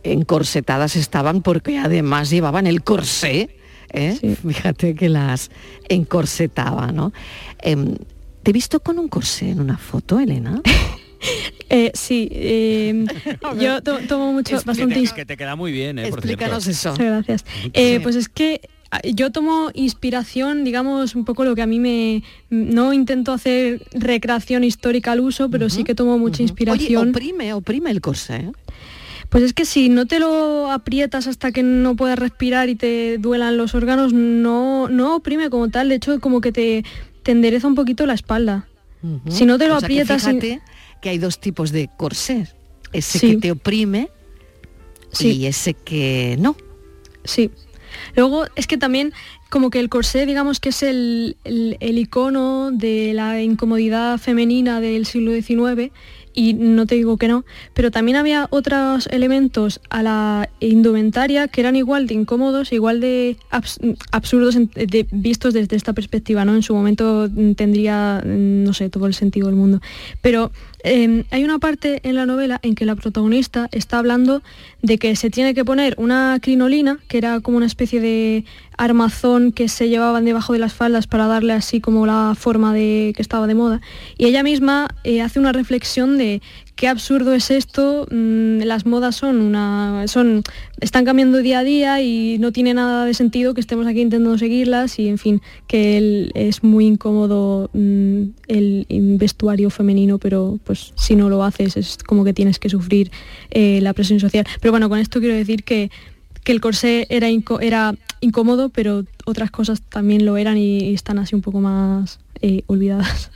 encorsetadas 0.04 0.96
estaban 0.96 1.42
porque 1.42 1.80
además 1.80 2.30
llevaban 2.30 2.68
el 2.68 2.84
corsé. 2.84 3.58
Fíjate 4.46 4.94
que 4.94 5.10
las 5.10 5.50
encorsetaba, 5.89 6.92
¿no? 6.92 7.13
Em, 7.60 7.96
¿Te 8.44 8.52
he 8.52 8.54
visto 8.54 8.82
con 8.82 9.00
un 9.00 9.08
corsé 9.08 9.50
en 9.50 9.62
una 9.62 9.78
foto, 9.78 10.20
Elena? 10.20 10.62
Eh, 11.70 11.92
sí, 11.96 12.28
em, 12.32 13.08
yo 13.60 13.82
tomo 13.82 14.34
mucho, 14.34 14.62
bastante... 14.64 15.04
Que 15.16 15.26
te 15.26 15.38
queda 15.38 15.56
muy 15.56 15.72
bien, 15.72 15.98
¿eh? 15.98 16.08
Explícanos 16.10 16.68
eso. 16.68 16.94
gracias. 16.96 17.46
Eh, 17.74 18.02
pues 18.04 18.18
es 18.18 18.28
que 18.28 18.60
ah, 18.92 19.00
yo 19.04 19.32
tomo 19.32 19.72
inspiración, 19.74 20.66
digamos, 20.66 21.16
un 21.16 21.24
poco 21.24 21.46
lo 21.46 21.56
que 21.56 21.62
a 21.62 21.66
mí 21.66 21.80
me... 21.80 22.24
No 22.50 22.92
intento 22.92 23.32
hacer 23.32 23.82
recreación 23.94 24.66
histórica 24.66 25.14
al 25.14 25.22
uso, 25.22 25.50
pero 25.50 25.70
sí 25.70 25.86
que 25.86 25.96
tomo 25.96 26.20
mucha 26.20 26.44
inspiración. 26.44 27.02
Oye, 27.02 27.10
oprime, 27.10 27.54
oprime 27.54 27.90
el 27.90 28.02
corsé. 28.02 28.52
Pues 29.30 29.46
es 29.46 29.54
que 29.54 29.66
si 29.66 29.90
no 29.90 30.06
te 30.06 30.20
lo 30.20 30.70
aprietas 30.70 31.26
hasta 31.26 31.52
que 31.52 31.64
no 31.64 31.96
puedas 31.96 32.20
respirar 32.20 32.70
y 32.70 32.76
te 32.76 33.18
duelan 33.18 33.58
los 33.58 33.74
órganos, 33.74 34.14
no, 34.14 34.90
no 34.90 35.16
oprime 35.16 35.50
como 35.50 35.70
tal. 35.70 35.90
De 35.90 35.96
hecho, 35.96 36.20
como 36.20 36.40
que 36.40 36.52
te, 36.52 36.84
te 37.24 37.32
endereza 37.32 37.68
un 37.68 37.76
poquito 37.76 38.06
la 38.06 38.14
espalda. 38.14 38.68
Si 39.30 39.46
no 39.46 39.58
te 39.58 39.68
lo 39.68 39.76
aprietas... 39.76 40.24
Que 40.24 40.30
fíjate 40.30 40.62
que 41.02 41.10
hay 41.10 41.18
dos 41.18 41.40
tipos 41.40 41.72
de 41.72 41.90
corsé. 41.98 42.48
Ese 42.94 43.20
que 43.20 43.38
te 43.38 43.52
oprime 43.52 44.10
y 45.20 45.46
ese 45.46 45.74
que 45.74 46.38
no. 46.40 46.56
Sí. 47.26 47.52
Luego 48.16 48.46
es 48.56 48.68
que 48.68 48.78
también 48.78 49.14
como 49.50 49.70
que 49.70 49.80
el 49.80 49.90
corsé 49.90 50.26
digamos 50.26 50.60
que 50.60 50.70
es 50.70 50.82
el, 50.82 51.38
el, 51.44 51.98
icono 51.98 52.72
de 52.72 53.14
la 53.14 53.42
incomodidad 53.42 54.18
femenina 54.18 54.80
del 54.80 55.06
siglo 55.06 55.32
XIX 55.32 55.92
y 56.34 56.54
no 56.54 56.86
te 56.86 56.96
digo 56.96 57.17
que 57.17 57.28
no, 57.28 57.46
pero 57.74 57.91
también 57.91 58.17
había 58.17 58.48
otros 58.50 59.08
elementos 59.08 59.82
a 59.89 60.04
la 60.04 60.50
indumentaria 60.60 61.48
que 61.48 61.62
eran 61.62 61.76
igual 61.76 62.08
de 62.08 62.15
incómodos, 62.15 62.74
igual 62.74 63.00
de 63.00 63.38
absurdos 64.12 64.58
vistos 65.12 65.54
desde 65.54 65.76
esta 65.76 65.93
perspectiva, 65.93 66.46
¿no? 66.46 66.56
En 66.56 66.63
su 66.63 66.74
momento 66.74 67.30
tendría, 67.56 68.22
no 68.26 68.74
sé, 68.74 68.89
todo 68.89 69.06
el 69.08 69.13
sentido 69.13 69.48
del 69.48 69.56
mundo. 69.56 69.82
Pero 70.22 70.52
Em, 70.86 71.24
hay 71.32 71.46
una 71.46 71.60
parte 71.60 72.02
en 72.04 72.15
la 72.15 72.26
novela 72.26 72.60
en 72.62 72.76
que 72.76 72.86
la 72.86 72.96
protagonista 72.96 73.69
está 73.72 74.00
hablando 74.00 74.43
de 74.82 74.98
que 74.98 75.15
se 75.15 75.30
tiene 75.30 75.54
que 75.54 75.63
poner 75.63 75.96
una 75.98 76.38
crinolina, 76.41 77.00
que 77.08 77.17
era 77.17 77.39
como 77.39 77.56
una 77.56 77.65
especie 77.65 78.02
de 78.02 78.43
armazón 78.78 79.54
que 79.54 79.69
se 79.69 79.88
llevaban 79.88 80.26
debajo 80.26 80.52
de 80.52 80.60
las 80.60 80.74
faldas 80.74 81.08
para 81.08 81.28
darle 81.28 81.54
así 81.54 81.80
como 81.80 82.06
la 82.06 82.34
forma 82.38 82.74
de 82.74 83.13
que 83.15 83.22
estaba 83.22 83.48
de 83.48 83.56
moda. 83.56 83.80
Y 84.17 84.26
ella 84.26 84.43
misma 84.43 84.89
eh, 85.06 85.22
hace 85.22 85.39
una 85.39 85.54
reflexión 85.54 86.17
de 86.17 86.41
qué 86.76 86.88
absurdo 86.88 87.34
es 87.34 87.52
esto, 87.52 88.08
mm, 88.10 88.60
las 88.64 88.86
modas 88.86 89.16
son 89.16 89.42
una. 89.42 90.06
son. 90.08 90.44
están 90.80 91.06
cambiando 91.06 91.40
día 91.40 91.60
a 91.60 91.64
día 91.64 92.02
y 92.02 92.38
no 92.40 92.52
tiene 92.52 92.74
nada 92.74 93.06
de 93.06 93.14
sentido 93.14 93.54
que 93.54 93.62
estemos 93.62 93.88
aquí 93.88 94.02
intentando 94.02 94.38
seguirlas 94.38 95.00
y 95.00 95.08
en 95.08 95.18
fin, 95.18 95.42
que 95.68 96.32
es 96.34 96.64
muy 96.64 96.86
incómodo 96.86 97.70
mm, 97.74 98.24
el 98.48 98.86
vestuario 99.18 99.70
femenino, 99.70 100.18
pero 100.18 100.60
pues 100.64 100.94
si 100.96 101.16
no 101.16 101.30
lo 101.30 101.44
haces 101.44 101.78
es 101.78 101.98
como 101.98 102.24
que 102.24 102.34
tienes 102.34 102.60
que 102.60 102.70
sufrir 102.70 103.12
eh, 103.52 103.80
la 103.82 103.94
presión 103.94 104.20
social. 104.20 104.46
Pero 104.60 104.72
bueno, 104.72 104.90
con 104.90 105.00
esto 105.00 105.20
quiero 105.20 105.36
decir 105.36 105.64
que, 105.64 105.90
el 106.46 106.60
corsé 106.60 107.08
era, 107.10 107.30
era 107.62 107.96
incómodo, 108.20 108.68
pero 108.70 109.06
otras 109.26 109.50
cosas 109.50 109.82
también 109.82 110.26
lo 110.26 110.36
eran 110.36 110.58
y, 110.58 110.94
están 110.94 111.20
así 111.20 111.36
un 111.36 111.42
poco 111.42 111.62
más 111.62 112.20
eh, 112.42 112.64
olvidadas. 112.68 113.32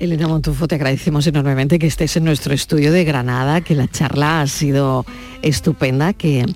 Elena 0.00 0.28
Montufo, 0.28 0.68
te 0.68 0.76
agradecemos 0.76 1.26
enormemente 1.26 1.80
que 1.80 1.88
estés 1.88 2.16
en 2.16 2.24
nuestro 2.24 2.54
estudio 2.54 2.92
de 2.92 3.02
Granada, 3.02 3.62
que 3.62 3.74
la 3.74 3.88
charla 3.88 4.40
ha 4.40 4.46
sido 4.46 5.04
estupenda, 5.42 6.12
que 6.12 6.46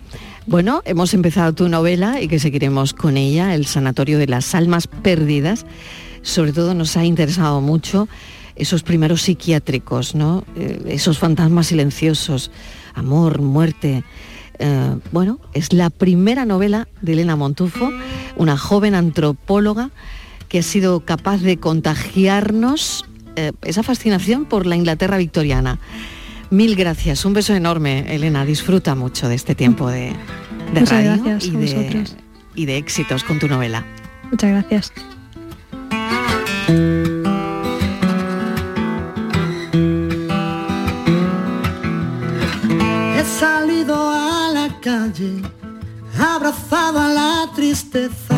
bueno, 0.46 0.81
hemos 0.85 1.12
empezado 1.12 1.52
tu 1.52 1.68
novela 1.68 2.20
y 2.20 2.28
que 2.28 2.38
seguiremos 2.38 2.94
con 2.94 3.16
ella, 3.16 3.57
El 3.57 3.66
Sanatorio 3.66 4.18
de 4.18 4.28
las 4.28 4.55
Almas 4.55 4.87
Perdidas. 4.87 5.66
Sobre 6.22 6.52
todo 6.52 6.74
nos 6.74 6.96
ha 6.96 7.05
interesado 7.05 7.61
mucho 7.61 8.09
esos 8.55 8.85
primeros 8.85 9.22
psiquiátricos, 9.22 10.14
¿no? 10.14 10.44
Eh, 10.55 10.81
esos 10.87 11.18
fantasmas 11.18 11.66
silenciosos, 11.66 12.52
amor, 12.94 13.40
muerte. 13.40 14.05
Eh, 14.61 14.96
bueno, 15.11 15.40
es 15.52 15.72
la 15.72 15.90
primera 15.90 16.44
novela 16.44 16.87
de 17.00 17.14
Elena 17.14 17.35
Montufo, 17.35 17.90
una 18.37 18.57
joven 18.57 18.94
antropóloga 18.94 19.90
que 20.48 20.61
ha 20.61 20.62
sido 20.62 21.00
capaz 21.00 21.38
de 21.40 21.57
contagiarnos 21.57 23.05
eh, 23.36 23.52
esa 23.62 23.82
fascinación 23.82 24.44
por 24.44 24.66
la 24.66 24.76
Inglaterra 24.76 25.16
victoriana. 25.16 25.78
Mil 26.50 26.76
gracias, 26.76 27.24
un 27.24 27.32
beso 27.32 27.54
enorme, 27.54 28.14
Elena. 28.14 28.44
Disfruta 28.44 28.94
mucho 28.94 29.28
de 29.28 29.34
este 29.34 29.54
tiempo 29.54 29.88
de, 29.88 30.14
radio 30.74 31.38
y, 31.40 31.50
de, 31.50 32.04
y 32.54 32.66
de 32.66 32.76
éxitos 32.76 33.24
con 33.24 33.38
tu 33.38 33.48
novela. 33.48 33.86
Muchas 34.30 34.50
gracias. 34.50 34.92
He 43.16 43.24
salido 43.24 43.96
a 43.96 44.50
la 44.52 44.80
calle, 44.80 45.40
abrazado 46.18 47.00
a 47.00 47.08
la 47.08 47.50
tristeza 47.54 48.31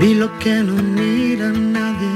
Vi 0.00 0.14
lo 0.14 0.30
que 0.38 0.62
no 0.62 0.76
mira 0.82 1.50
nadie 1.50 2.08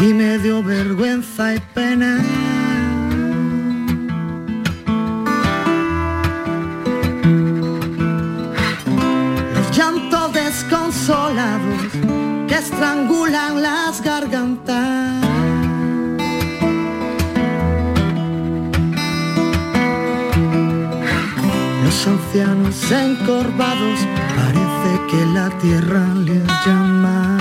y 0.00 0.14
me 0.14 0.38
dio 0.38 0.62
vergüenza 0.62 1.54
y 1.54 1.60
pena. 1.74 2.16
Los 9.54 9.76
llantos 9.76 10.32
desconsolados 10.32 11.92
que 12.48 12.54
estrangulan 12.54 13.60
las 13.60 14.02
gargantas. 14.02 15.26
Los 21.84 22.06
ancianos 22.06 22.90
encorvados 22.90 23.98
que 25.10 25.24
la 25.26 25.48
tierra 25.58 26.04
le 26.14 26.40
llama. 26.64 27.38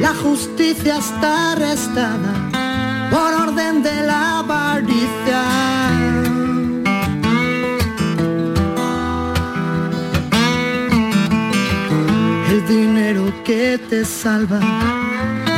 La 0.00 0.12
justicia 0.14 0.98
está 0.98 1.52
arrestada 1.52 2.32
por 3.10 3.48
orden 3.48 3.82
de 3.82 3.96
la 4.02 4.38
avaricia. 4.40 5.42
El 12.50 12.66
dinero 12.66 13.32
que 13.44 13.78
te 13.88 14.04
salva 14.04 14.60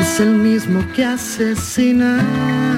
es 0.01 0.21
el 0.21 0.33
mismo 0.35 0.81
que 0.95 1.05
asesina. 1.05 2.71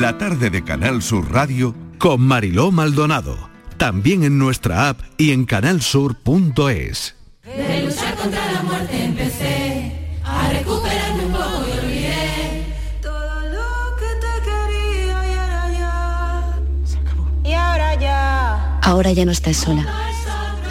La 0.00 0.16
tarde 0.16 0.48
de 0.48 0.64
Canal 0.64 1.02
Sur 1.02 1.30
Radio 1.30 1.74
con 1.98 2.22
Mariló 2.22 2.72
Maldonado. 2.72 3.36
También 3.76 4.22
en 4.22 4.38
nuestra 4.38 4.88
app 4.88 5.00
y 5.18 5.32
en 5.32 5.44
canalsur.es. 5.44 7.14
De 7.44 7.82
luchar 7.84 8.14
contra 8.16 8.52
la 8.52 8.62
muerte 8.62 9.04
empecé 9.04 9.92
a 10.24 10.48
recuperarme 10.50 11.26
un 11.26 11.32
poco 11.32 11.66
y 11.68 11.78
olvidé 11.78 12.74
todo 13.02 13.40
lo 13.42 13.96
que 13.98 14.06
te 14.18 14.50
quería 14.50 15.30
y 15.30 15.34
ahora 15.34 15.72
ya. 15.78 16.58
Se 16.84 16.98
acabó. 16.98 17.28
Y 17.44 17.52
ahora 17.52 17.94
ya. 18.00 18.78
Ahora 18.80 19.12
ya 19.12 19.26
no 19.26 19.32
estás 19.32 19.58
sola. 19.58 19.86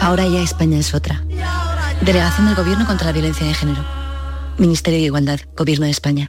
Ahora 0.00 0.26
ya 0.26 0.42
España 0.42 0.78
es 0.78 0.94
otra. 0.94 1.24
Delegación 2.00 2.46
del 2.46 2.56
Gobierno 2.56 2.86
contra 2.88 3.06
la 3.06 3.12
Violencia 3.12 3.46
de 3.46 3.54
Género. 3.54 3.84
Ministerio 4.58 4.98
de 4.98 5.06
Igualdad, 5.06 5.38
Gobierno 5.56 5.84
de 5.84 5.92
España. 5.92 6.28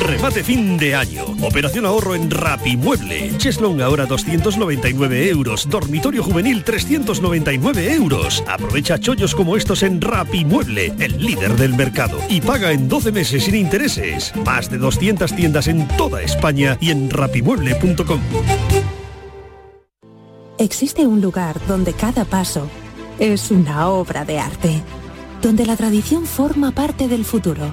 Remate 0.00 0.42
fin 0.42 0.76
de 0.76 0.94
año. 0.94 1.24
Operación 1.42 1.86
ahorro 1.86 2.14
en 2.14 2.30
Rapimueble. 2.30 3.32
Cheslong 3.36 3.80
ahora 3.80 4.06
299 4.06 5.28
euros. 5.28 5.68
Dormitorio 5.68 6.22
juvenil 6.22 6.64
399 6.64 7.94
euros. 7.94 8.42
Aprovecha 8.48 8.98
chollos 8.98 9.34
como 9.34 9.56
estos 9.56 9.82
en 9.82 10.00
Rapimueble, 10.00 10.94
el 10.98 11.18
líder 11.18 11.56
del 11.56 11.74
mercado. 11.74 12.18
Y 12.28 12.40
paga 12.40 12.72
en 12.72 12.88
12 12.88 13.12
meses 13.12 13.44
sin 13.44 13.54
intereses. 13.54 14.32
Más 14.44 14.70
de 14.70 14.78
200 14.78 15.32
tiendas 15.34 15.68
en 15.68 15.86
toda 15.96 16.22
España 16.22 16.76
y 16.80 16.90
en 16.90 17.10
rapimueble.com. 17.10 18.20
Existe 20.58 21.06
un 21.06 21.20
lugar 21.20 21.56
donde 21.68 21.92
cada 21.92 22.24
paso 22.24 22.68
es 23.20 23.50
una 23.50 23.88
obra 23.88 24.24
de 24.24 24.40
arte. 24.40 24.82
Donde 25.40 25.66
la 25.66 25.76
tradición 25.76 26.26
forma 26.26 26.72
parte 26.72 27.06
del 27.06 27.24
futuro 27.24 27.72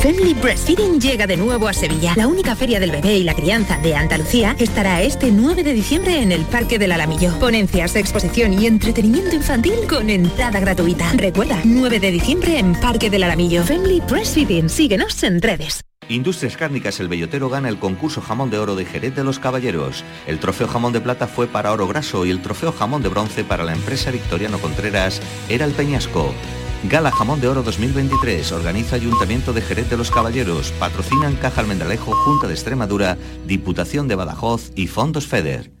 Family 0.00 0.32
Breastfeeding 0.32 1.00
llega 1.00 1.26
de 1.26 1.36
nuevo 1.36 1.66
a 1.66 1.72
Sevilla. 1.72 2.14
La 2.16 2.28
única 2.28 2.54
feria 2.54 2.78
del 2.78 2.92
bebé 2.92 3.16
y 3.16 3.24
la 3.24 3.34
crianza 3.34 3.78
de 3.78 3.96
Andalucía 3.96 4.54
estará 4.56 5.02
este 5.02 5.32
9 5.32 5.64
de 5.64 5.72
diciembre 5.72 6.22
en 6.22 6.30
el 6.30 6.42
Parque 6.42 6.78
del 6.78 6.92
Alamillo. 6.92 7.36
Ponencias, 7.40 7.96
exposición 7.96 8.52
y 8.52 8.66
entretenimiento 8.66 9.34
infantil 9.34 9.74
con 9.88 10.08
entrada 10.08 10.60
gratuita. 10.60 11.10
Recuerda, 11.14 11.60
9 11.64 11.98
de 11.98 12.12
diciembre 12.12 12.60
en 12.60 12.74
Parque 12.74 13.10
del 13.10 13.24
Alamillo. 13.24 13.64
Family 13.64 14.00
Breastfeeding. 14.08 14.68
Síguenos 14.68 15.20
en 15.24 15.42
redes. 15.42 15.80
Industrias 16.08 16.56
Cárnicas 16.56 17.00
El 17.00 17.08
Bellotero 17.08 17.48
gana 17.48 17.68
el 17.68 17.80
concurso 17.80 18.20
Jamón 18.20 18.50
de 18.50 18.58
Oro 18.58 18.76
de 18.76 18.84
Jerez 18.84 19.16
de 19.16 19.24
los 19.24 19.40
Caballeros. 19.40 20.04
El 20.28 20.38
trofeo 20.38 20.68
Jamón 20.68 20.92
de 20.92 21.00
Plata 21.00 21.26
fue 21.26 21.48
para 21.48 21.72
Oro 21.72 21.88
Graso 21.88 22.24
y 22.24 22.30
el 22.30 22.40
trofeo 22.40 22.70
Jamón 22.70 23.02
de 23.02 23.08
Bronce 23.08 23.42
para 23.42 23.64
la 23.64 23.72
empresa 23.72 24.12
Victoriano 24.12 24.58
Contreras 24.58 25.20
era 25.48 25.64
el 25.64 25.72
Peñasco. 25.72 26.32
Gala 26.84 27.10
Jamón 27.10 27.40
de 27.40 27.48
Oro 27.48 27.62
2023 27.64 28.52
organiza 28.52 28.94
Ayuntamiento 28.94 29.52
de 29.52 29.62
Jerez 29.62 29.90
de 29.90 29.96
los 29.96 30.12
Caballeros, 30.12 30.72
patrocinan 30.78 31.34
Caja 31.34 31.60
Almendralejo, 31.60 32.14
Junta 32.14 32.46
de 32.46 32.54
Extremadura, 32.54 33.18
Diputación 33.46 34.06
de 34.06 34.14
Badajoz 34.14 34.70
y 34.76 34.86
Fondos 34.86 35.26
FEDER. 35.26 35.72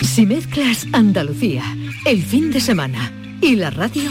Si 0.00 0.24
mezclas 0.24 0.86
Andalucía, 0.92 1.62
el 2.06 2.22
fin 2.22 2.50
de 2.50 2.60
semana 2.60 3.12
y 3.42 3.56
la 3.56 3.70
radio, 3.70 4.10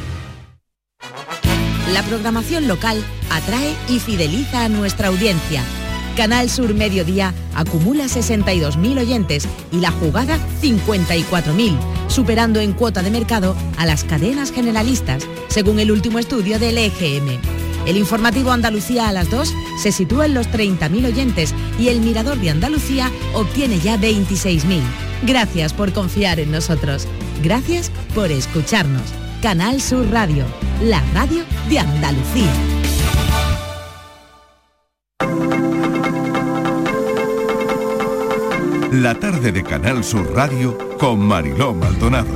La 1.93 2.03
programación 2.03 2.69
local 2.69 3.03
atrae 3.29 3.75
y 3.89 3.99
fideliza 3.99 4.63
a 4.63 4.69
nuestra 4.69 5.09
audiencia. 5.09 5.61
Canal 6.15 6.49
Sur 6.49 6.73
Mediodía 6.73 7.33
acumula 7.53 8.05
62.000 8.05 8.99
oyentes 8.99 9.45
y 9.73 9.77
la 9.77 9.91
jugada 9.91 10.37
54.000, 10.61 11.77
superando 12.07 12.61
en 12.61 12.71
cuota 12.71 13.03
de 13.03 13.11
mercado 13.11 13.57
a 13.77 13.85
las 13.85 14.05
cadenas 14.05 14.51
generalistas, 14.51 15.27
según 15.49 15.79
el 15.79 15.91
último 15.91 16.19
estudio 16.19 16.59
del 16.59 16.77
EGM. 16.77 17.39
El 17.85 17.97
informativo 17.97 18.51
Andalucía 18.51 19.09
a 19.09 19.11
las 19.11 19.29
2 19.29 19.53
se 19.81 19.91
sitúa 19.91 20.27
en 20.27 20.33
los 20.33 20.47
30.000 20.47 21.07
oyentes 21.07 21.53
y 21.77 21.89
el 21.89 21.99
Mirador 21.99 22.39
de 22.39 22.51
Andalucía 22.51 23.11
obtiene 23.33 23.79
ya 23.79 23.97
26.000. 23.97 24.81
Gracias 25.23 25.73
por 25.73 25.91
confiar 25.91 26.39
en 26.39 26.51
nosotros. 26.51 27.05
Gracias 27.43 27.91
por 28.13 28.31
escucharnos. 28.31 29.20
Canal 29.41 29.81
Sur 29.81 30.07
Radio, 30.11 30.45
la 30.83 31.01
radio 31.15 31.43
de 31.67 31.79
Andalucía. 31.79 32.51
La 38.91 39.15
tarde 39.15 39.51
de 39.51 39.63
Canal 39.63 40.03
Sur 40.03 40.31
Radio 40.35 40.77
con 40.99 41.19
Mariló 41.19 41.73
Maldonado. 41.73 42.29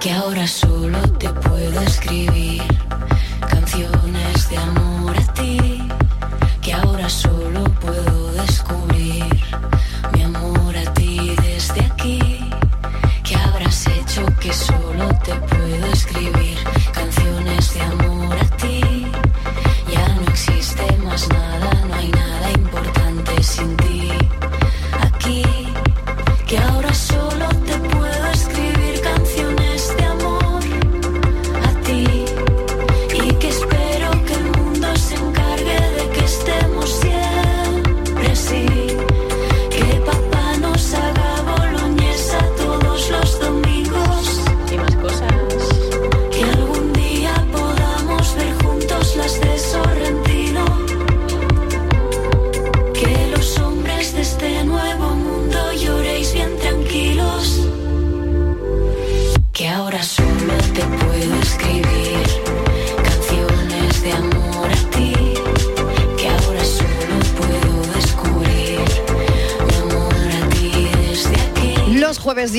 que 0.00 0.12
ahora 0.12 0.46
solo 0.46 0.98
te 1.18 1.28
puedo 1.28 1.78
escribir 1.82 2.62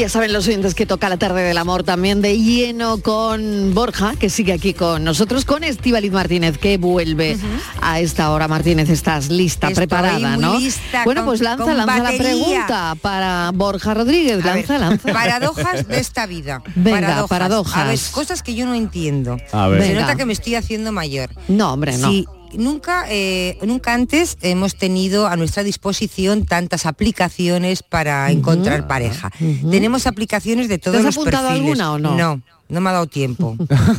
ya 0.02 0.10
saben 0.10 0.34
los 0.34 0.48
oyentes 0.48 0.74
que 0.74 0.86
toca 0.88 1.10
la 1.10 1.18
tarde 1.18 1.44
del 1.44 1.58
amor 1.60 1.84
también 1.84 2.22
de 2.22 2.36
lleno 2.38 2.98
con 2.98 3.74
Borja, 3.76 4.16
que 4.20 4.30
sigue 4.32 4.52
aquí 4.52 4.74
con 4.74 5.04
nosotros, 5.04 5.46
con 5.46 5.64
Estivaliz 5.64 6.12
Martínez, 6.12 6.58
que 6.58 6.78
vuelve 6.80 7.38
a 7.82 8.00
esta 8.00 8.32
hora. 8.32 8.48
Martínez, 8.48 8.90
estás 8.90 9.30
lista, 9.30 9.68
Estoy 9.68 9.86
preparada, 9.86 10.32
muy 10.32 10.42
¿no? 10.44 10.60
lista, 10.60 11.04
bueno, 11.06 11.22
con- 11.22 11.28
pues 11.30 11.42
lanza, 11.42 11.74
lanza 11.76 12.00
la 12.04 12.18
pregunta 12.18 12.96
para 13.00 13.52
Borja 13.54 13.94
Rodríguez. 13.94 14.44
A 14.44 14.56
Lanza, 14.56 14.74
ver, 14.74 14.82
lanza. 14.82 15.14
Paradojas 15.14 15.88
de 15.88 16.00
esta 16.00 16.26
vida. 16.26 16.64
Venga, 16.76 17.28
paradojas. 17.28 17.78
A 17.78 17.84
ver, 17.86 18.00
cosas 18.12 18.42
que 18.42 18.56
yo 18.56 18.66
no 18.66 18.74
entiendo. 18.74 19.38
A 19.52 19.68
ver. 19.68 19.82
Se 19.84 19.90
Venga. 19.90 20.02
nota 20.02 20.16
que 20.16 20.26
me 20.26 20.34
estoy 20.34 20.56
haciendo 20.56 20.92
mayor. 20.92 21.30
No, 21.48 21.74
hombre, 21.74 21.96
no. 22.00 22.40
Nunca, 22.54 23.06
eh, 23.10 23.58
nunca 23.66 23.94
antes 23.94 24.38
hemos 24.42 24.76
tenido 24.76 25.28
a 25.28 25.36
nuestra 25.36 25.64
disposición 25.64 26.46
tantas 26.46 26.86
aplicaciones 26.86 27.84
para 27.84 28.32
encontrar 28.32 28.88
pareja. 28.88 29.32
Tenemos 29.70 30.08
aplicaciones 30.08 30.68
de 30.68 30.78
todos 30.78 31.00
has 31.00 31.06
los 31.06 31.18
apuntado 31.18 31.50
perfiles. 31.50 31.80
alguna 31.80 31.94
o 31.94 32.00
no? 32.00 32.16
No. 32.16 32.42
No 32.72 32.80
me 32.82 32.90
ha 32.90 32.94
dado 32.94 33.08
tiempo. 33.08 33.58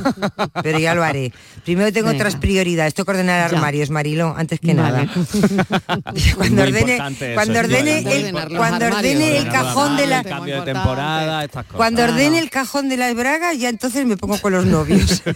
Pero 0.62 0.78
ya 0.78 0.94
lo 0.94 1.04
haré. 1.04 1.32
Primero 1.64 1.92
tengo 1.92 2.08
Venga. 2.08 2.18
otras 2.24 2.36
prioridades. 2.36 2.94
Tengo 2.94 3.04
que 3.04 3.10
ordenar 3.12 3.50
Ya. 3.50 3.56
armarios, 3.56 3.90
Marilo, 3.90 4.34
antes 4.36 4.60
que 4.60 4.74
Vale. 4.74 5.06
nada. 5.06 5.12
cuando 6.36 6.54
Muy 6.56 6.62
ordene, 6.62 6.98
cuando 7.34 7.58
ordene 7.60 7.98
el, 7.98 8.32
cuando 8.56 8.86
ordene 8.86 9.36
el 9.38 9.48
cajón 9.48 9.96
de 9.98 10.06
la 10.06 10.22
de 10.22 10.62
temporada, 10.64 11.44
estas 11.44 11.64
cosas. 11.66 11.76
cuando 11.76 12.02
ordene 12.02 12.38
el 12.38 12.48
cajón 12.50 12.88
de 12.88 12.96
las 12.96 13.14
bragas, 13.14 13.58
ya 13.58 13.68
entonces 13.68 14.06
me 14.06 14.16
pongo 14.16 14.38
con 14.38 14.52
los 14.52 14.64
novios. 14.66 15.22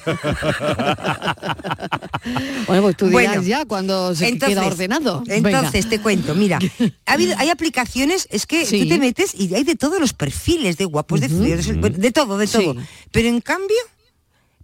Bueno, 2.67 2.83
pues 2.83 2.97
tú 2.97 3.07
dirás 3.07 3.13
Bueno, 3.29 3.43
ya 3.43 3.65
cuando 3.67 4.13
se 4.15 4.27
entonces, 4.29 4.57
queda 4.59 4.67
ordenado. 4.67 5.23
Venga. 5.27 5.51
Entonces 5.51 5.89
te 5.89 6.01
cuento, 6.01 6.35
mira, 6.35 6.59
ha 7.07 7.13
habido, 7.13 7.37
hay 7.39 7.51
aplicaciones, 7.51 8.27
es 8.33 8.47
que 8.47 8.67
Sí. 8.67 8.83
tú 8.83 8.89
te 8.89 8.99
metes 8.99 9.33
y 9.35 9.55
hay 9.55 9.63
de 9.63 9.77
todos 9.77 10.01
los 10.01 10.13
perfiles, 10.13 10.77
de 10.77 10.87
guapos, 10.87 11.21
de 11.21 11.29
feos, 11.29 11.67
de, 11.67 11.91
de 11.91 12.11
todo, 12.11 12.37
de 12.39 12.47
todo. 12.49 12.75
Sí. 12.75 12.81
Pero 13.27 13.35
en 13.35 13.41
cambio, 13.41 13.77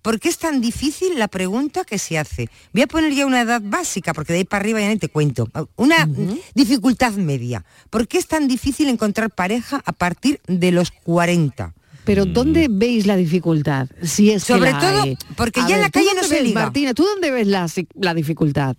¿por 0.02 0.20
qué 0.20 0.28
es 0.28 0.38
tan 0.38 0.60
difícil 0.60 1.18
la 1.18 1.26
pregunta 1.26 1.82
que 1.84 1.98
se 1.98 2.16
hace? 2.16 2.48
Voy 2.72 2.82
a 2.82 2.86
poner 2.86 3.12
ya 3.12 3.26
una 3.26 3.40
edad 3.40 3.60
básica, 3.60 4.14
porque 4.14 4.32
de 4.32 4.38
ahí 4.40 4.44
para 4.44 4.60
arriba 4.62 4.80
ya 4.80 4.88
ni 4.88 4.98
te 4.98 5.08
cuento. 5.08 5.48
Una 5.74 6.08
dificultad 6.54 7.12
media. 7.14 7.64
¿Por 7.90 8.06
qué 8.06 8.18
es 8.18 8.28
tan 8.28 8.46
difícil 8.46 8.88
encontrar 8.88 9.30
pareja 9.30 9.82
a 9.84 9.90
partir 9.90 10.40
de 10.46 10.70
los 10.70 10.92
40? 10.92 11.74
Pero 12.04 12.24
¿dónde 12.24 12.68
veis 12.70 13.04
la 13.06 13.16
dificultad? 13.16 13.88
Si 14.02 14.30
es 14.30 14.44
que 14.44 14.52
Sobre 14.52 14.70
la 14.70 14.78
todo, 14.78 15.02
hay? 15.02 15.18
porque 15.36 15.60
A 15.60 15.68
ya 15.68 15.74
en 15.74 15.80
la 15.82 15.90
¿tú 15.90 15.98
calle 15.98 16.10
no 16.14 16.22
se 16.22 16.34
ves, 16.36 16.44
liga? 16.44 16.62
Martina, 16.62 16.94
¿tú 16.94 17.02
dónde 17.04 17.32
ves 17.32 17.48
la, 17.48 17.66
la 17.94 18.14
dificultad? 18.14 18.76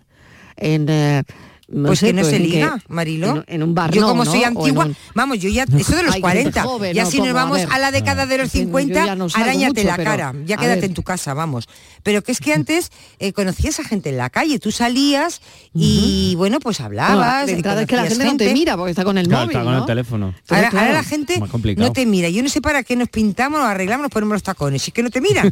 En, 0.56 0.86
eh, 0.88 1.22
no 1.68 1.86
pues 1.88 2.00
sé, 2.00 2.06
que 2.08 2.12
no 2.12 2.20
pues 2.20 2.30
se 2.30 2.36
en 2.36 2.42
liga, 2.42 2.78
que- 2.86 2.92
Marilo. 2.92 3.36
En, 3.46 3.56
en 3.56 3.62
un 3.62 3.74
bar 3.74 3.90
Yo 3.90 4.02
no, 4.02 4.08
como 4.08 4.24
¿no? 4.24 4.30
soy 4.30 4.44
antigua, 4.44 4.84
un- 4.86 4.96
vamos, 5.14 5.38
yo 5.38 5.48
ya, 5.48 5.64
eso 5.64 5.96
de 5.96 6.02
los 6.02 6.12
gente 6.14 6.20
40. 6.20 6.62
joven, 6.62 6.94
ya 6.94 7.04
¿no? 7.04 7.10
si 7.10 7.18
nos 7.18 7.28
a 7.28 7.32
vamos 7.32 7.58
ver. 7.58 7.68
a, 7.72 7.78
la 7.78 7.90
década 7.90 8.26
de 8.26 8.38
los 8.38 8.44
En 8.46 8.50
fin, 8.50 8.60
yo 8.70 8.78
50, 8.78 9.06
ya 9.06 9.16
no 9.16 9.28
salgo 9.28 9.44
arañate 9.48 9.80
mucho, 9.82 9.88
la 9.88 9.96
pero, 9.96 10.10
cara, 10.10 10.34
ya 10.44 10.56
quédate 10.56 10.86
en 10.86 10.94
tu 10.94 11.02
casa, 11.02 11.34
vamos. 11.34 11.68
Pero 12.02 12.22
que 12.22 12.32
es 12.32 12.40
que 12.40 12.52
antes 12.52 12.90
eh, 13.18 13.32
conocías 13.32 13.80
a 13.80 13.84
gente 13.84 14.10
en 14.10 14.18
la 14.18 14.28
calle, 14.30 14.58
tú 14.58 14.70
salías 14.70 15.40
y 15.72 16.34
bueno, 16.36 16.60
pues 16.60 16.80
No, 16.80 16.86
hablabas. 16.86 17.46
de 17.46 17.52
y 17.52 17.54
entrada 17.56 17.82
es 17.82 17.86
que 17.88 17.96
la 17.96 18.06
gente, 18.06 18.24
no 18.24 18.36
te 18.36 18.52
mira 18.52 18.76
porque 18.76 18.90
está 18.90 19.04
con 19.04 19.16
el 19.16 19.26
Claro, 19.26 19.44
móvil, 19.46 19.56
está 19.56 19.64
con 19.64 19.72
¿no? 19.74 19.80
el 19.80 19.86
teléfono. 19.86 20.34
Ahora, 20.50 20.70
la 20.92 21.02
gente 21.02 21.40
no 21.76 21.92
te 21.92 22.04
mira. 22.04 22.28
Yo 22.28 22.42
no 22.42 22.48
sé 22.50 22.60
para 22.60 22.82
qué 22.82 22.94
nos 22.96 23.08
pintamos, 23.08 23.58
nos 23.60 23.68
arreglamos, 23.68 24.02
nos 24.02 24.12
ponemos 24.12 24.34
los 24.34 24.42
tacones. 24.42 24.86
Y 24.86 24.90
que 24.92 25.02
no 25.02 25.10
te 25.10 25.20
mira. 25.22 25.44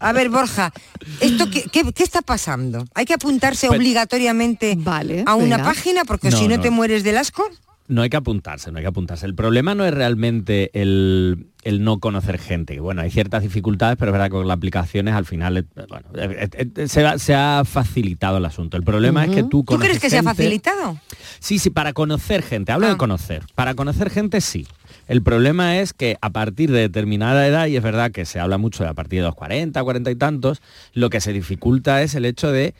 a 0.00 0.12
ver, 0.12 0.28
Borja, 0.30 0.72
¿esto 1.20 1.50
qué, 1.50 1.64
qué- 1.64 1.92
qué 1.92 2.02
está 2.02 2.22
pasando? 2.22 2.84
¿Hay 2.94 3.04
que 3.04 3.14
apuntarse 3.48 3.66
Pues- 3.68 3.78
obligatoriamente 3.80 4.78
a 5.26 5.34
una 5.34 5.56
venga. 5.56 5.64
página? 5.64 6.04
Porque 6.04 6.30
No, 6.30 6.36
si 6.36 6.48
no, 6.48 6.56
no. 6.56 6.62
te 6.62 6.70
mueres 6.70 7.04
del 7.04 7.16
asco. 7.18 7.44
No 7.88 8.02
hay 8.02 8.10
que 8.10 8.18
apuntarse, 8.18 8.70
no 8.70 8.76
hay 8.78 8.84
que 8.84 8.88
apuntarse. 8.88 9.24
El 9.24 9.34
problema 9.34 9.74
no 9.74 9.82
es 9.86 9.94
realmente 9.94 10.70
el, 10.78 11.46
el 11.62 11.82
no 11.82 12.00
conocer 12.00 12.38
gente. 12.38 12.78
Bueno, 12.80 13.00
hay 13.00 13.10
ciertas 13.10 13.42
dificultades, 13.42 13.96
pero 13.98 14.10
es 14.10 14.12
verdad 14.12 14.26
que 14.26 14.32
con 14.32 14.46
las 14.46 14.56
aplicaciones 14.58 15.14
al 15.14 15.24
final 15.24 15.56
eh, 15.56 15.64
bueno, 15.88 16.06
eh, 16.16 16.48
eh, 16.76 16.86
se, 16.86 17.06
ha, 17.06 17.18
se 17.18 17.34
ha 17.34 17.62
facilitado 17.64 18.36
el 18.36 18.44
asunto. 18.44 18.76
El 18.76 18.82
problema 18.82 19.24
es 19.24 19.30
que 19.30 19.42
tú 19.42 19.48
¿Tú 19.60 19.64
conoces 19.64 19.88
crees 19.88 20.02
que 20.02 20.10
se 20.10 20.18
ha 20.18 20.22
facilitado? 20.22 20.98
Sí, 21.40 21.58
sí, 21.58 21.70
para 21.70 21.94
conocer 21.94 22.42
gente. 22.42 22.72
Hablo 22.72 22.88
de 22.88 22.92
Ah. 22.92 22.98
conocer. 22.98 23.44
Para 23.54 23.74
conocer 23.74 24.10
gente 24.10 24.42
sí. 24.42 24.66
El 25.06 25.22
problema 25.22 25.78
es 25.78 25.94
que 25.94 26.18
a 26.20 26.28
partir 26.28 26.70
de 26.70 26.80
determinada 26.80 27.46
edad, 27.46 27.68
y 27.68 27.76
es 27.76 27.82
verdad 27.82 28.10
que 28.10 28.26
se 28.26 28.38
habla 28.38 28.58
mucho 28.58 28.84
de 28.84 28.90
a 28.90 28.94
partir 28.94 29.20
de 29.20 29.26
los 29.26 29.34
40, 29.34 29.82
40 29.82 30.10
y 30.10 30.14
tantos, 30.16 30.60
lo 30.92 31.08
que 31.08 31.22
se 31.22 31.32
dificulta 31.32 32.02
es 32.02 32.14
el 32.14 32.26
hecho 32.26 32.52
de 32.52 32.74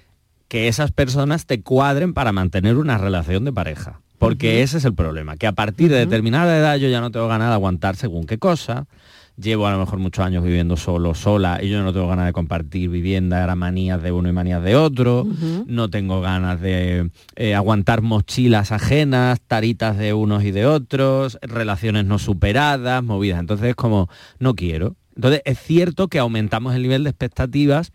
que 0.48 0.68
esas 0.68 0.92
personas 0.92 1.46
te 1.46 1.60
cuadren 1.62 2.14
para 2.14 2.32
mantener 2.32 2.76
una 2.76 2.98
relación 2.98 3.44
de 3.44 3.52
pareja. 3.52 4.00
Porque 4.18 4.62
ese 4.62 4.78
es 4.78 4.84
el 4.84 4.94
problema, 4.94 5.36
que 5.36 5.46
a 5.46 5.52
partir 5.52 5.90
de 5.90 5.98
determinada 5.98 6.58
edad 6.58 6.76
yo 6.76 6.88
ya 6.88 7.00
no 7.00 7.12
tengo 7.12 7.28
ganas 7.28 7.48
de 7.48 7.54
aguantar 7.54 7.94
según 7.94 8.26
qué 8.26 8.38
cosa. 8.38 8.86
Llevo 9.40 9.68
a 9.68 9.70
lo 9.70 9.78
mejor 9.78 10.00
muchos 10.00 10.24
años 10.24 10.42
viviendo 10.42 10.76
solo, 10.76 11.14
sola, 11.14 11.60
y 11.62 11.68
yo 11.68 11.80
no 11.84 11.92
tengo 11.92 12.08
ganas 12.08 12.26
de 12.26 12.32
compartir 12.32 12.90
vivienda, 12.90 13.44
era 13.44 13.54
manías 13.54 14.02
de 14.02 14.10
uno 14.10 14.28
y 14.28 14.32
manías 14.32 14.60
de 14.64 14.74
otro. 14.74 15.24
No 15.66 15.88
tengo 15.90 16.20
ganas 16.20 16.60
de 16.60 17.12
eh, 17.36 17.54
aguantar 17.54 18.02
mochilas 18.02 18.72
ajenas, 18.72 19.40
taritas 19.40 19.96
de 19.96 20.12
unos 20.12 20.42
y 20.42 20.50
de 20.50 20.66
otros, 20.66 21.38
relaciones 21.40 22.04
no 22.04 22.18
superadas, 22.18 23.04
movidas. 23.04 23.38
Entonces 23.38 23.68
es 23.68 23.76
como, 23.76 24.08
no 24.40 24.56
quiero. 24.56 24.96
Entonces 25.14 25.42
es 25.44 25.60
cierto 25.60 26.08
que 26.08 26.18
aumentamos 26.18 26.74
el 26.74 26.82
nivel 26.82 27.04
de 27.04 27.10
expectativas 27.10 27.92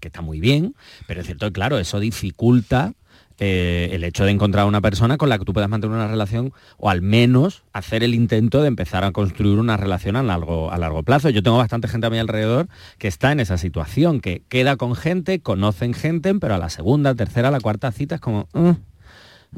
que 0.00 0.08
está 0.08 0.22
muy 0.22 0.40
bien, 0.40 0.74
pero 1.06 1.20
es 1.20 1.26
cierto 1.26 1.52
claro, 1.52 1.78
eso 1.78 2.00
dificulta 2.00 2.92
eh, 3.40 3.88
el 3.92 4.04
hecho 4.04 4.24
de 4.24 4.30
encontrar 4.30 4.64
una 4.66 4.80
persona 4.80 5.16
con 5.16 5.28
la 5.28 5.38
que 5.38 5.44
tú 5.44 5.52
puedas 5.52 5.68
mantener 5.68 5.96
una 5.96 6.06
relación 6.06 6.52
o 6.76 6.88
al 6.88 7.02
menos 7.02 7.64
hacer 7.72 8.04
el 8.04 8.14
intento 8.14 8.62
de 8.62 8.68
empezar 8.68 9.02
a 9.02 9.10
construir 9.10 9.58
una 9.58 9.76
relación 9.76 10.14
a 10.14 10.22
largo, 10.22 10.70
a 10.70 10.78
largo 10.78 11.02
plazo. 11.02 11.30
Yo 11.30 11.42
tengo 11.42 11.56
bastante 11.58 11.88
gente 11.88 12.06
a 12.06 12.10
mi 12.10 12.18
alrededor 12.18 12.68
que 12.96 13.08
está 13.08 13.32
en 13.32 13.40
esa 13.40 13.58
situación, 13.58 14.20
que 14.20 14.42
queda 14.48 14.76
con 14.76 14.94
gente, 14.94 15.40
conocen 15.40 15.94
gente, 15.94 16.32
pero 16.36 16.54
a 16.54 16.58
la 16.58 16.70
segunda, 16.70 17.16
tercera, 17.16 17.50
la 17.50 17.60
cuarta 17.60 17.90
cita 17.90 18.14
es 18.16 18.20
como... 18.20 18.46
"Uh, 18.52 18.74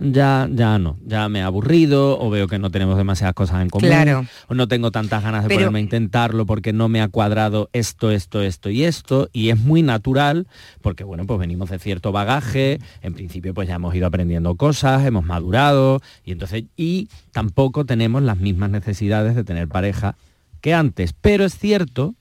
ya, 0.00 0.48
ya 0.52 0.78
no, 0.78 0.98
ya 1.06 1.28
me 1.28 1.38
he 1.40 1.42
aburrido 1.42 2.18
o 2.20 2.30
veo 2.30 2.48
que 2.48 2.58
no 2.58 2.70
tenemos 2.70 2.96
demasiadas 2.96 3.34
cosas 3.34 3.62
en 3.62 3.68
común 3.70 3.88
Claro. 3.88 4.26
o 4.48 4.54
no 4.54 4.68
tengo 4.68 4.90
tantas 4.90 5.22
ganas 5.22 5.42
de 5.44 5.48
Pero- 5.48 5.60
ponerme 5.60 5.78
a 5.78 5.82
intentarlo 5.82 6.46
porque 6.46 6.72
no 6.72 6.88
me 6.88 7.00
ha 7.00 7.08
cuadrado 7.08 7.68
esto, 7.72 8.10
esto, 8.10 8.42
esto 8.42 8.70
y 8.70 8.84
esto. 8.84 9.28
Y 9.32 9.50
es 9.50 9.58
muy 9.58 9.82
natural 9.82 10.46
porque 10.82 11.04
bueno, 11.04 11.26
pues 11.26 11.38
venimos 11.40 11.70
de 11.70 11.78
cierto 11.78 12.12
bagaje, 12.12 12.78
en 13.02 13.14
principio 13.14 13.54
pues 13.54 13.68
ya 13.68 13.76
hemos 13.76 13.94
ido 13.94 14.06
aprendiendo 14.06 14.54
cosas, 14.56 15.04
hemos 15.06 15.24
madurado 15.24 16.00
y 16.24 16.32
entonces 16.32 16.64
y 16.76 17.08
tampoco 17.32 17.84
tenemos 17.84 18.22
las 18.22 18.38
mismas 18.38 18.70
necesidades 18.70 19.34
de 19.34 19.44
tener 19.44 19.68
pareja 19.68 20.16
que 20.60 20.74
antes, 20.74 21.12
pero 21.20 21.44
es 21.44 21.56
cierto 21.58 22.14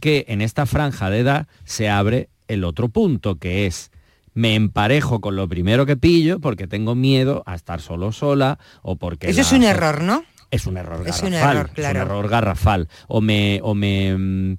que 0.00 0.24
en 0.28 0.42
esta 0.42 0.66
franja 0.66 1.08
de 1.10 1.20
edad 1.20 1.46
se 1.64 1.88
abre 1.88 2.28
el 2.48 2.64
otro 2.64 2.88
punto 2.88 3.36
que 3.36 3.66
es 3.66 3.90
me 4.36 4.54
emparejo 4.54 5.20
con 5.22 5.34
lo 5.34 5.48
primero 5.48 5.86
que 5.86 5.96
pillo 5.96 6.38
porque 6.40 6.66
tengo 6.66 6.94
miedo 6.94 7.42
a 7.46 7.54
estar 7.54 7.80
solo 7.80 8.12
sola 8.12 8.58
o 8.82 8.96
porque 8.96 9.30
Eso 9.30 9.40
es 9.40 9.50
un 9.52 9.62
error, 9.62 10.02
¿no? 10.02 10.22
es 10.50 10.66
un 10.66 10.76
error 10.76 11.00
Es 11.06 11.22
garrafal. 11.22 11.28
un 11.28 11.34
error, 11.34 11.66
es 11.66 11.72
claro. 11.74 12.00
un 12.00 12.06
error 12.06 12.28
garrafal. 12.28 12.88
O 13.08 13.20
me, 13.20 13.60
o 13.62 13.74
me 13.74 14.16
mm, 14.16 14.58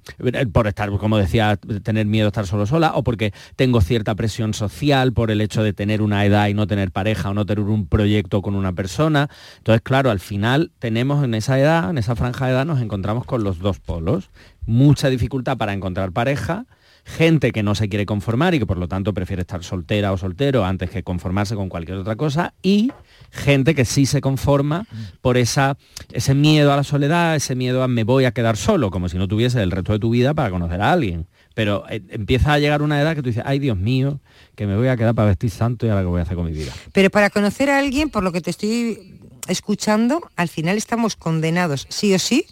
por 0.52 0.66
estar, 0.66 0.90
como 0.98 1.16
decía, 1.16 1.56
tener 1.82 2.06
miedo 2.06 2.26
a 2.26 2.28
estar 2.28 2.46
solo 2.46 2.66
sola, 2.66 2.92
o 2.94 3.02
porque 3.02 3.32
tengo 3.56 3.80
cierta 3.80 4.14
presión 4.14 4.52
social 4.52 5.12
por 5.12 5.30
el 5.30 5.40
hecho 5.40 5.62
de 5.62 5.72
tener 5.72 6.02
una 6.02 6.24
edad 6.26 6.48
y 6.48 6.54
no 6.54 6.66
tener 6.66 6.90
pareja 6.90 7.30
o 7.30 7.34
no 7.34 7.46
tener 7.46 7.64
un 7.64 7.86
proyecto 7.86 8.42
con 8.42 8.54
una 8.54 8.72
persona. 8.72 9.30
Entonces, 9.58 9.80
claro, 9.82 10.10
al 10.10 10.20
final 10.20 10.72
tenemos 10.78 11.24
en 11.24 11.34
esa 11.34 11.58
edad, 11.58 11.88
en 11.90 11.98
esa 11.98 12.16
franja 12.16 12.46
de 12.46 12.52
edad, 12.52 12.66
nos 12.66 12.80
encontramos 12.82 13.24
con 13.24 13.42
los 13.42 13.58
dos 13.58 13.80
polos. 13.80 14.30
Mucha 14.66 15.08
dificultad 15.08 15.56
para 15.56 15.72
encontrar 15.72 16.12
pareja 16.12 16.66
gente 17.08 17.52
que 17.52 17.62
no 17.62 17.74
se 17.74 17.88
quiere 17.88 18.04
conformar 18.04 18.54
y 18.54 18.58
que 18.58 18.66
por 18.66 18.76
lo 18.76 18.86
tanto 18.86 19.14
prefiere 19.14 19.40
estar 19.40 19.64
soltera 19.64 20.12
o 20.12 20.18
soltero 20.18 20.66
antes 20.66 20.90
que 20.90 21.02
conformarse 21.02 21.54
con 21.54 21.70
cualquier 21.70 21.96
otra 21.96 22.16
cosa 22.16 22.52
y 22.62 22.92
gente 23.30 23.74
que 23.74 23.86
sí 23.86 24.04
se 24.04 24.20
conforma 24.20 24.86
por 25.22 25.38
esa, 25.38 25.78
ese 26.12 26.34
miedo 26.34 26.70
a 26.70 26.76
la 26.76 26.84
soledad, 26.84 27.34
ese 27.34 27.54
miedo 27.54 27.82
a 27.82 27.88
me 27.88 28.04
voy 28.04 28.26
a 28.26 28.32
quedar 28.32 28.58
solo, 28.58 28.90
como 28.90 29.08
si 29.08 29.16
no 29.16 29.26
tuviese 29.26 29.62
el 29.62 29.70
resto 29.70 29.92
de 29.92 29.98
tu 29.98 30.10
vida 30.10 30.34
para 30.34 30.50
conocer 30.50 30.82
a 30.82 30.92
alguien. 30.92 31.26
Pero 31.54 31.84
eh, 31.88 32.02
empieza 32.10 32.52
a 32.52 32.58
llegar 32.58 32.82
una 32.82 33.00
edad 33.00 33.14
que 33.14 33.22
tú 33.22 33.30
dices, 33.30 33.42
ay 33.46 33.58
Dios 33.58 33.78
mío, 33.78 34.20
que 34.54 34.66
me 34.66 34.76
voy 34.76 34.88
a 34.88 34.96
quedar 34.96 35.14
para 35.14 35.28
vestir 35.28 35.50
santo 35.50 35.86
y 35.86 35.88
ahora 35.88 36.02
qué 36.02 36.08
voy 36.08 36.20
a 36.20 36.24
hacer 36.24 36.36
con 36.36 36.44
mi 36.44 36.52
vida. 36.52 36.72
Pero 36.92 37.08
para 37.08 37.30
conocer 37.30 37.70
a 37.70 37.78
alguien, 37.78 38.10
por 38.10 38.22
lo 38.22 38.32
que 38.32 38.42
te 38.42 38.50
estoy 38.50 39.18
escuchando, 39.48 40.20
al 40.36 40.48
final 40.48 40.76
estamos 40.76 41.16
condenados, 41.16 41.86
sí 41.88 42.12
o 42.12 42.18
sí, 42.18 42.44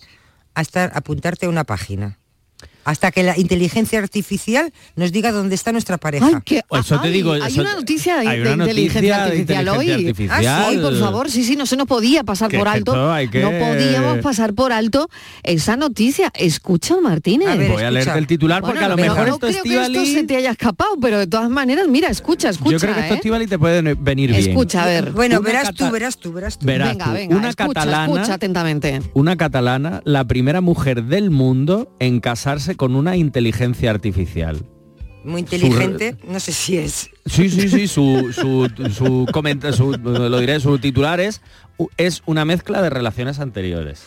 a 0.55 0.63
estar, 0.63 0.93
a 0.95 0.99
apuntarte 0.99 1.45
a 1.45 1.51
una 1.51 1.65
página. 1.65 2.19
Hasta 2.87 3.11
que 3.11 3.25
la 3.25 3.37
inteligencia 3.37 3.99
artificial 3.99 4.73
nos 4.95 5.11
diga 5.11 5.33
dónde 5.33 5.57
está 5.57 5.73
nuestra 5.73 5.99
pareja. 5.99 6.27
Ay, 6.29 6.35
que- 6.45 6.63
Eso 6.71 7.01
te 7.01 7.11
digo, 7.11 7.33
hay 7.33 7.43
eso- 7.53 7.61
una 7.63 7.75
noticia 7.75 8.17
de, 8.19 8.29
hay 8.29 8.39
de 8.41 8.53
una 8.55 8.65
inteligencia 8.65 9.17
de 9.19 9.23
artificial 9.25 9.69
hoy. 9.71 10.15
Ah, 10.31 10.69
sí, 10.71 10.79
por 10.79 10.97
favor, 11.01 11.29
sí, 11.31 11.43
sí, 11.43 11.57
no 11.57 11.67
se 11.67 11.77
nos 11.77 11.89
podía 11.89 12.23
pasar 12.23 12.49
por 12.51 12.69
alto. 12.69 12.93
que- 13.31 13.43
No 13.43 13.51
podíamos 13.51 14.19
pasar 14.19 14.55
por 14.55 14.73
alto 14.73 15.11
esa 15.43 15.77
noticia. 15.77 16.31
Escucha, 16.35 16.97
Martínez. 17.03 17.49
A 17.49 17.57
ver, 17.57 17.73
Voy 17.73 17.83
a 17.83 17.91
leerte 17.91 18.17
el 18.19 18.27
titular 18.29 18.63
porque 18.63 18.75
Bueno, 18.79 18.87
a 18.87 18.89
lo 18.91 18.97
pero 18.97 19.09
mejor 19.15 19.29
no 19.29 19.35
esto 19.35 19.47
creo 19.49 19.63
que 19.65 19.83
esto 19.83 20.05
se 20.07 20.23
te 20.25 20.37
haya 20.37 20.53
escapado, 20.53 20.91
pero 21.01 21.19
de 21.19 21.27
todas 21.27 21.51
maneras, 21.51 21.89
mira, 21.89 22.09
escucha, 22.09 22.51
escucha. 22.51 22.71
Yo 22.71 22.79
creo 22.79 22.95
que 22.95 23.01
esto 23.01 23.15
¿eh? 23.15 23.17
Estivali 23.17 23.47
te 23.49 23.59
puede 23.59 23.83
venir 23.95 24.31
bien. 24.31 24.49
Escucha, 24.49 24.85
a 24.85 24.87
ver. 24.87 25.11
Bueno, 25.11 25.41
verás 25.43 25.65
cata- 25.71 25.87
tú, 25.87 25.93
verás 25.93 26.19
tú, 26.19 26.33
verás 26.33 26.57
tú. 26.57 26.67
Verás 26.67 26.91
venga, 26.91 27.05
tú, 27.07 27.13
venga, 27.13 27.37
una 27.37 27.49
escucha, 27.49 27.67
catalana 27.75 28.13
escucha 28.15 28.35
atentamente. 28.35 29.03
una 29.15 29.37
catalana, 29.37 30.03
la 30.05 30.25
primera 30.25 30.61
mujer 30.61 31.03
del 31.05 31.31
mundo 31.31 31.91
en 31.99 32.21
casarse 32.21 32.76
con 32.77 32.95
una 32.97 33.17
inteligencia 33.17 33.91
artificial. 33.91 34.65
Muy 35.25 35.41
inteligente, 35.41 36.17
no 36.29 36.39
sé 36.39 36.53
si 36.53 36.77
es. 36.79 37.11
Sí, 37.27 37.51
sí, 37.51 37.69
sí, 37.69 37.89
su, 37.89 38.33
su, 38.33 38.71
su, 38.93 39.27
comenta- 39.33 39.73
su- 39.73 39.91
lo 39.93 40.39
diré, 40.39 40.61
su 40.61 40.79
titular 40.79 41.19
es, 41.19 41.41
es 41.97 42.23
una 42.27 42.45
mezcla 42.45 42.81
de 42.81 42.91
relaciones 42.91 43.41
anteriores. 43.41 44.03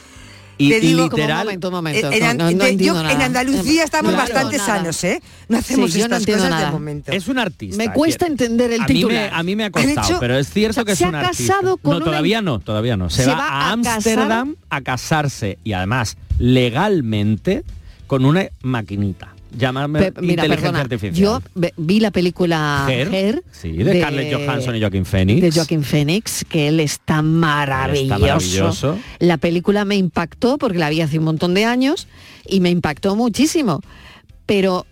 Y 0.57 0.69
Te 0.71 0.81
digo- 0.81 1.03
literal... 1.03 1.39
Un 1.39 1.45
momento, 1.45 1.67
un 1.69 1.73
momento. 1.73 2.11
En, 2.11 2.37
no, 2.37 2.47
de- 2.47 2.75
yo- 2.77 2.93
nada. 2.93 3.11
en 3.13 3.21
Andalucía 3.21 3.83
estamos 3.85 4.11
Claro. 4.13 4.27
bastante 4.33 4.57
Nada. 4.57 4.75
sanos, 4.77 5.03
¿eh? 5.05 5.21
No 5.47 5.57
hacemos 5.57 5.91
Sí, 5.91 5.99
no 5.99 6.03
estas 6.05 6.25
cosas 6.25 6.43
de 6.43 6.49
nada. 6.49 6.71
momento. 6.71 7.11
Es 7.13 7.27
un 7.29 7.39
artista. 7.39 7.77
Me 7.77 7.91
cuesta 7.93 8.25
entender 8.27 8.71
el 8.73 8.81
a 8.81 8.85
mí 8.85 8.93
me- 8.93 8.99
titular. 8.99 9.29
a 9.33 9.43
mí 9.43 9.55
me 9.55 9.63
ha 9.65 9.71
costado, 9.71 10.07
hecho- 10.07 10.19
pero 10.19 10.37
es 10.37 10.49
cierto 10.49 10.71
o 10.71 10.73
sea, 10.73 10.85
que 10.85 10.91
es 10.93 10.97
se 10.97 11.05
un 11.07 11.15
ha 11.15 11.21
artista. 11.21 11.53
casado 11.53 11.77
con 11.77 11.91
no, 11.91 11.97
una- 11.97 12.05
todavía 12.05 12.41
no, 12.41 12.59
todavía 12.59 12.97
no. 12.97 13.09
Se, 13.09 13.23
Se 13.23 13.29
va, 13.29 13.35
va 13.35 13.47
a 13.47 13.71
a 13.73 13.77
casar- 13.77 13.93
Ámsterdam 13.95 14.55
a 14.69 14.81
casarse 14.81 15.59
y 15.63 15.71
además 15.73 16.17
legalmente 16.39 17.63
con 18.09 18.25
una 18.25 18.49
maquinita. 18.63 19.35
Llamarme 19.55 19.99
Pe- 20.11 20.21
mira, 20.21 20.43
inteligencia 20.43 20.57
perdona, 20.57 20.79
artificial. 20.81 21.13
yo 21.15 21.41
vi 21.77 21.99
la 21.99 22.09
película 22.11 22.85
Her, 22.89 23.13
Her, 23.13 23.43
sí, 23.51 23.71
de 23.71 23.99
Scarlett 24.01 24.33
Johansson 24.33 24.75
y 24.75 24.79
Joaquin 24.81 25.05
Phoenix. 25.05 25.41
De 25.41 25.51
Joaquin 25.51 25.83
Phoenix, 25.83 26.45
que 26.49 26.67
él 26.67 26.79
está 26.79 27.21
maravilloso. 27.21 28.19
maravilloso. 28.19 28.99
La 29.19 29.37
película 29.37 29.85
me 29.85 29.95
impactó 29.95 30.57
porque 30.57 30.77
la 30.79 30.89
vi 30.89 31.01
hace 31.01 31.19
un 31.19 31.25
montón 31.25 31.53
de 31.53 31.65
años 31.65 32.07
y 32.47 32.59
me 32.61 32.69
impactó 32.71 33.15
muchísimo. 33.15 33.81
Pero 34.45 34.85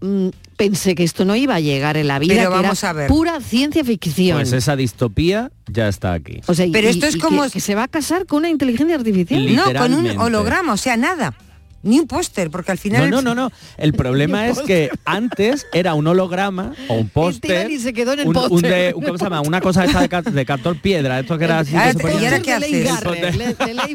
mm, 0.00 0.28
pensé 0.56 0.94
que 0.94 1.02
esto 1.04 1.24
no 1.24 1.34
iba 1.36 1.54
a 1.56 1.60
llegar 1.60 1.96
en 1.96 2.06
la 2.08 2.18
vida, 2.18 2.34
Pero 2.34 2.50
que 2.50 2.56
vamos 2.62 2.82
era 2.82 2.90
a 2.90 2.92
ver. 2.92 3.08
pura 3.08 3.40
ciencia 3.40 3.82
ficción. 3.84 4.36
Pues 4.38 4.52
esa 4.52 4.76
distopía 4.76 5.50
ya 5.68 5.88
está 5.88 6.12
aquí. 6.12 6.40
O 6.46 6.54
sea, 6.54 6.66
y- 6.66 6.70
Pero 6.70 6.88
esto 6.88 7.06
es 7.06 7.16
y 7.16 7.18
como- 7.18 7.42
que, 7.44 7.50
que 7.50 7.60
se 7.60 7.74
va 7.74 7.84
a 7.84 7.88
casar 7.88 8.26
con 8.26 8.38
una 8.38 8.48
inteligencia 8.50 8.94
artificial. 8.96 9.54
No, 9.56 9.64
con 9.76 9.92
un 9.94 10.06
holograma, 10.18 10.72
o 10.72 10.76
sea, 10.76 10.96
nada. 10.96 11.34
Ni 11.84 12.00
un 12.00 12.06
póster, 12.06 12.50
porque 12.50 12.72
al 12.72 12.78
final... 12.78 13.08
No, 13.10 13.22
no, 13.22 13.34
no, 13.34 13.48
no. 13.48 13.52
El 13.76 13.92
problema 14.02 14.48
es 14.48 14.60
que 14.60 14.90
antes 15.04 15.66
era 15.72 15.94
un 15.94 16.06
holograma 16.06 16.72
o 16.88 16.94
un 16.94 17.08
póster. 17.08 17.70
y 17.70 17.78
se 17.78 17.92
quedó 17.92 18.14
en 18.14 18.20
el 18.20 18.28
un- 18.28 18.36
un 18.36 18.48
póster. 18.48 18.70
de- 18.72 18.94
un- 18.94 19.04
¿Cómo 19.04 19.18
se 19.18 19.24
llama? 19.24 19.40
Una 19.42 19.60
cosa 19.60 19.84
esta 19.84 20.00
de, 20.06 20.30
de 20.30 20.46
cartón 20.46 20.78
piedra. 20.78 21.20
Esto 21.20 21.38
que 21.38 21.44
era 21.44 21.60
así. 21.60 21.72
que 21.72 21.94
ponía- 22.02 22.20
¿y 22.20 22.24
ahora 22.24 22.40
qué 22.40 22.52
haces? 22.52 22.88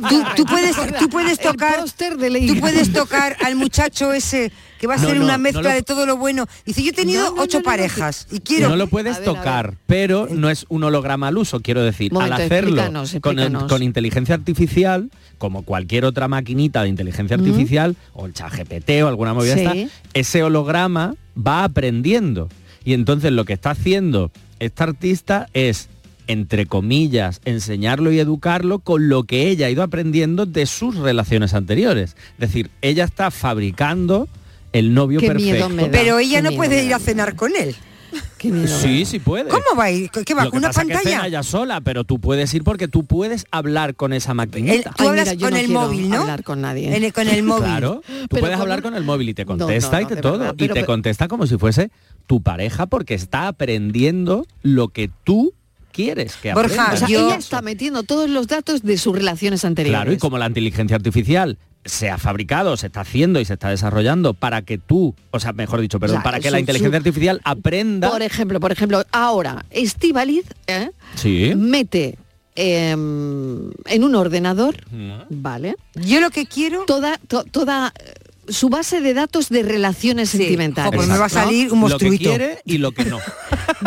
Tú, 0.10 0.24
tú 0.36 0.46
puedes, 0.46 0.76
tú 1.00 1.10
puedes 1.10 1.40
tocar, 1.40 1.84
tú 1.84 2.60
puedes 2.60 2.94
tocar 2.94 3.36
al 3.44 3.56
muchacho 3.56 4.14
ese 4.14 4.52
que 4.80 4.88
va 4.88 4.95
a 4.95 4.97
No, 4.97 5.07
ser 5.07 5.17
no, 5.17 5.23
una 5.25 5.38
no 5.38 5.43
mezcla 5.43 5.61
lo- 5.61 5.69
de 5.69 5.84
todo 5.84 6.05
lo 6.05 6.17
bueno. 6.17 6.47
Dice, 6.65 6.82
yo 6.84 6.89
he 6.89 6.93
tenido 6.93 7.23
No, 7.25 7.36
no, 7.36 7.41
ocho 7.43 7.59
no, 7.59 7.63
no, 7.63 7.69
no, 7.71 7.77
parejas 7.77 8.27
y 8.32 8.39
quiero... 8.39 8.69
No 8.69 8.75
lo 8.75 8.88
puedes 8.88 9.17
ver, 9.17 9.25
tocar, 9.25 9.75
pero 9.86 10.27
no 10.32 10.49
es 10.49 10.65
un 10.69 10.84
holograma 10.84 11.27
al 11.27 11.38
uso, 11.38 11.59
quiero 11.59 11.84
decir, 11.84 12.11
Momento, 12.13 12.36
al 12.36 12.41
hacerlo 12.41 12.69
explícanos, 12.82 13.11
con, 13.21 13.38
explícanos. 13.39 13.71
con 13.71 13.84
inteligencia 13.84 14.36
artificial, 14.36 15.11
como 15.38 15.63
cualquier 15.63 16.05
otra 16.05 16.27
maquinita 16.27 16.82
de 16.84 16.89
inteligencia 16.89 17.36
artificial, 17.38 17.95
o 18.13 18.25
el 18.25 18.34
chat 18.34 18.53
GPT 18.53 19.03
o 19.03 19.07
alguna 19.07 19.34
movida 19.34 19.55
Sí. 19.55 19.61
esta, 19.65 19.75
ese 20.13 20.43
holograma 20.43 21.15
va 21.38 21.63
aprendiendo. 21.63 22.49
Y 22.86 22.93
entonces 22.93 23.32
lo 23.32 23.45
que 23.45 23.53
está 23.53 23.71
haciendo 23.71 24.32
esta 24.59 24.86
artista 24.86 25.47
es 25.53 25.89
entre 26.27 26.67
comillas, 26.67 27.41
enseñarlo 27.45 28.11
y 28.11 28.19
educarlo 28.19 28.77
con 28.77 29.09
lo 29.09 29.23
que 29.23 29.49
ella 29.49 29.65
ha 29.65 29.69
ido 29.71 29.82
aprendiendo 29.82 30.45
de 30.45 30.67
sus 30.67 30.95
relaciones 30.95 31.55
anteriores. 31.55 32.15
Es 32.34 32.38
decir, 32.39 32.69
ella 32.84 33.03
está 33.05 33.32
fabricando 33.32 34.27
el 34.74 34.93
novio 34.93 35.20
Qué 35.20 35.28
perfecto. 35.28 35.51
miedo 35.51 35.70
me 35.70 35.84
da, 35.84 35.91
Pero 35.91 36.20
ella 36.20 36.38
qué 36.38 36.43
no 36.43 36.49
miedo 36.49 36.59
puede 36.59 36.84
ir 36.86 36.93
a 36.93 36.99
cenar 36.99 37.36
con 37.36 37.55
él. 37.55 37.76
Sí, 38.67 39.05
sí 39.05 39.20
puede. 39.20 39.49
¿Cómo 39.49 39.63
va 39.78 39.84
a 39.86 39.91
ir? 39.91 40.09
¿Qué 40.09 40.34
va? 40.34 40.45
Lo 40.45 40.49
que 40.49 40.51
¿Con 40.51 40.57
una 40.59 40.70
pasa 40.70 40.82
es 40.82 40.88
que 40.88 40.93
pantalla? 40.93 41.15
cena 41.17 41.28
ella 41.28 41.43
sola, 41.43 41.82
pero 41.82 42.05
tú 42.05 42.20
puedes 42.20 42.51
ir 42.53 42.63
porque 42.63 42.88
tú 42.88 43.03
puedes 43.05 43.45
hablar 43.51 43.95
con 43.95 44.13
esa 44.13 44.34
maquinita. 44.34 44.89
El- 44.89 44.95
tú 44.95 45.07
hablas 45.09 45.36
con 45.36 45.55
el 45.55 45.67
móvil, 45.70 46.09
¿no? 46.09 46.22
hablar 46.22 46.43
con 46.43 46.61
nadie. 46.61 46.95
En 46.95 47.03
el- 47.03 47.13
con 47.13 47.28
el 47.28 47.43
móvil. 47.43 47.65
Claro, 47.65 48.01
tú 48.05 48.11
Pero 48.30 48.39
puedes 48.41 48.55
con 48.55 48.61
hablar 48.61 48.82
con 48.82 48.95
el 48.95 49.03
móvil 49.03 49.30
y 49.30 49.34
te 49.34 49.43
No, 49.45 49.57
contesta 49.57 49.97
no, 49.97 49.99
y 49.99 50.03
no, 50.03 50.09
te 50.09 50.15
de 50.15 50.22
todo. 50.22 50.38
verdad, 50.39 50.53
y 50.53 50.57
pero- 50.57 50.74
te 50.74 50.80
pero- 50.80 50.88
contesta 50.88 51.28
como 51.28 51.45
si 51.45 51.57
fuese 51.57 51.91
tu 52.26 52.41
pareja 52.41 52.88
porque 52.88 53.13
está 53.13 53.47
aprendiendo 53.47 54.45
lo 54.63 54.88
que 54.88 55.11
tú 55.24 55.53
quieres 55.91 56.36
que 56.38 56.53
Borja, 56.53 56.86
aprenda. 56.88 57.05
o 57.05 57.07
sea, 57.09 57.20
ella 57.26 57.36
está 57.36 57.61
metiendo 57.61 58.03
todos 58.03 58.30
los 58.30 58.47
datos 58.47 58.82
de 58.84 58.97
sus 58.97 59.13
relaciones 59.15 59.65
anteriores. 59.65 59.97
Claro, 59.99 60.13
y 60.13 60.17
como 60.17 60.38
la 60.38 60.47
inteligencia 60.47 60.95
artificial 60.95 61.57
se 61.86 62.09
ha 62.09 62.17
fabricado, 62.17 62.75
se 62.77 62.88
está 62.88 63.01
haciendo 63.01 63.39
y 63.39 63.45
se 63.45 63.53
está 63.53 63.69
desarrollando 63.69 64.34
para 64.34 64.61
que 64.61 64.77
tú, 64.77 65.15
o 65.32 65.39
sea, 65.39 65.53
mejor 65.53 65.82
dicho, 65.82 65.99
perdón, 65.99 66.17
O 66.17 66.19
sea, 66.19 66.23
para 66.23 66.39
que 66.39 66.49
su- 66.49 66.53
la 66.53 66.59
inteligencia 66.59 66.97
su- 66.99 67.07
artificial 67.07 67.41
aprenda. 67.43 68.09
Por 68.11 68.21
ejemplo, 68.21 68.59
por 68.59 68.71
ejemplo, 68.71 69.03
ahora, 69.11 69.65
Estivaliz 69.71 70.45
¿eh? 70.67 70.91
Sí. 71.15 71.53
mete 71.55 72.17
em, 72.55 73.71
en 73.86 74.03
un 74.03 74.15
ordenador, 74.15 74.75
¿vale? 75.30 75.75
Yo 75.95 76.19
lo 76.19 76.30
que 76.30 76.45
quiero... 76.45 76.84
Toda, 76.86 77.17
to- 77.27 77.45
toda 77.45 77.93
su 78.52 78.70
base 78.70 79.02
de 79.02 79.14
datos 79.14 79.50
de 79.50 79.64
relaciones 79.64 80.30
sentimentales. 80.30 80.93
pues 80.95 81.08
me 81.08 81.18
va 81.18 81.26
a 81.26 81.30
salir 81.30 81.72
un 81.72 81.80
Lo 81.82 81.88
que 81.88 82.06
monstruito. 82.06 82.30
quiere 82.30 82.62
y 82.66 82.78
lo 82.78 82.91
que 82.91 83.06
no. 83.06 83.20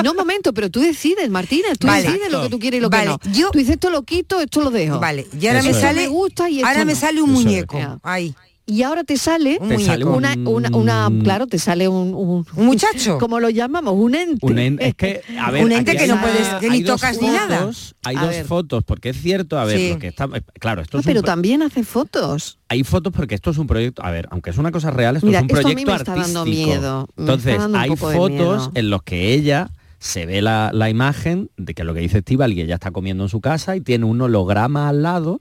No, 0.03 0.15
momento, 0.15 0.53
pero 0.55 0.71
tú 0.71 0.81
decides, 0.81 1.29
Martínez, 1.31 1.79
tú 1.79 1.87
Vale. 1.87 2.05
decides 2.05 2.31
lo 2.33 2.43
que 2.43 2.49
tú 2.49 2.59
quieres 2.59 2.79
y 2.79 2.81
lo 2.81 2.91
Vale, 2.91 3.17
que 3.23 3.31
no. 3.41 3.51
Tú 3.51 3.59
dices 3.59 3.75
esto 3.75 3.91
lo 3.91 4.03
quito, 4.05 4.41
esto 4.41 4.61
lo 4.61 4.71
dejo. 4.71 4.99
Vale, 5.01 5.27
y 5.39 5.47
ahora 5.47 5.63
me 5.63 5.75
sale- 5.75 6.03
me 6.03 6.09
gusta 6.09 6.49
y 6.49 6.63
ahora 6.63 6.85
me 6.85 6.95
sale 6.95 7.21
un 7.23 7.31
Eso 7.31 7.41
muñeco. 7.43 7.79
Ahí. 8.03 8.35
Y 8.65 8.83
ahora 8.83 9.03
te 9.03 9.17
sale, 9.17 9.59
Te 9.59 9.79
sale 9.81 10.05
un- 10.05 10.15
una, 10.15 10.35
una, 10.49 10.69
una- 11.09 11.11
claro, 11.25 11.49
te 11.49 11.59
sale 11.59 11.89
un, 11.89 12.15
un, 12.15 12.47
muchacho. 12.65 13.19
Como 13.21 13.41
lo 13.41 13.51
llamamos, 13.51 13.95
un 13.97 14.15
ente. 14.15 14.47
Un 14.47 14.57
ente, 14.59 14.87
es 14.89 14.95
que, 14.95 15.21
a 15.41 15.51
ver, 15.51 15.65
Un 15.65 15.73
ente 15.73 15.97
que 15.97 16.07
no 16.07 16.21
puedes- 16.21 16.49
que 16.61 16.71
ni 16.71 16.85
tocas 16.85 17.21
ni 17.21 17.27
nada. 17.27 17.71
Hay 18.05 18.15
A 18.17 18.21
dos 18.21 18.31
ver. 18.31 18.45
fotos, 18.47 18.85
porque 18.85 19.09
es 19.11 19.21
cierto, 19.21 19.59
a 19.59 19.65
ver, 19.65 19.79
Sí. 19.79 19.89
lo 19.91 19.99
que 19.99 20.07
está, 20.09 20.29
eh, 20.33 20.43
claro, 20.61 20.81
esto 20.81 20.97
No, 20.97 21.01
es 21.01 21.07
un 21.07 21.11
pero 21.11 21.23
también 21.23 21.63
hace 21.63 21.83
fotos. 21.83 22.59
hay 22.69 22.85
fotos 22.85 23.13
porque 23.13 23.35
esto 23.35 23.51
es 23.51 23.59
un 23.59 23.67
proyecto, 23.67 24.05
a 24.05 24.11
ver, 24.13 24.29
aunque 24.31 24.51
es 24.51 24.59
una 24.59 24.71
cosa 24.71 24.91
real, 24.93 25.17
esto 25.17 25.27
Mira, 25.27 25.41
es 25.41 25.43
un 25.45 25.51
esto 25.51 25.67
a 25.67 25.69
mí 25.69 25.85
proyecto 25.85 25.91
me 25.93 25.97
está 25.99 26.15
dando 26.15 26.41
artístico. 26.43 26.69
miedo, 26.69 27.09
me 27.17 27.23
Entonces, 27.25 27.47
está 27.53 27.63
dando 27.63 27.79
hay 27.79 27.91
fotos 27.97 28.31
miedo. 28.31 28.71
en 28.75 28.91
los 28.91 29.03
que 29.03 29.35
ella 29.35 29.71
se 29.99 30.25
ve 30.25 30.41
la, 30.41 30.71
la 30.73 30.89
imagen 30.89 31.51
de 31.57 31.75
que 31.75 31.83
lo 31.85 31.95
que 31.95 32.01
dice 32.01 32.19
Estival 32.19 32.53
y 32.53 32.61
ella 32.61 32.75
está 32.77 32.93
comiendo 32.93 33.25
en 33.25 33.29
su 33.29 33.41
casa 33.41 33.75
y 33.77 33.81
tiene 33.81 34.05
un 34.05 34.21
holograma 34.21 34.89
al 34.89 35.03
lado 35.03 35.41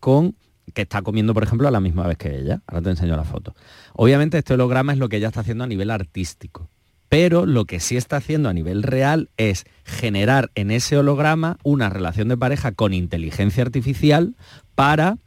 con 0.00 0.34
que 0.72 0.82
está 0.82 1.02
comiendo, 1.02 1.34
por 1.34 1.42
ejemplo, 1.42 1.68
a 1.68 1.70
la 1.70 1.80
misma 1.80 2.06
vez 2.06 2.18
que 2.18 2.36
ella. 2.36 2.62
Ahora 2.66 2.82
te 2.82 2.90
enseño 2.90 3.16
la 3.16 3.24
foto. 3.24 3.54
Obviamente 3.94 4.38
este 4.38 4.54
holograma 4.54 4.92
es 4.92 4.98
lo 4.98 5.08
que 5.08 5.16
ella 5.16 5.28
está 5.28 5.40
haciendo 5.40 5.64
a 5.64 5.66
nivel 5.66 5.90
artístico. 5.90 6.68
Pero 7.08 7.44
lo 7.44 7.64
que 7.64 7.80
sí 7.80 7.96
está 7.96 8.18
haciendo 8.18 8.48
a 8.48 8.52
nivel 8.52 8.84
real 8.84 9.30
es 9.36 9.64
generar 9.84 10.50
en 10.54 10.70
ese 10.70 10.96
holograma 10.96 11.58
una 11.64 11.90
relación 11.90 12.28
de 12.28 12.36
pareja 12.36 12.70
con 12.70 12.94
inteligencia 12.94 13.64
artificial 13.64 14.36
para, 14.76 15.18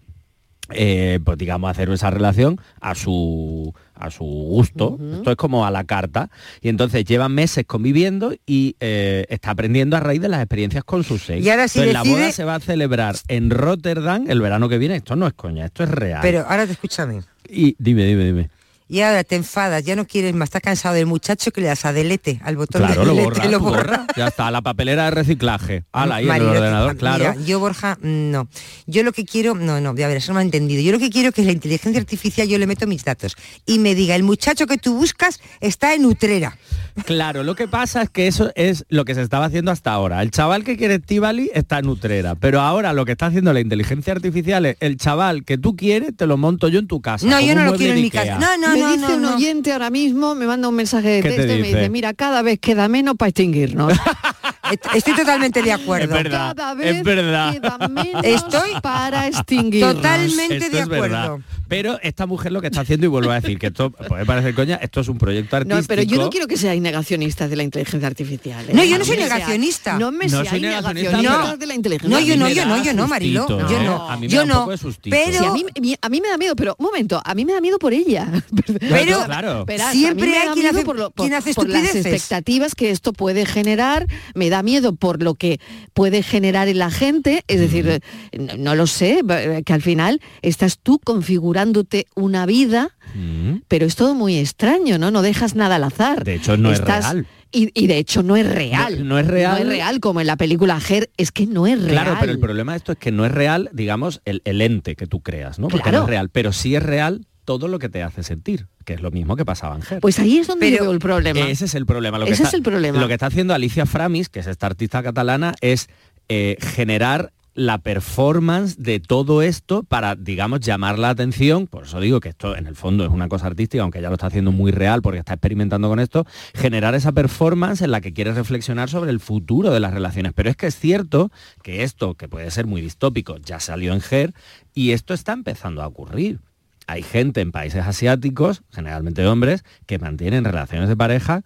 eh, 0.70 1.20
pues 1.26 1.38
digamos, 1.38 1.70
hacer 1.70 1.90
esa 1.90 2.10
relación 2.10 2.62
a 2.80 2.96
su, 2.96 3.74
a 4.06 4.12
su 4.12 4.24
gusto. 4.24 4.98
Esto 5.16 5.32
es 5.32 5.38
como 5.38 5.66
a 5.66 5.72
la 5.72 5.84
carta. 5.84 6.30
Y 6.62 6.70
entonces 6.70 7.06
llevan 7.06 7.34
meses 7.34 7.66
conviviendo 7.66 8.34
y 8.46 8.76
eh, 8.80 9.26
está 9.30 9.52
aprendiendo 9.52 9.96
a 9.98 10.00
raíz 10.00 10.22
de 10.22 10.30
las 10.30 10.40
experiencias 10.42 10.84
con 10.84 11.04
sus 11.04 11.24
seis. 11.24 11.46
Y 11.46 11.50
ahora 11.50 11.68
si 11.68 11.80
Entonces, 11.80 11.94
la 11.94 12.00
decide- 12.04 12.14
boda 12.22 12.32
se 12.32 12.44
va 12.44 12.56
a 12.56 12.60
celebrar 12.60 13.16
en 13.28 13.50
Rotterdam 13.50 14.26
el 14.28 14.42
verano 14.42 14.70
que 14.70 14.78
viene. 14.78 14.96
Esto 14.98 15.16
no 15.16 15.28
es 15.28 15.34
coña, 15.34 15.66
esto 15.66 15.84
es 15.84 15.90
real. 15.90 16.20
Pero 16.22 16.46
ahora 16.48 16.66
te 16.66 16.74
escúchame. 16.74 17.22
Y 17.50 17.76
dime, 17.80 18.06
dime, 18.06 18.26
dime. 18.26 18.50
Y 18.90 19.02
ahora 19.02 19.24
te 19.24 19.36
enfadas, 19.36 19.84
ya 19.84 19.96
no 19.96 20.06
quieres 20.06 20.34
más, 20.36 20.48
estás 20.48 20.62
cansado 20.62 20.96
del 20.96 21.06
muchacho 21.06 21.52
que 21.52 21.62
le 21.62 21.68
das 21.68 21.86
a 21.86 21.94
delete, 21.94 22.40
al 22.44 22.58
botón 22.58 22.82
Claro, 22.82 23.02
de 23.02 23.08
lo 23.08 23.14
delete, 23.16 23.30
borra, 23.30 23.50
lo 23.50 23.60
borra. 23.60 23.98
borra. 23.98 24.08
Ya 24.16 24.28
está, 24.28 24.52
la 24.52 24.62
papelera 24.62 25.06
de 25.06 25.12
reciclaje. 25.12 25.84
Ala, 25.92 26.16
ahí 26.16 26.26
en 26.26 26.32
el 26.32 26.40
Marilo, 26.42 26.52
ordenador, 26.60 26.94
mira, 26.96 27.00
claro. 27.18 27.40
yo 27.46 27.60
Borja, 27.60 27.98
no. 28.02 28.48
Yo 28.86 29.04
lo 29.04 29.12
que 29.14 29.26
quiero, 29.26 29.56
no, 29.56 29.80
no, 29.82 29.90
a 29.92 29.94
ver, 29.94 30.18
eso 30.18 30.32
no 30.32 30.36
me 30.36 30.42
ha 30.42 30.44
entendido. 30.46 30.82
Yo 30.82 30.92
lo 30.92 31.00
que 31.00 31.10
quiero 31.10 31.30
es 31.30 31.36
que 31.36 31.44
la 31.44 31.52
inteligencia 31.54 32.00
artificial 32.00 32.48
yo 32.48 32.58
le 32.58 32.68
meto 32.68 32.86
mis 32.88 33.04
datos 33.04 33.36
y 33.66 33.80
me 33.80 33.96
diga, 33.96 34.16
el 34.16 34.24
muchacho 34.24 34.68
que 34.68 34.78
tú 34.78 34.96
buscas 34.98 35.40
está 35.62 35.94
en 35.94 36.06
Utrera. 36.06 36.58
Claro, 37.06 37.44
lo 37.44 37.56
que 37.56 37.68
pasa 37.68 38.04
es 38.04 38.10
que 38.10 38.28
eso 38.28 38.52
es 38.56 38.86
lo 38.90 39.06
que 39.06 39.16
se 39.16 39.22
estaba 39.22 39.46
haciendo 39.46 39.72
hasta 39.72 39.92
ahora. 39.92 40.22
El 40.22 40.30
chaval 40.30 40.64
que 40.64 40.78
quiere 40.78 40.96
Estivali 40.96 41.50
está 41.54 41.80
en 41.80 41.88
Utrera, 41.88 42.36
pero 42.36 42.62
ahora 42.62 42.94
lo 42.94 43.06
que 43.06 43.14
está 43.14 43.28
haciendo 43.28 43.52
la 43.54 43.62
inteligencia 43.62 44.14
artificial 44.14 44.66
es 44.66 44.78
el 44.80 44.98
chaval 44.98 45.44
que 45.46 45.58
tú 45.58 45.76
quieres 45.76 46.16
te 46.16 46.28
lo 46.28 46.38
monto 46.38 46.68
yo 46.68 46.80
en 46.80 46.88
tu 46.88 47.02
casa. 47.02 47.26
No, 47.26 47.40
yo 47.40 47.56
no 47.56 47.64
lo 47.66 47.76
quiero 47.76 47.94
en 47.96 48.02
mi 48.02 48.12
casa. 48.12 48.38
No, 48.38 48.58
no, 48.58 48.73
me 48.74 48.82
no, 48.82 48.92
dice 48.94 49.08
no, 49.08 49.16
un 49.16 49.22
no. 49.22 49.36
oyente 49.36 49.72
ahora 49.72 49.90
mismo, 49.90 50.36
me 50.36 50.46
manda 50.46 50.68
un 50.68 50.76
mensaje 50.76 51.08
de 51.10 51.22
¿Qué 51.22 51.30
te 51.30 51.36
texto 51.38 51.54
y 51.54 51.62
me 51.62 51.68
dice, 51.68 51.90
mira, 51.90 52.14
cada 52.14 52.42
vez 52.42 52.60
queda 52.60 52.88
menos 52.88 53.16
para 53.16 53.30
extinguirnos. 53.30 53.94
Est- 54.72 54.86
Estoy 54.96 55.16
totalmente 55.16 55.62
de 55.62 55.72
acuerdo. 55.74 56.06
Es 56.16 56.24
verdad, 56.24 56.56
Cada 56.56 56.74
vez 56.74 56.96
es 56.98 57.04
verdad. 57.04 57.54
queda 57.54 57.88
menos 57.90 58.24
Estoy 58.24 58.72
para 58.82 59.28
extinguirnos. 59.28 59.96
totalmente 59.96 60.58
Esto 60.58 60.78
de 60.78 60.82
es 60.84 60.88
verdad. 60.88 61.24
acuerdo. 61.26 61.44
Pero 61.68 62.00
esta 62.04 62.28
mujer 62.28 62.52
lo 62.52 62.62
que 62.62 62.68
está 62.68 62.82
haciendo, 62.82 63.06
y 63.06 63.10
vuelvo 63.10 63.32
a 63.32 63.36
decir 63.42 63.58
que 63.58 63.68
esto 63.68 63.90
puede 63.90 64.26
parecer 64.26 64.54
coña, 64.54 64.76
esto 64.76 65.00
es 65.02 65.08
un 65.08 65.18
proyecto 65.18 65.56
No, 65.56 65.76
artístico. 65.76 65.88
pero 65.88 66.04
yo 66.04 66.18
no 66.18 66.30
quiero 66.30 66.46
que 66.48 66.56
seáis 66.56 66.82
negacionistas 66.82 67.50
de 67.50 67.56
la 67.56 67.64
inteligencia 67.64 68.06
artificial. 68.08 68.64
¿eh? 68.70 68.74
No, 68.74 68.84
yo 68.84 69.00
no 69.00 69.06
soy 69.06 69.18
negacionista. 69.18 69.98
No 69.98 70.12
me 70.12 70.26
No 70.28 70.46
soy 70.46 70.60
negacionista, 70.62 71.56
de 71.58 71.66
la 71.66 71.74
inteligencia 71.76 72.10
No, 72.20 72.24
yo 72.24 72.38
no, 72.38 72.48
yo 72.50 72.66
no, 72.66 72.84
yo 72.84 72.94
no, 72.94 73.08
Marilo. 73.08 73.48
Yo 73.48 73.80
¿eh? 73.80 73.84
no. 73.84 74.10
A 74.10 74.16
mí 74.18 74.28
me 74.28 74.34
yo 74.34 74.40
da 74.40 74.44
un 74.44 74.50
no. 74.50 74.60
poco 74.60 74.72
de 74.72 74.78
sustito. 74.78 75.16
Pero 75.16 75.40
Sí, 75.40 75.46
a, 75.46 75.52
mí, 75.54 75.66
mi- 75.82 75.96
a 76.00 76.10
mí 76.10 76.22
me 76.22 76.28
da 76.30 76.38
miedo, 76.38 76.56
pero 76.56 76.76
un 76.78 76.86
momento, 76.86 77.20
a 77.24 77.34
mí 77.34 77.44
me 77.44 77.54
da 77.54 77.62
miedo 77.62 77.80
por 77.80 77.94
ella. 77.94 78.28
Pero 78.80 79.24
claro. 79.26 79.60
Esperad, 79.62 79.92
Siempre 79.94 80.38
hay 80.38 80.50
quien 80.50 80.60
miedo 80.66 80.70
hace- 80.78 80.86
por, 80.86 80.96
lo- 80.98 81.12
por- 81.12 81.26
quien 81.26 81.34
hace 81.34 81.54
por 81.54 81.68
las 81.70 81.96
expectativas 81.96 82.76
que 82.76 82.92
esto 82.92 83.14
puede 83.14 83.46
generar, 83.46 84.06
me 84.36 84.50
da 84.54 84.64
miedo 84.64 84.96
por 84.96 85.22
lo 85.22 85.36
que 85.36 85.60
puede 85.94 86.24
generar 86.24 86.68
en 86.68 86.78
la 86.78 86.92
gente, 86.92 87.44
es 87.48 87.60
decir, 87.60 88.02
no, 88.38 88.58
no 88.58 88.76
lo 88.76 88.88
sé, 88.88 89.22
eh, 89.28 89.64
que 89.66 89.74
al 89.74 89.82
final 89.82 90.22
estás 90.42 90.80
tú 90.80 91.00
configurándote 91.00 92.08
una 92.16 92.46
vida 92.46 92.94
Mm. 93.16 93.62
pero 93.68 93.86
es 93.86 93.96
todo 93.96 94.16
muy 94.16 94.38
extraño, 94.38 94.98
¿no? 94.98 95.12
No 95.12 95.22
dejas 95.22 95.56
nada 95.56 95.76
al 95.76 95.84
azar. 95.84 96.24
De 96.24 96.36
hecho, 96.36 96.58
no 96.58 96.72
es 96.72 96.80
real. 96.80 97.28
Y, 97.56 97.86
de 97.86 98.00
hecho 98.00 98.24
no 98.24 98.36
es 98.36 98.52
real. 98.52 99.08
No, 99.08 99.20
es 99.20 99.28
real. 99.28 99.54
No 99.54 99.62
es 99.62 99.68
real, 99.68 100.00
como 100.00 100.22
en 100.22 100.26
la 100.26 100.38
película 100.38 100.80
Her, 100.90 101.12
es 101.18 101.32
que 101.32 101.46
no 101.46 101.68
es 101.68 101.80
real. 101.80 102.04
Claro, 102.04 102.18
pero 102.20 102.32
el 102.32 102.40
problema 102.40 102.72
de 102.72 102.80
esto 102.80 102.94
es 102.94 102.98
que 102.98 103.12
no 103.12 103.26
es 103.26 103.32
real, 103.32 103.70
digamos, 103.74 104.22
el, 104.26 104.42
ente 104.62 104.96
que 104.96 105.06
tú 105.06 105.22
creas, 105.22 105.60
¿no? 105.60 105.68
Porque 105.68 105.92
no 105.92 106.02
es 106.02 106.08
real. 106.08 106.30
Pero 106.30 106.52
sí 106.52 106.76
es 106.76 106.82
real 106.82 107.28
todo 107.46 107.68
lo 107.68 107.80
que 107.80 107.90
te 107.90 108.04
hace 108.04 108.24
sentir, 108.24 108.68
que 108.86 108.94
es 108.94 109.02
lo 109.02 109.12
mismo 109.12 109.36
que 109.36 109.46
pasaba 109.46 109.76
en 109.76 109.82
Her. 109.82 110.00
Pues 110.02 110.20
ahí 110.20 110.38
es 110.38 110.48
donde 110.48 110.72
veo 110.72 110.92
el 110.92 111.00
problema. 111.00 111.40
Ese 111.42 111.66
es 111.66 111.76
el 111.76 111.86
problema. 111.86 112.18
Lo 112.18 112.26
que 112.26 112.32
ese 112.32 112.44
está, 112.44 112.50
es 112.50 112.54
el 112.56 112.64
problema. 112.64 113.00
Lo 113.00 113.08
que 113.08 113.14
está 113.14 113.28
haciendo 113.28 113.54
Alicia 113.54 113.86
Framis, 113.86 114.30
que 114.30 114.40
es 114.40 114.48
esta 114.48 114.68
artista 114.68 115.04
catalana, 115.04 115.54
es 115.62 115.90
eh, 116.30 116.58
generar 116.60 117.32
la 117.56 117.78
performance 117.78 118.78
de 118.78 119.00
todo 119.00 119.42
esto 119.42 119.84
para, 119.84 120.16
digamos, 120.16 120.60
llamar 120.62 120.98
la 120.98 121.10
atención, 121.10 121.68
por 121.68 121.84
eso 121.84 122.00
digo 122.00 122.20
que 122.20 122.30
esto 122.30 122.56
en 122.56 122.68
el 122.68 122.76
fondo 122.76 123.04
es 123.04 123.12
una 123.12 123.28
cosa 123.28 123.48
artística, 123.48 123.84
aunque 123.84 124.02
ya 124.02 124.10
lo 124.10 124.16
está 124.16 124.28
haciendo 124.28 124.52
muy 124.52 124.72
real 124.72 125.02
porque 125.02 125.20
está 125.20 125.34
experimentando 125.34 125.88
con 125.88 126.00
esto, 126.00 126.26
generar 126.56 126.96
esa 126.96 127.12
performance 127.12 127.82
en 127.82 127.92
la 127.92 128.02
que 128.02 128.14
quiere 128.14 128.34
reflexionar 128.34 128.90
sobre 128.90 129.12
el 129.12 129.20
futuro 129.20 129.72
de 129.72 129.80
las 129.80 129.94
relaciones. 129.94 130.34
Pero 130.34 130.50
es 130.50 130.56
que 130.56 130.68
es 130.68 130.76
cierto 130.76 131.32
que 131.62 131.84
esto, 131.84 132.16
que 132.16 132.28
puede 132.28 132.50
ser 132.50 132.66
muy 132.66 132.82
distópico, 132.82 133.38
ya 133.38 133.60
salió 133.60 133.94
en 133.94 134.02
GER 134.02 134.34
y 134.74 134.92
esto 134.92 135.14
está 135.14 135.34
empezando 135.34 135.84
a 135.84 135.88
ocurrir. 135.88 136.40
Hay 136.88 137.04
gente 137.04 137.42
en 137.42 137.52
países 137.52 137.86
asiáticos, 137.86 138.64
generalmente 138.72 139.26
hombres, 139.26 139.64
que 139.86 140.00
mantienen 140.00 140.44
relaciones 140.44 140.90
de 140.90 140.98
pareja 140.98 141.44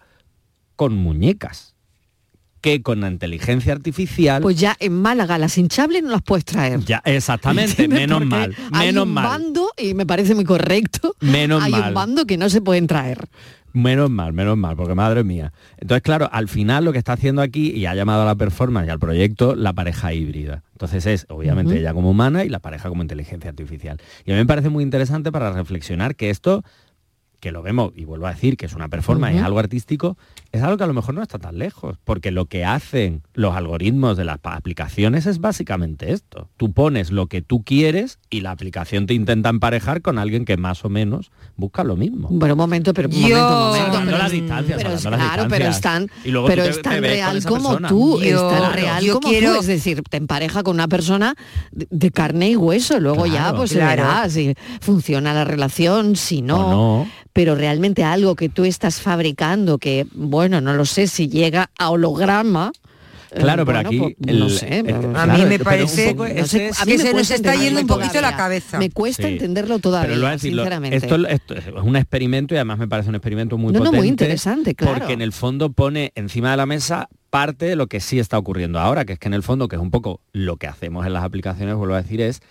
con 0.76 0.96
muñecas 0.96 1.78
que 2.62 2.82
con 2.82 3.02
la 3.02 3.08
inteligencia 3.08 3.74
artificial... 3.74 4.42
Pues 4.42 4.60
ya 4.60 4.76
en 4.80 4.94
Málaga 4.94 5.38
las 5.38 5.58
hinchables 5.58 6.04
no 6.04 6.10
las 6.10 6.22
puedes 6.22 6.46
traer. 6.46 6.80
Ya, 6.82 7.02
exactamente, 7.06 7.88
menos 7.88 8.26
mal, 8.26 8.56
menos 8.72 8.72
hay 8.72 8.98
un 8.98 9.16
bando, 9.16 9.70
y 9.78 9.94
me 9.94 10.06
parece 10.06 10.36
muy 10.36 10.44
correcto, 10.44 11.16
menos 11.20 11.64
hay 11.64 11.74
un 11.74 11.94
bando 11.94 12.26
que 12.26 12.38
no 12.38 12.50
se 12.50 12.62
pueden 12.62 12.88
traer. 12.88 13.30
Menos 13.78 14.10
mal, 14.10 14.34
menos 14.34 14.58
mal, 14.58 14.76
porque 14.76 14.96
madre 14.96 15.24
mía. 15.24 15.54
Entonces, 15.78 16.02
claro, 16.02 16.28
al 16.32 16.48
final 16.48 16.84
lo 16.84 16.94
que 16.94 16.98
está 16.98 17.14
haciendo 17.14 17.44
aquí, 17.44 17.70
y 17.70 17.86
ha 17.86 17.94
llamado 17.94 18.24
a 18.24 18.26
la 18.26 18.34
performance 18.34 18.88
y 18.88 18.90
al 18.90 18.98
proyecto, 18.98 19.54
la 19.56 19.72
pareja 19.74 20.16
híbrida. 20.16 20.64
Entonces 20.72 21.06
es, 21.06 21.28
obviamente, 21.30 21.78
ella 21.78 21.94
como 21.94 22.10
humana 22.10 22.44
y 22.44 22.50
la 22.50 22.58
pareja 22.58 22.90
como 22.90 23.04
inteligencia 23.04 23.52
artificial. 23.52 24.00
Y 24.26 24.32
a 24.32 24.34
mí 24.34 24.40
me 24.40 24.48
parece 24.48 24.70
muy 24.70 24.84
interesante 24.84 25.32
para 25.32 25.52
reflexionar 25.52 26.16
que 26.16 26.32
esto 26.32 26.64
que 27.40 27.52
lo 27.52 27.62
vemos, 27.62 27.92
y 27.96 28.06
vuelvo 28.06 28.28
a 28.28 28.34
decir 28.34 28.58
que 28.58 28.66
es 28.66 28.74
una 28.74 28.90
performance, 28.90 29.38
es 29.38 29.44
algo 29.44 29.60
artístico, 29.60 30.18
es 30.52 30.64
algo 30.64 30.78
que 30.78 30.84
a 30.84 30.88
lo 30.88 30.94
mejor 30.94 31.14
no 31.14 31.22
está 31.22 31.38
tan 31.38 31.58
lejos, 31.58 31.98
porque 32.04 32.32
lo 32.32 32.46
que 32.46 32.66
hacen 32.66 33.22
los 33.34 33.56
algoritmos 33.56 34.18
de 34.18 34.26
las 34.26 34.40
aplicaciones 34.44 35.26
es 35.26 35.40
básicamente 35.40 36.14
esto. 36.14 36.50
Tú 36.58 36.72
pones 36.72 37.12
lo 37.12 37.28
que 37.28 37.42
tú 37.42 37.64
quieres 37.64 38.20
y 38.30 38.42
la 38.42 38.52
aplicación 38.52 39.06
te 39.06 39.14
intenta 39.14 39.50
emparejar 39.50 40.02
con 40.02 40.18
alguien 40.18 40.46
que 40.46 40.58
más 40.58 40.84
o 40.84 40.90
menos 40.90 41.32
busca 41.56 41.84
lo 41.84 41.96
mismo. 41.96 42.28
Bueno, 42.32 42.56
un 42.56 42.60
momento, 42.60 42.94
pero 42.94 43.10
un 43.10 43.16
momento, 43.16 43.48
un 43.48 43.68
momento. 43.68 44.00
Pero, 44.06 44.18
las 44.18 44.32
distancias, 44.32 44.78
pero, 44.78 44.90
las 44.90 45.02
claro, 45.06 45.48
pero 45.50 45.68
están, 45.68 46.10
pero 46.24 46.64
es 46.64 46.82
tan 46.82 47.02
real 47.02 47.44
como 47.44 47.78
tú, 47.78 48.20
es 48.22 48.36
tan 48.36 48.74
real 48.74 49.08
como 49.10 49.30
quiero... 49.30 49.54
tú, 49.54 49.60
es 49.60 49.68
decir, 49.68 50.02
te 50.10 50.18
empareja 50.18 50.64
con 50.64 50.76
una 50.76 50.88
persona 50.88 51.36
de, 51.72 52.12
carne 52.12 52.50
y 52.52 52.56
hueso, 52.56 53.00
luego 53.00 53.26
ya 53.26 53.54
pues 53.56 53.74
verás 53.76 54.34
si 54.34 54.56
funciona 54.82 55.34
la 55.34 55.44
relación, 55.44 56.16
si 56.16 56.42
no. 56.42 57.08
No 57.38 57.48
pero 57.48 57.56
realmente 57.56 58.04
algo 58.04 58.36
que 58.36 58.50
tú 58.50 58.66
estás 58.66 59.00
fabricando, 59.02 59.78
que 59.78 60.08
bueno, 60.14 60.60
no 60.60 60.74
lo 60.74 60.86
sé 60.86 61.08
si 61.08 61.30
llega 61.30 61.70
a 61.78 61.92
holograma, 61.92 62.72
eh, 63.32 63.42
Claro, 63.42 63.66
pero 63.66 63.80
aquí 63.80 64.00
pues, 64.00 64.36
no 64.38 64.50
sé, 64.50 64.84
a 65.16 65.28
mí 65.28 65.46
me 65.46 65.60
parece 65.60 66.12
a 66.12 66.86
mí 66.86 66.98
se 66.98 67.14
nos 67.14 67.30
está 67.30 67.56
yendo 67.56 67.82
un 67.82 67.88
poquito 67.88 68.22
la 68.22 68.36
cabeza. 68.36 68.80
Me 68.80 68.90
cuesta 68.90 69.28
entenderlo 69.28 69.80
todavía, 69.80 70.16
pero 70.16 70.40
sinceramente. 70.40 70.98
Esto, 70.98 71.16
es 71.28 71.68
un 71.84 71.96
experimento 71.96 72.54
y 72.54 72.58
además 72.58 72.80
me 72.80 72.88
parece 72.88 73.10
un 73.10 73.16
experimento 73.16 73.58
muy 73.58 73.74
potente. 73.74 73.98
muy 73.98 74.08
interesante, 74.08 74.76
claro. 74.76 75.00
Porque 75.00 75.14
en 75.14 75.22
el 75.22 75.34
fondo 75.34 75.72
pone 75.72 76.14
encima 76.16 76.52
de 76.52 76.58
la 76.58 76.66
mesa 76.66 77.10
parte 77.30 77.66
de 77.66 77.76
lo 77.76 77.88
que 77.88 78.00
sí 78.00 78.18
está 78.18 78.38
ocurriendo 78.38 78.80
ahora, 78.80 79.06
que 79.06 79.14
es 79.14 79.20
que 79.20 79.28
en 79.28 79.34
el 79.34 79.44
fondo, 79.44 79.68
que 79.68 79.76
es 79.76 79.82
un 79.82 79.92
poco 79.92 80.22
lo 80.32 80.56
que 80.56 80.68
hacemos 80.68 81.06
en 81.06 81.14
las 81.14 81.24
aplicaciones, 81.24 81.76
vuelvo 81.76 81.96
a 81.96 82.02
decir, 82.02 82.22
es 82.22 82.42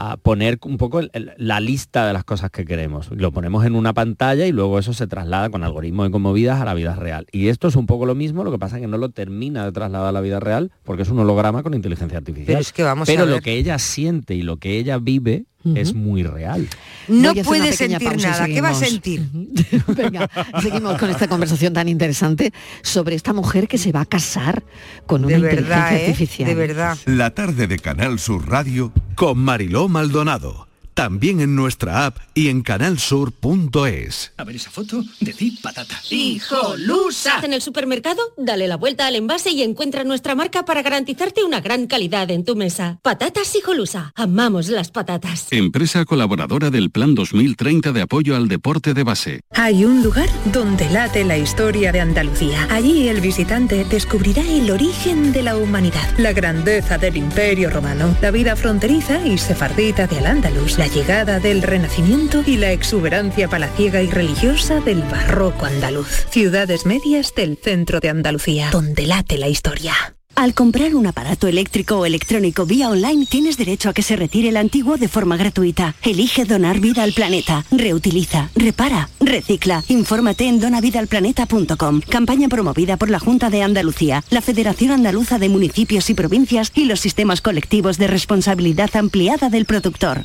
a 0.00 0.16
poner 0.16 0.60
un 0.62 0.78
poco 0.78 1.00
la 1.12 1.58
lista 1.58 2.06
de 2.06 2.12
las 2.12 2.22
cosas 2.22 2.52
que 2.52 2.64
queremos. 2.64 3.10
Lo 3.10 3.32
ponemos 3.32 3.66
en 3.66 3.74
una 3.74 3.94
pantalla 3.94 4.46
y 4.46 4.52
luego 4.52 4.78
eso 4.78 4.92
se 4.92 5.08
traslada 5.08 5.50
con 5.50 5.64
algoritmos 5.64 6.06
de 6.06 6.12
conmovidas 6.12 6.60
a 6.60 6.64
la 6.64 6.74
vida 6.74 6.94
real. 6.94 7.26
Y 7.32 7.48
esto 7.48 7.66
es 7.66 7.74
un 7.74 7.86
poco 7.86 8.06
lo 8.06 8.14
mismo, 8.14 8.44
lo 8.44 8.52
que 8.52 8.60
pasa 8.60 8.76
es 8.76 8.82
que 8.82 8.86
no 8.86 8.96
lo 8.96 9.08
termina 9.08 9.64
de 9.64 9.72
trasladar 9.72 10.10
a 10.10 10.12
la 10.12 10.20
vida 10.20 10.38
real 10.38 10.70
porque 10.84 11.02
es 11.02 11.08
un 11.08 11.18
holograma 11.18 11.64
con 11.64 11.74
inteligencia 11.74 12.16
artificial. 12.16 12.46
Pero, 12.46 12.60
es 12.60 12.72
que 12.72 12.84
vamos 12.84 13.08
Pero 13.08 13.26
lo 13.26 13.40
que 13.40 13.54
ella 13.54 13.76
siente 13.80 14.36
y 14.36 14.42
lo 14.42 14.58
que 14.58 14.78
ella 14.78 14.98
vive 14.98 15.46
es 15.76 15.94
muy 15.94 16.22
real. 16.22 16.68
No 17.08 17.34
puede 17.34 17.72
sentir 17.72 18.16
nada. 18.18 18.46
¿Qué 18.46 18.60
va 18.60 18.70
a 18.70 18.74
sentir? 18.74 19.26
Venga, 19.88 20.28
seguimos 20.60 20.98
con 20.98 21.10
esta 21.10 21.26
conversación 21.26 21.72
tan 21.72 21.88
interesante 21.88 22.52
sobre 22.82 23.16
esta 23.16 23.32
mujer 23.32 23.68
que 23.68 23.78
se 23.78 23.92
va 23.92 24.02
a 24.02 24.06
casar 24.06 24.62
con 25.06 25.24
una 25.24 25.36
inteligencia 25.36 25.98
¿eh? 25.98 26.06
artificial. 26.06 26.48
De 26.48 26.54
verdad. 26.54 26.98
La 27.06 27.30
tarde 27.30 27.66
de 27.66 27.78
Canal 27.78 28.18
Sur 28.18 28.48
Radio 28.48 28.92
con 29.14 29.38
Mariló 29.38 29.88
Maldonado 29.88 30.67
también 30.98 31.40
en 31.40 31.54
nuestra 31.54 32.06
app 32.06 32.18
y 32.34 32.48
en 32.48 32.62
canalsur.es. 32.62 34.32
A 34.36 34.42
ver 34.42 34.56
esa 34.56 34.68
foto, 34.72 35.04
decir 35.20 35.52
patata. 35.62 35.94
¡Hijolusa! 36.10 37.38
En 37.44 37.52
el 37.52 37.62
supermercado, 37.62 38.20
dale 38.36 38.66
la 38.66 38.76
vuelta 38.76 39.06
al 39.06 39.14
envase 39.14 39.50
y 39.50 39.62
encuentra 39.62 40.02
nuestra 40.02 40.34
marca 40.34 40.64
para 40.64 40.82
garantizarte 40.82 41.44
una 41.44 41.60
gran 41.60 41.86
calidad 41.86 42.28
en 42.32 42.44
tu 42.44 42.56
mesa. 42.56 42.98
Patatas 43.02 43.54
Hijolusa. 43.54 44.12
Amamos 44.16 44.70
las 44.70 44.90
patatas. 44.90 45.46
Empresa 45.52 46.04
colaboradora 46.04 46.68
del 46.70 46.90
Plan 46.90 47.14
2030 47.14 47.92
de 47.92 48.02
apoyo 48.02 48.34
al 48.34 48.48
deporte 48.48 48.92
de 48.92 49.04
base. 49.04 49.40
Hay 49.52 49.84
un 49.84 50.02
lugar 50.02 50.28
donde 50.52 50.90
late 50.90 51.24
la 51.24 51.38
historia 51.38 51.92
de 51.92 52.00
Andalucía. 52.00 52.66
Allí 52.70 53.06
el 53.06 53.20
visitante 53.20 53.84
descubrirá 53.84 54.42
el 54.42 54.68
origen 54.72 55.32
de 55.32 55.44
la 55.44 55.56
humanidad, 55.56 56.18
la 56.18 56.32
grandeza 56.32 56.98
del 56.98 57.16
imperio 57.16 57.70
romano, 57.70 58.16
la 58.20 58.32
vida 58.32 58.56
fronteriza 58.56 59.24
y 59.24 59.38
sefardita 59.38 60.08
de 60.08 60.18
Al-Ándalus, 60.18 60.76
llegada 60.88 61.38
del 61.38 61.62
Renacimiento 61.62 62.42
y 62.46 62.56
la 62.56 62.72
exuberancia 62.72 63.48
palaciega 63.48 64.02
y 64.02 64.10
religiosa 64.10 64.80
del 64.80 65.02
barroco 65.02 65.66
andaluz. 65.66 66.26
Ciudades 66.30 66.86
medias 66.86 67.34
del 67.34 67.58
centro 67.62 68.00
de 68.00 68.08
Andalucía, 68.08 68.70
donde 68.70 69.06
late 69.06 69.38
la 69.38 69.48
historia. 69.48 69.94
Al 70.34 70.54
comprar 70.54 70.94
un 70.94 71.04
aparato 71.06 71.48
eléctrico 71.48 71.98
o 71.98 72.06
electrónico 72.06 72.64
vía 72.64 72.88
online 72.90 73.26
tienes 73.26 73.56
derecho 73.56 73.88
a 73.88 73.92
que 73.92 74.04
se 74.04 74.14
retire 74.14 74.50
el 74.50 74.56
antiguo 74.56 74.96
de 74.96 75.08
forma 75.08 75.36
gratuita. 75.36 75.96
Elige 76.02 76.44
donar 76.44 76.78
vida 76.78 77.02
al 77.02 77.12
planeta. 77.12 77.64
Reutiliza, 77.72 78.48
repara, 78.54 79.08
recicla. 79.18 79.82
Infórmate 79.88 80.46
en 80.46 80.60
donavidalplaneta.com. 80.60 82.02
Campaña 82.08 82.48
promovida 82.48 82.96
por 82.96 83.10
la 83.10 83.18
Junta 83.18 83.50
de 83.50 83.64
Andalucía, 83.64 84.22
la 84.30 84.40
Federación 84.40 84.92
Andaluza 84.92 85.40
de 85.40 85.48
Municipios 85.48 86.08
y 86.08 86.14
Provincias 86.14 86.70
y 86.72 86.84
los 86.84 87.00
sistemas 87.00 87.40
colectivos 87.40 87.98
de 87.98 88.06
responsabilidad 88.06 88.94
ampliada 88.94 89.50
del 89.50 89.64
productor. 89.64 90.24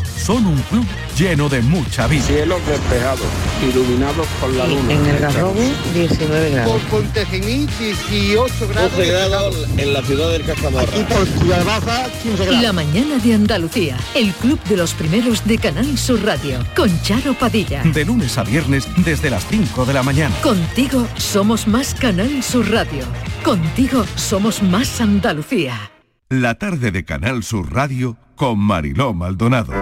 son 0.17 0.45
un 0.45 0.61
club 0.63 0.85
lleno 1.17 1.49
de 1.49 1.61
mucha 1.61 2.07
vida. 2.07 2.23
Cielos 2.23 2.59
despejados, 2.67 3.25
iluminados 3.61 4.27
por 4.39 4.49
la 4.53 4.67
luna. 4.67 4.93
En 4.93 5.05
el 5.05 5.19
Garrobo, 5.19 5.55
19 5.93 6.49
grados. 6.51 6.71
Por 6.71 7.01
Pontejimí, 7.01 7.67
18 7.79 8.67
grados. 8.69 8.91
12 8.97 9.11
grados 9.11 9.55
en 9.77 9.93
la 9.93 10.01
ciudad 10.01 10.31
del 10.31 10.45
Castamarra. 10.45 10.97
Y 10.97 11.03
por 11.03 11.27
Ciudad 11.27 11.65
Baja, 11.65 12.09
15 12.23 12.45
grados. 12.45 12.61
La 12.61 12.73
mañana 12.73 13.17
de 13.17 13.33
Andalucía, 13.33 13.97
el 14.15 14.31
club 14.33 14.61
de 14.63 14.77
los 14.77 14.93
primeros 14.93 15.45
de 15.45 15.57
Canal 15.57 15.97
Sur 15.97 16.23
Radio, 16.23 16.59
con 16.75 17.01
Charo 17.01 17.33
Padilla. 17.33 17.83
De 17.83 18.05
lunes 18.05 18.37
a 18.37 18.43
viernes, 18.43 18.87
desde 18.97 19.29
las 19.29 19.45
5 19.47 19.85
de 19.85 19.93
la 19.93 20.03
mañana. 20.03 20.35
Contigo 20.41 21.07
somos 21.17 21.67
más 21.67 21.93
Canal 21.95 22.43
Sur 22.43 22.69
Radio. 22.69 23.05
Contigo 23.43 24.05
somos 24.15 24.61
más 24.61 25.01
Andalucía. 25.01 25.91
La 26.31 26.55
tarde 26.55 26.91
de 26.91 27.03
Canal 27.03 27.43
Sur 27.43 27.73
Radio 27.73 28.15
con 28.37 28.57
Mariló 28.57 29.13
Maldonado. 29.13 29.73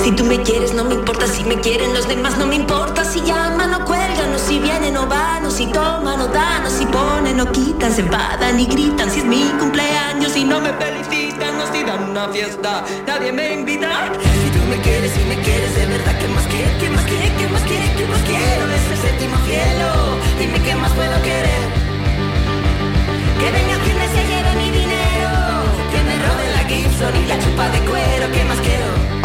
Si 0.00 0.12
tú 0.12 0.22
me 0.22 0.40
quieres 0.42 0.74
no 0.74 0.84
me 0.84 0.94
importa 0.94 1.26
si 1.26 1.42
me 1.42 1.56
quieren 1.56 1.92
los 1.92 2.06
demás, 2.06 2.38
no 2.38 2.46
me 2.46 2.54
importa 2.54 3.04
si 3.04 3.20
llaman 3.22 3.74
o 3.74 3.84
cuelgan, 3.84 4.32
o 4.32 4.38
si 4.38 4.60
vienen 4.60 4.96
o 4.96 5.08
van, 5.08 5.44
o 5.44 5.50
si 5.50 5.66
toman 5.72 6.20
o 6.20 6.28
dan, 6.28 6.64
o 6.64 6.70
si 6.70 6.86
ponen 6.86 7.40
o 7.40 7.50
quitan, 7.50 7.92
se 7.92 8.02
enfadan 8.02 8.60
y 8.60 8.66
gritan, 8.66 9.10
si 9.10 9.18
es 9.18 9.24
mi 9.24 9.42
cumpleaños 9.58 10.36
y 10.36 10.44
no 10.44 10.60
me 10.60 10.72
felicitan, 10.74 11.60
o 11.60 11.72
si 11.72 11.82
dan 11.82 12.08
una 12.08 12.28
fiesta, 12.28 12.84
nadie 13.08 13.32
me 13.32 13.54
invita. 13.54 14.12
Si 14.22 14.56
tú 14.56 14.64
me 14.70 14.80
quieres 14.82 15.12
y 15.20 15.28
me 15.28 15.34
quieres 15.42 15.74
de 15.74 15.86
verdad, 15.86 16.16
¿qué 16.20 16.28
más 16.28 16.46
quieres? 16.46 16.76
¿Qué 16.78 16.90
más 16.90 17.04
quieres? 17.06 17.32
¿Qué 17.32 17.48
más 17.48 17.62
quieres? 17.62 17.90
¿Qué 17.96 18.06
más 18.06 18.22
quiero? 18.22 18.95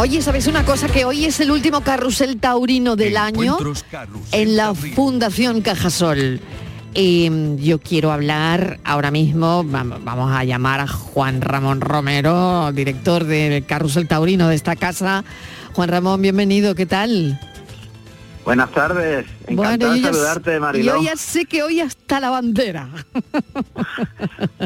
Oye, 0.02 0.20
¿sabéis 0.24 0.48
una 0.48 0.66
cosa? 0.66 0.88
Que 0.88 1.06
hoy 1.06 1.26
es 1.26 1.40
el 1.42 1.52
último 1.52 1.82
carrusel 1.82 2.40
taurino 2.40 2.96
del 2.96 3.18
año 3.18 3.56
en 4.32 4.58
la 4.58 4.74
Fundación 4.74 5.62
Cajasol. 5.62 6.40
Y 6.96 7.30
mm, 7.30 7.58
yo 7.58 7.78
quiero 7.80 8.12
hablar 8.12 8.80
ahora 8.84 9.12
mismo, 9.12 9.64
vam- 9.64 10.00
vamos 10.04 10.32
a 10.36 10.44
llamar 10.44 10.80
a 10.80 10.88
Juan 10.88 11.42
Ramón 11.42 11.82
Romero, 11.82 12.72
director 12.74 13.26
del 13.26 13.64
carrusel 13.68 14.08
taurino 14.08 14.48
de 14.48 14.56
esta 14.56 14.76
casa. 14.76 15.24
Juan 15.74 15.90
Ramón, 15.90 16.20
bienvenido, 16.20 16.74
¿qué 16.74 16.88
tal? 16.88 17.40
Buenas 18.44 18.72
tardes, 18.72 19.28
encantado 19.46 19.94
de 19.94 20.02
saludarte, 20.02 20.60
Mariló. 20.60 20.96
yo 20.98 21.04
ya 21.04 21.16
sé 21.16 21.46
que 21.46 21.62
hoy 21.62 21.80
hasta 21.80 22.20
la 22.20 22.32
bandera. 22.32 22.90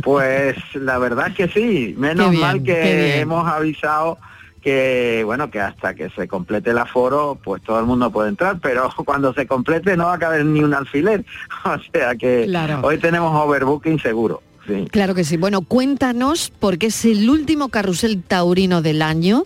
Pues 0.01 0.55
la 0.75 0.97
verdad 0.97 1.33
que 1.35 1.49
sí, 1.49 1.93
menos 1.97 2.33
mal 2.35 2.63
que 2.63 3.19
hemos 3.19 3.45
avisado 3.45 4.17
que 4.65 5.21
bueno 5.23 5.51
que 5.51 5.59
hasta 5.61 5.93
que 5.93 6.09
se 6.09 6.27
complete 6.27 6.71
el 6.71 6.79
aforo 6.79 7.37
pues 7.43 7.61
todo 7.61 7.79
el 7.79 7.85
mundo 7.85 8.09
puede 8.09 8.29
entrar 8.29 8.57
pero 8.59 8.89
cuando 9.05 9.31
se 9.35 9.45
complete 9.45 9.95
no 9.95 10.05
va 10.05 10.15
a 10.15 10.19
caber 10.19 10.43
ni 10.43 10.61
un 10.61 10.73
alfiler 10.73 11.23
o 11.65 11.75
sea 11.93 12.15
que 12.15 12.45
Claro. 12.47 12.79
hoy 12.83 12.97
tenemos 12.97 13.31
overbooking 13.45 13.99
seguro 13.99 14.41
sí 14.67 14.87
Claro 14.91 15.13
que 15.13 15.23
sí. 15.23 15.37
Bueno, 15.37 15.61
cuéntanos, 15.61 16.51
porque 16.59 16.87
es 16.87 17.05
el 17.05 17.29
último 17.29 17.69
carrusel 17.69 18.23
taurino 18.23 18.81
del 18.81 19.03
año 19.03 19.43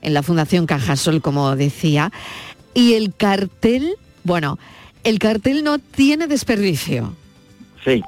en 0.00 0.14
la 0.14 0.22
Fundación 0.22 0.64
Cajasol, 0.64 1.20
como 1.20 1.54
decía. 1.56 2.10
Y 2.72 2.94
el 2.94 3.14
cartel, 3.14 3.96
bueno, 4.24 4.58
el 5.04 5.18
cartel 5.18 5.62
no 5.62 5.78
tiene 5.78 6.26
desperdicio. 6.26 7.14
sí 7.84 8.02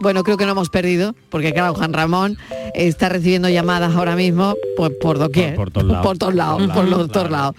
Bueno, 0.00 0.24
creo 0.24 0.36
que 0.38 0.46
lo 0.46 0.52
hemos 0.52 0.70
perdido, 0.70 1.14
porque 1.28 1.52
claro, 1.52 1.74
Juan 1.74 1.92
Ramón 1.92 2.38
está 2.74 3.10
recibiendo 3.10 3.48
llamadas 3.50 3.94
ahora 3.94 4.16
mismo 4.16 4.54
pues, 4.76 4.92
por 5.00 5.18
doquier. 5.18 5.54
Por- 5.54 5.70
todos 5.70 5.86
lados. 5.86 6.06
Por 6.06 6.18
todos 6.18 6.34
lados, 6.34 6.62
Por 6.72 7.30
los. 7.30 7.54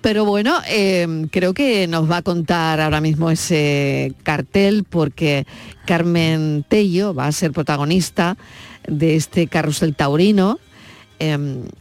Pero 0.00 0.24
bueno, 0.24 0.56
eh, 0.68 1.26
creo 1.30 1.54
que 1.54 1.86
nos 1.86 2.10
va 2.10 2.18
a 2.18 2.22
contar 2.22 2.80
ahora 2.80 3.00
mismo 3.00 3.30
ese 3.30 4.14
cartel, 4.24 4.84
porque 4.88 5.46
Carmen 5.86 6.64
Tello 6.68 7.14
va 7.14 7.26
a 7.26 7.32
ser 7.32 7.52
protagonista 7.52 8.36
de 8.88 9.14
este 9.16 9.46
carrusel 9.46 9.94
taurino. 9.94 10.58
eh, 11.20 11.32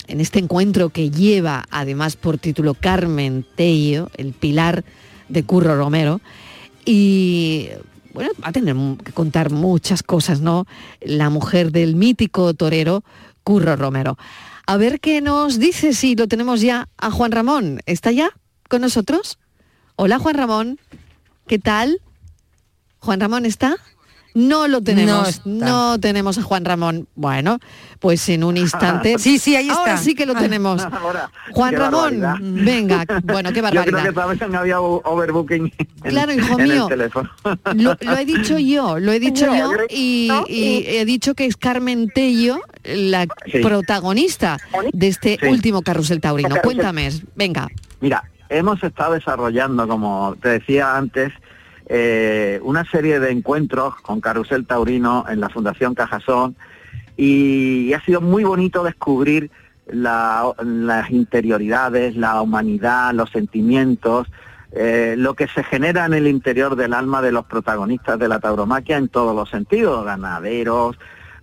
en 0.08 0.20
este 0.22 0.38
encuentro 0.40 0.90
que 0.90 1.10
lleva 1.10 1.64
además 1.72 2.16
por 2.16 2.38
título 2.38 2.74
Carmen 2.76 3.44
Tello, 3.56 4.12
el 4.18 4.34
pilar 4.34 4.84
de 5.30 5.44
Curro 5.44 5.76
Romero. 5.78 6.22
Y 6.86 7.70
bueno, 8.20 8.34
va 8.44 8.50
a 8.50 8.52
tener 8.52 8.76
que 9.02 9.14
contar 9.14 9.50
muchas 9.50 10.04
cosas, 10.04 10.42
¿no? 10.42 10.66
La 11.00 11.30
mujer 11.30 11.72
del 11.72 11.96
mítico 11.96 12.54
torero 12.54 13.02
Curro 13.46 13.78
Romero. 13.78 14.18
A 14.68 14.76
ver 14.76 15.00
qué 15.00 15.22
nos 15.22 15.58
dice 15.58 15.94
si 15.94 16.18
lo 16.18 16.28
tenemos 16.28 16.60
ya 16.60 16.90
a 16.98 17.12
Juan 17.12 17.32
Ramón. 17.32 17.80
¿Está 17.86 18.12
ya 18.12 18.32
con 18.68 18.82
nosotros? 18.82 19.40
Hola 19.96 20.20
Juan 20.20 20.36
Ramón, 20.36 20.82
¿qué 21.48 21.60
tal? 21.60 22.02
¿Juan 23.00 23.22
Ramón 23.22 23.46
está? 23.46 23.78
No 24.48 24.68
lo 24.68 24.82
tenemos, 24.82 25.42
No 25.46 26.00
tenemos 26.00 26.38
a 26.38 26.42
Juan 26.44 26.64
Ramón. 26.66 27.08
Bueno, 27.16 27.60
pues 28.00 28.28
en 28.30 28.44
un 28.44 28.56
instante. 28.58 29.16
Sí, 29.20 29.38
sí, 29.40 29.56
ahí 29.56 29.70
Ahora 29.70 29.94
está. 29.96 30.04
sí 30.04 30.16
que 30.16 30.26
lo 30.26 30.34
tenemos. 30.46 30.82
Juan 31.52 31.72
qué 31.72 31.78
Ramón, 31.78 32.22
barbaridad. 32.22 32.36
venga, 32.64 33.06
bueno, 33.24 33.50
qué 33.52 33.58
yo 33.58 33.64
barbaridad. 33.64 34.00
creo 34.00 34.14
que 34.14 34.38
también 34.38 34.56
había 34.56 34.80
o- 34.82 35.02
overbooking 35.04 35.74
en, 36.04 36.10
Claro, 36.12 36.32
hijo 36.34 36.58
en 36.60 36.64
mío. 36.68 36.84
el 36.84 36.90
teléfono 36.90 37.30
Lo, 37.76 37.98
lo 38.00 38.18
he 38.18 38.26
dicho 38.26 38.58
yo, 38.58 39.00
lo 39.00 39.12
he 39.12 39.20
dicho 39.20 39.48
No, 39.48 39.56
yo 39.58 39.72
yo- 39.74 39.78
y, 39.90 40.28
no, 40.30 40.46
y 40.48 40.84
he 40.88 41.06
dicho 41.06 41.36
que 41.36 41.46
es 41.46 41.58
Carmen 41.58 42.10
Tello 42.14 42.60
la 42.84 43.28
Sí. 43.52 43.60
protagonista 43.60 44.58
de 44.94 45.08
este 45.08 45.38
Sí. 45.42 45.48
último 45.48 45.82
carrusel 45.82 46.22
taurino. 46.22 46.50
Carrusel. 46.50 46.64
Cuéntame, 46.78 47.10
venga. 47.36 47.68
Mira, 48.00 48.24
hemos 48.48 48.82
estado 48.84 49.14
desarrollando, 49.14 49.88
como 49.88 50.36
te 50.42 50.50
decía 50.50 50.96
antes, 50.96 51.34
eh, 51.90 52.60
una 52.64 52.86
serie 52.86 53.20
de 53.20 53.32
encuentros 53.32 53.96
con 53.96 54.22
Carrusel 54.22 54.66
Taurino 54.68 55.26
en 55.28 55.40
la 55.42 55.50
Fundación 55.50 55.96
Cajasón 55.96 56.56
y, 57.18 57.92
ha 57.94 58.02
sido 58.06 58.22
muy 58.22 58.44
bonito 58.44 58.84
descubrir 58.84 59.50
la- 59.88 60.54
las 60.64 61.10
interioridades, 61.10 62.16
la 62.16 62.42
humanidad, 62.42 63.12
los 63.14 63.32
sentimientos, 63.32 64.28
eh, 64.72 65.16
lo 65.18 65.34
que 65.34 65.48
se 65.48 65.64
genera 65.64 66.06
en 66.06 66.14
el 66.14 66.28
interior 66.28 66.76
del 66.76 66.94
alma 66.94 67.24
de 67.24 67.32
los 67.32 67.46
protagonistas 67.46 68.20
de 68.20 68.28
la 68.28 68.40
tauromaquia 68.40 68.98
en 68.98 69.10
todos 69.10 69.36
los 69.36 69.50
sentidos, 69.50 70.06
ganaderos, 70.06 70.96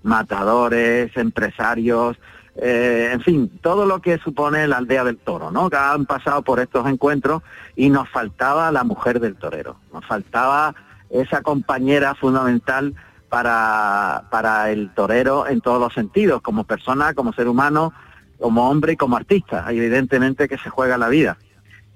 matadores, 0.05 1.15
empresarios, 1.17 2.17
eh, 2.59 3.11
en 3.13 3.21
fin, 3.21 3.51
todo 3.61 3.85
lo 3.85 4.01
que 4.01 4.19
supone 4.19 4.67
la 4.67 4.79
aldea 4.79 5.05
del 5.05 5.19
toro, 5.19 5.51
¿no? 5.51 5.69
Que 5.69 5.77
han 5.77 6.07
pasado 6.07 6.43
por 6.43 6.59
estos 6.59 6.87
encuentros 6.89 7.43
y 7.75 7.91
nos 7.91 8.09
faltaba 8.09 8.73
la 8.73 8.83
mujer 8.83 9.21
del 9.21 9.37
torero, 9.37 9.77
nos 9.93 10.05
faltaba 10.07 10.75
esa 11.11 11.43
compañera 11.43 12.15
fundamental 12.15 12.95
para, 13.29 14.25
para 14.31 14.71
el 14.71 14.91
torero 14.95 15.47
en 15.47 15.61
todos 15.61 15.81
los 15.81 15.93
sentidos, 15.93 16.41
como 16.41 16.65
persona, 16.65 17.13
como 17.13 17.35
ser 17.35 17.49
humano, 17.49 17.93
como 18.41 18.71
hombre 18.71 18.95
y 18.95 18.97
como 18.97 19.17
artista, 19.17 19.67
evidentemente 19.69 20.49
que 20.49 20.59
se 20.59 20.71
juega 20.71 20.97
la 20.97 21.09
vida. 21.09 21.37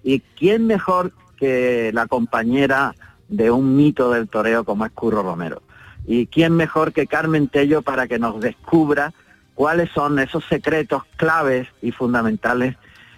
¿Y 0.03 0.21
quién 0.21 0.67
mejor 0.67 1.13
que 1.37 1.91
la 1.95 2.07
compañera 2.07 2.95
de 3.29 3.51
un 3.51 3.77
mito 3.77 4.11
del 4.11 4.29
toreo 4.29 4.65
como 4.65 4.85
es 4.85 4.93
Curro 4.93 5.23
Romero? 5.23 5.63
¿Y 6.07 6.27
quién 6.27 6.55
mejor 6.55 6.93
que 6.93 7.07
Carmen 7.07 7.49
Tello 7.49 7.83
para 7.83 8.09
que 8.09 8.19
nos 8.19 8.41
descubra 8.41 9.13
cuáles 9.61 9.91
son 9.91 10.19
esos 10.19 10.43
secretos 10.47 11.03
claves 11.17 11.69
y 11.83 11.93
fundamentales 11.93 12.77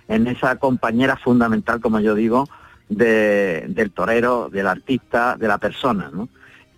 en 0.08 0.26
esa 0.26 0.56
compañera 0.56 1.16
fundamental, 1.16 1.80
como 1.80 2.00
yo 2.00 2.16
digo, 2.16 2.48
de- 2.88 3.64
del 3.68 3.92
torero, 3.92 4.48
del 4.50 4.66
artista, 4.66 5.36
de 5.36 5.46
la 5.46 5.58
persona, 5.58 6.10
¿no? 6.12 6.28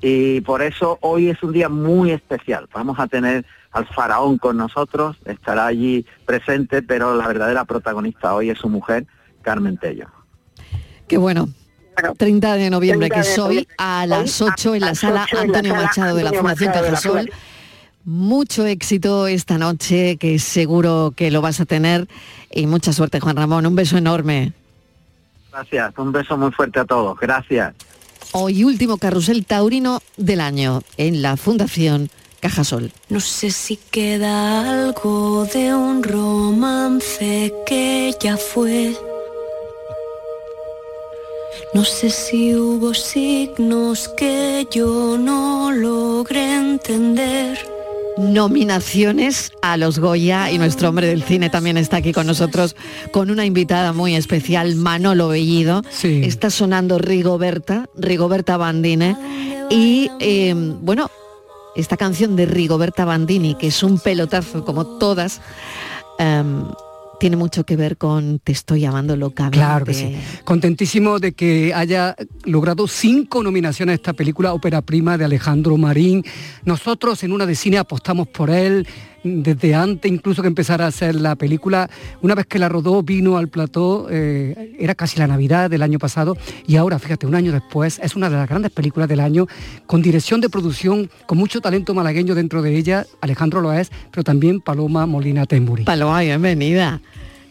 Y 0.03 0.43
por 0.43 0.61
eso 0.61 0.99
hoy 1.01 1.31
es 1.31 1.43
un 1.43 1.53
día 1.55 1.71
muy 1.71 2.11
especial. 2.11 2.69
Vamos 2.75 2.99
a 2.99 3.07
tener 3.07 3.47
al 3.73 3.87
faraón 3.87 4.37
con 4.37 4.59
nosotros, 4.59 5.17
estará 5.25 5.65
allí 5.65 6.05
presente, 6.27 6.83
pero 6.83 7.17
la 7.17 7.27
verdadera 7.27 7.65
protagonista 7.65 8.35
hoy 8.35 8.51
es 8.51 8.59
su 8.59 8.69
mujer, 8.69 9.07
Carmen 9.41 9.79
Tello. 9.79 10.09
Qué 11.09 11.17
bueno. 11.17 11.49
30 12.19 12.57
de 12.57 12.69
noviembre, 12.69 13.09
30 13.09 13.15
que 13.23 13.27
de 13.29 13.33
es 13.33 13.39
hoy 13.39 13.45
noviembre. 13.47 13.75
a 13.79 14.05
las 14.07 14.43
Hoy 14.43 14.51
8 14.53 14.75
en 14.75 14.81
la 14.83 14.95
sala 14.95 15.23
8 15.25 15.31
en 15.31 15.37
la 15.53 15.59
Antonio 15.59 15.75
Machado 15.75 16.17
de 16.17 16.25
la 16.25 16.33
Fundación 16.35 16.71
Cajasol. 16.73 17.31
Mucho 18.05 18.67
éxito 18.67 19.27
esta 19.27 19.57
noche, 19.57 20.17
que 20.19 20.39
seguro 20.39 21.15
que 21.17 21.31
lo 21.31 21.41
vas 21.41 21.61
a 21.61 21.65
tener. 21.65 22.07
Y 22.51 22.67
mucha 22.67 22.93
suerte, 22.93 23.19
Juan 23.19 23.37
Ramón. 23.37 23.65
Un 23.65 23.75
beso 23.75 23.97
enorme. 23.97 24.53
Gracias, 25.51 25.95
un 25.97 26.13
beso 26.13 26.37
muy 26.37 26.53
fuerte 26.53 26.81
a 26.81 26.85
todos. 26.85 27.19
Gracias. 27.19 27.75
Hoy 28.33 28.65
último 28.65 28.99
carrusel 28.99 29.47
taurino 29.47 30.01
del 30.17 30.41
año 30.41 30.83
en 30.97 31.23
la 31.23 31.37
Fundación 31.37 32.11
Cajasol. 32.41 32.93
No 33.09 33.21
sé 33.21 33.51
si 33.51 33.77
queda 33.77 34.85
algo 34.85 35.47
de 35.47 35.75
un 35.75 36.03
romance 36.03 37.55
que 37.65 38.13
ya 38.21 38.37
fue. 38.37 38.95
No 41.73 41.85
sé 41.85 42.11
si 42.11 42.55
hubo 42.55 42.93
signos 42.93 44.09
que 44.17 44.67
yo 44.71 45.17
no 45.17 45.71
logré 45.73 46.57
entender. 46.57 47.74
Nominaciones 48.17 49.51
a 49.61 49.77
los 49.77 49.99
Goya 49.99 50.51
y 50.51 50.59
nuestro 50.59 50.89
hombre 50.89 51.09
del 51.09 51.25
cine 51.25 51.51
también 51.51 51.77
está 51.77 51.97
aquí 51.97 52.13
con 52.13 52.27
nosotros 52.27 52.77
con 53.11 53.31
una 53.31 53.45
invitada 53.45 53.93
muy 53.93 54.15
especial, 54.15 54.77
Manolo 54.77 55.29
Bellido. 55.29 55.83
Está 56.03 56.51
sonando 56.51 56.99
Rigoberta, 56.99 57.89
Rigoberta 57.97 58.57
Bandini. 58.57 59.17
Y 59.69 60.11
eh, 60.21 60.55
bueno, 60.55 61.11
esta 61.75 61.97
canción 61.97 62.37
de 62.37 62.47
Rigoberta 62.47 63.05
Bandini, 63.05 63.57
que 63.57 63.69
es 63.69 63.83
un 63.83 63.99
pelotazo 63.99 64.65
como 64.65 64.87
todas, 64.99 65.41
em, 66.19 66.65
tiene 67.19 67.37
mucho 67.37 67.65
que 67.65 67.77
ver 67.77 67.97
con 67.97 68.39
Te 68.39 68.53
estoy 68.53 68.85
amando 68.85 69.17
locamente. 69.17 69.59
Claro 69.59 69.85
que 69.85 69.95
sí. 69.95 70.17
Contentísimo 70.45 71.19
de 71.19 71.33
que 71.33 71.73
haya 71.75 72.17
logrado 72.45 72.87
cinco 72.89 73.43
nominaciones 73.43 73.93
a 73.93 73.97
esta 73.97 74.13
película, 74.13 74.55
ópera 74.55 74.83
prima 74.83 75.17
de 75.19 75.25
Alejandro 75.25 75.77
Marín. 75.77 76.25
Nosotros 76.65 77.23
en 77.25 77.33
una 77.33 77.47
de 77.47 77.55
cine 77.55 77.79
apostamos 77.79 78.29
por 78.29 78.51
él. 78.51 78.87
Desde 79.25 79.75
antes 79.75 80.11
incluso 80.11 80.43
que 80.43 80.49
empezara 80.49 80.85
a 80.85 80.89
hacer 80.89 81.15
la 81.15 81.35
película, 81.35 81.91
una 82.23 82.35
vez 82.35 82.47
que 82.47 82.59
la 82.59 82.69
rodó 82.69 83.03
vino 83.03 83.39
al 83.39 83.49
plató, 83.49 84.07
eh, 84.11 84.77
era 84.79 84.95
casi 84.95 85.19
la 85.19 85.27
Navidad 85.27 85.71
del 85.71 85.83
año 85.83 85.99
pasado 85.99 86.37
y 86.67 86.77
ahora, 86.77 86.99
fíjate, 86.99 87.27
un 87.27 87.35
año 87.35 87.51
después 87.51 87.99
es 88.03 88.15
una 88.15 88.31
de 88.31 88.37
las 88.37 88.49
grandes 88.49 88.71
películas 88.71 89.09
del 89.09 89.21
año, 89.21 89.47
con 89.87 90.03
dirección 90.03 90.41
de 90.41 90.51
producción, 90.51 91.11
con 91.27 91.39
mucho 91.39 91.61
talento 91.61 91.95
malagueño 91.95 92.35
dentro 92.35 92.63
de 92.63 92.77
ella, 92.77 93.07
Alejandro 93.21 93.61
Loaes, 93.61 93.91
pero 94.11 94.23
también 94.23 94.61
Paloma 94.61 95.07
Molina 95.07 95.47
Temburi. 95.47 95.85
Paloma, 95.85 96.21
bienvenida 96.21 97.01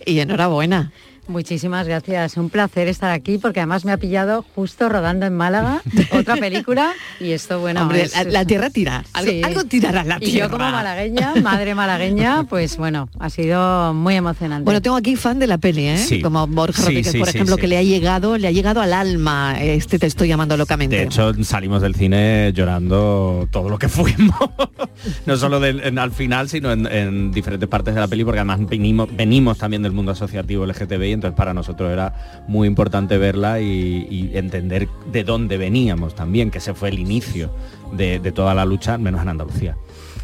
y 0.05 0.19
enhorabuena. 0.19 0.91
Muchísimas 1.27 1.87
gracias, 1.87 2.35
un 2.37 2.49
placer 2.49 2.87
estar 2.89 3.11
aquí 3.11 3.37
porque 3.37 3.61
además 3.61 3.85
me 3.85 3.91
ha 3.93 3.97
pillado 3.97 4.43
justo 4.55 4.89
rodando 4.89 5.25
en 5.25 5.33
Málaga 5.35 5.81
otra 6.11 6.35
película 6.35 6.91
y 7.19 7.31
esto 7.31 7.59
bueno 7.61 7.81
Hombre, 7.83 8.03
es- 8.03 8.13
la, 8.15 8.23
la 8.25 8.45
tierra 8.45 8.69
tira, 8.69 9.05
algo, 9.13 9.31
Sí. 9.31 9.41
algo 9.43 9.63
tirará 9.63 10.03
la 10.03 10.17
y 10.19 10.25
tierra. 10.31 10.47
yo 10.47 10.51
como 10.51 10.69
malagueña, 10.69 11.33
madre 11.41 11.75
malagueña, 11.75 12.43
pues 12.43 12.75
bueno, 12.77 13.07
ha 13.19 13.29
sido 13.29 13.93
muy 13.93 14.15
emocionante. 14.15 14.65
Bueno, 14.65 14.81
tengo 14.81 14.97
aquí 14.97 15.15
fan 15.15 15.39
de 15.39 15.47
la 15.47 15.57
peli, 15.57 15.87
¿eh? 15.87 15.97
Sí. 15.97 16.21
Como 16.21 16.45
Borja 16.47 16.77
Sí, 16.81 16.87
Rodríguez, 16.87 17.11
sí, 17.13 17.19
por 17.19 17.27
sí, 17.29 17.37
ejemplo, 17.37 17.55
sí. 17.55 17.61
que 17.61 17.67
le 17.67 17.77
ha 17.77 17.83
llegado, 17.83 18.37
le 18.37 18.47
ha 18.47 18.51
llegado 18.51 18.81
al 18.81 18.93
alma. 18.93 19.55
Este 19.61 19.99
te 19.99 20.07
estoy 20.07 20.27
llamando 20.27 20.57
locamente. 20.57 20.97
De 20.97 21.03
hecho, 21.03 21.33
salimos 21.43 21.81
del 21.81 21.95
cine 21.95 22.51
llorando 22.53 23.47
todo 23.51 23.69
lo 23.69 23.79
que 23.79 23.87
fuimos. 23.87 24.35
no 25.25 25.37
solo 25.37 25.59
del- 25.59 25.79
en- 25.83 25.99
al 25.99 26.11
final, 26.11 26.49
sino 26.49 26.71
en, 26.71 26.85
en 26.87 27.31
diferentes 27.31 27.69
partes 27.69 27.93
de 27.95 28.01
la 28.01 28.07
peli, 28.07 28.23
porque 28.25 28.39
además 28.39 28.59
venimos, 28.67 29.07
venimos 29.15 29.57
también 29.57 29.83
del 29.83 29.93
mundo 29.93 30.11
asociativo 30.11 30.65
LGTBI, 30.65 31.12
entonces 31.13 31.35
para 31.37 31.53
nosotros 31.53 31.91
era 31.91 32.43
muy 32.47 32.67
importante 32.67 33.17
verla 33.17 33.59
y, 33.61 34.07
y 34.09 34.31
entender 34.37 34.87
de 35.11 35.23
dónde 35.23 35.57
veníamos 35.57 36.15
también, 36.15 36.51
que 36.51 36.57
ese 36.57 36.73
fue 36.73 36.89
el 36.89 36.99
inicio 36.99 37.49
de, 37.93 38.19
de 38.19 38.31
toda 38.31 38.53
la 38.53 38.65
lucha, 38.65 38.97
menos 38.97 39.21
en 39.21 39.29
Andalucía. 39.29 39.77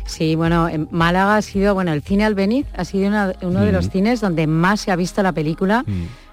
Sí, 0.05 0.35
bueno, 0.35 0.67
en 0.67 0.87
Málaga 0.91 1.37
ha 1.37 1.41
sido, 1.43 1.73
bueno, 1.75 1.93
el 1.93 2.01
cine 2.01 2.25
Albeniz 2.25 2.65
ha 2.75 2.83
sido 2.83 3.07
una- 3.07 3.33
uno 3.43 3.61
de 3.61 3.71
los 3.71 3.87
Mm. 3.87 3.91
cines 3.91 4.21
donde 4.21 4.47
más 4.47 4.81
se 4.81 4.91
ha 4.91 4.95
visto 4.95 5.21
la 5.21 5.31
película. 5.33 5.85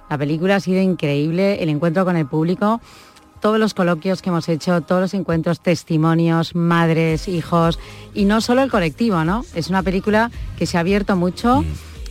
La 0.09 0.17
película 0.17 0.57
ha 0.57 0.61
sido 0.61 0.81
increíble, 0.81 1.63
el 1.63 1.69
encuentro 1.69 2.05
con 2.07 2.17
el 2.17 2.27
público, 2.27 2.81
todos 3.41 3.59
los 3.59 3.75
coloquios 3.75 4.23
que 4.23 4.31
hemos 4.31 4.49
hecho, 4.49 4.81
todos 4.81 5.03
los 5.03 5.13
encuentros, 5.15 5.61
testimonios, 5.61 6.55
madres, 6.55 7.29
hijos, 7.29 7.79
y 8.15 8.25
no 8.25 8.41
solo 8.41 8.63
el 8.63 8.71
colectivo, 8.71 9.25
¿no? 9.25 9.45
Es 9.55 9.69
una 9.69 9.83
película 9.83 10.31
que 10.57 10.65
se 10.65 10.79
ha 10.79 10.81
abierto 10.81 11.15
mucho 11.17 11.63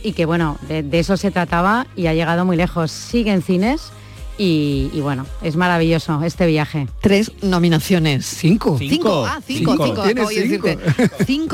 y 0.06 0.12
que, 0.12 0.24
bueno, 0.24 0.56
de, 0.68 0.84
de 0.84 0.98
eso 1.00 1.16
se 1.16 1.32
trataba 1.32 1.88
y 1.96 2.06
ha 2.06 2.14
llegado 2.14 2.44
muy 2.44 2.56
lejos. 2.56 2.92
Sigue 2.92 3.32
en 3.32 3.42
cines 3.42 3.90
y, 4.38 4.88
y, 4.92 5.00
bueno, 5.00 5.26
es 5.42 5.56
maravilloso 5.56 6.22
este 6.22 6.46
viaje. 6.46 6.86
Tres 7.00 7.32
nominaciones. 7.42 8.24
Cinco. 8.24 8.76
Cinco, 8.78 9.26
ah, 9.26 9.40
cinco, 9.44 9.72
Cinco. 9.72 10.04
cinco, 10.04 10.28
decirte. 10.28 10.78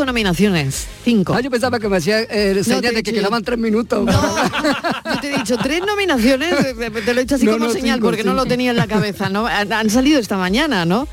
Nominaciones, 0.05 0.87
cinco. 1.03 1.33
Ah, 1.33 1.41
yo 1.41 1.51
pensaba 1.51 1.79
que 1.81 1.89
me 1.89 1.97
hacía 1.97 2.21
eh, 2.21 2.61
No, 2.67 2.77
he 2.77 2.81
de 2.83 3.03
que 3.03 3.15
quedaban 3.15 3.43
tres 3.43 3.59
minutos. 3.59 4.05
Yo 4.05 5.21
te 5.23 5.33
he 5.33 5.39
dicho 5.39 5.57
tres 5.57 5.81
nominaciones, 5.87 6.53
eh, 6.53 6.91
te 6.91 7.15
lo 7.15 7.21
he 7.21 7.25
hecho 7.25 7.37
así 7.37 7.47
No, 7.47 7.53
como 7.53 7.67
no, 7.69 7.73
señal 7.73 7.97
cinco, 7.97 8.09
porque 8.09 8.23
no 8.23 8.35
lo 8.35 8.45
tenía 8.45 8.73
en 8.73 8.77
la 8.77 8.87
cabeza, 8.87 9.31
¿no? 9.31 9.47
Han, 9.47 9.73
han 9.73 9.89
salido 9.89 10.21
esta 10.21 10.37
mañana, 10.37 10.85
¿no? 10.85 11.09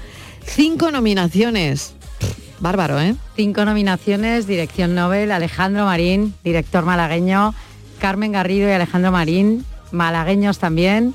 Cinco 0.46 0.92
nominaciones. 0.92 1.94
Bárbaro, 2.60 2.99
¿eh? 2.99 3.16
Cinco 3.36 3.66
nominaciones, 3.66 4.47
dirección 4.47 4.95
Nobel, 4.95 5.32
Alejandro 5.32 5.86
Marín, 5.86 6.34
director 6.43 6.84
malagueño, 6.86 7.53
Carmen 7.99 8.32
Garrido 8.32 8.68
y 8.70 8.74
Alejandro 8.74 9.12
Marín, 9.12 9.66
malagueños 9.91 10.60
también, 10.60 11.14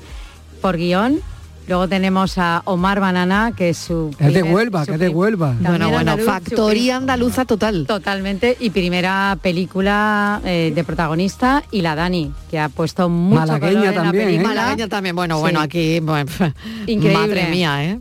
por 0.61 0.77
guion. 0.77 1.19
Luego 1.67 1.87
tenemos 1.87 2.37
a 2.37 2.61
Omar 2.65 2.99
Banana, 2.99 3.53
que 3.55 3.69
es 3.69 3.77
su... 3.77 4.15
Es 4.19 4.33
de 4.33 4.43
Huelva, 4.43 4.85
que 4.85 4.93
es 4.93 4.99
de 4.99 5.09
Huelva. 5.09 5.55
Bueno, 5.59 5.89
bueno, 5.89 6.11
andaluz, 6.11 6.25
factoría 6.25 6.97
andaluza 6.97 7.45
total. 7.45 7.85
Totalmente, 7.87 8.55
y 8.59 8.69
primera 8.69 9.37
película 9.41 10.41
eh, 10.45 10.71
de 10.75 10.83
protagonista, 10.83 11.63
y 11.71 11.81
la 11.81 11.95
Dani, 11.95 12.31
que 12.51 12.59
ha 12.59 12.69
puesto 12.69 13.09
mucho 13.09 13.39
Malagueña 13.39 13.73
color 13.73 13.85
en 13.87 13.95
la 13.95 14.03
también, 14.03 14.29
¿eh? 14.29 14.43
Malagueña 14.43 14.87
también, 14.87 15.15
bueno, 15.15 15.35
Sí. 15.35 15.41
bueno, 15.41 15.59
aquí, 15.59 15.99
bueno, 16.01 16.31
Increíble. 16.87 17.13
madre 17.13 17.47
mía, 17.49 17.83
¿eh? 17.83 17.99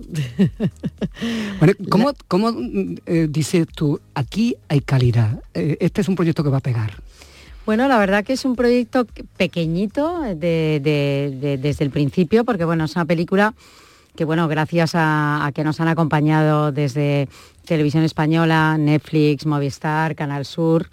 Bueno, 1.59 1.75
¿cómo, 1.89 2.13
cómo, 2.29 2.53
eh, 3.07 3.29
dices 3.31 3.67
tú, 3.75 4.01
aquí 4.15 4.57
hay 4.69 4.81
calidad? 4.81 5.43
Eh, 5.55 5.77
este 5.81 6.03
es 6.03 6.09
un 6.09 6.17
proyecto 6.17 6.45
que 6.45 6.51
va 6.51 6.59
a 6.59 6.61
pegar. 6.61 6.93
Bueno, 7.67 7.89
la 7.89 7.99
verdad 7.99 8.25
que 8.25 8.35
es 8.35 8.45
un 8.45 8.57
proyecto 8.57 9.07
que- 9.07 9.25
pequeñito 9.25 10.21
de- 10.21 10.35
de- 10.83 11.35
de- 11.41 11.59
desde 11.59 11.85
el 11.85 11.91
principio, 11.91 12.45
porque 12.45 12.65
bueno, 12.65 12.85
es 12.85 12.95
una 12.95 13.07
película 13.07 13.55
que 14.17 14.25
bueno, 14.25 14.47
gracias 14.49 14.93
a, 14.95 15.51
que 15.55 15.65
nos 15.65 15.81
han 15.81 15.89
acompañado 15.89 16.71
desde 16.73 17.29
Televisión 17.67 18.05
Española, 18.05 18.77
Netflix, 18.79 19.45
Movistar, 19.47 20.15
Canal 20.15 20.45
Sur, 20.45 20.89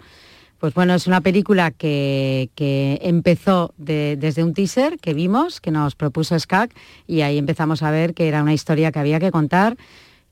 pues 0.58 0.74
bueno, 0.74 0.94
es 0.94 1.06
una 1.06 1.20
película 1.20 1.70
que, 1.72 2.48
que 2.56 2.98
empezó 3.02 3.74
de- 3.76 4.16
desde 4.18 4.42
un 4.42 4.54
teaser 4.54 4.98
que 4.98 5.12
vimos, 5.14 5.60
que 5.60 5.70
nos 5.70 5.94
propuso 5.94 6.34
SCAC, 6.38 6.72
y 7.06 7.20
ahí 7.20 7.36
empezamos 7.38 7.82
a 7.82 7.90
ver 7.90 8.14
que 8.14 8.26
era 8.28 8.42
una 8.42 8.54
historia 8.54 8.90
que 8.92 8.98
había 8.98 9.20
que 9.20 9.30
contar, 9.30 9.76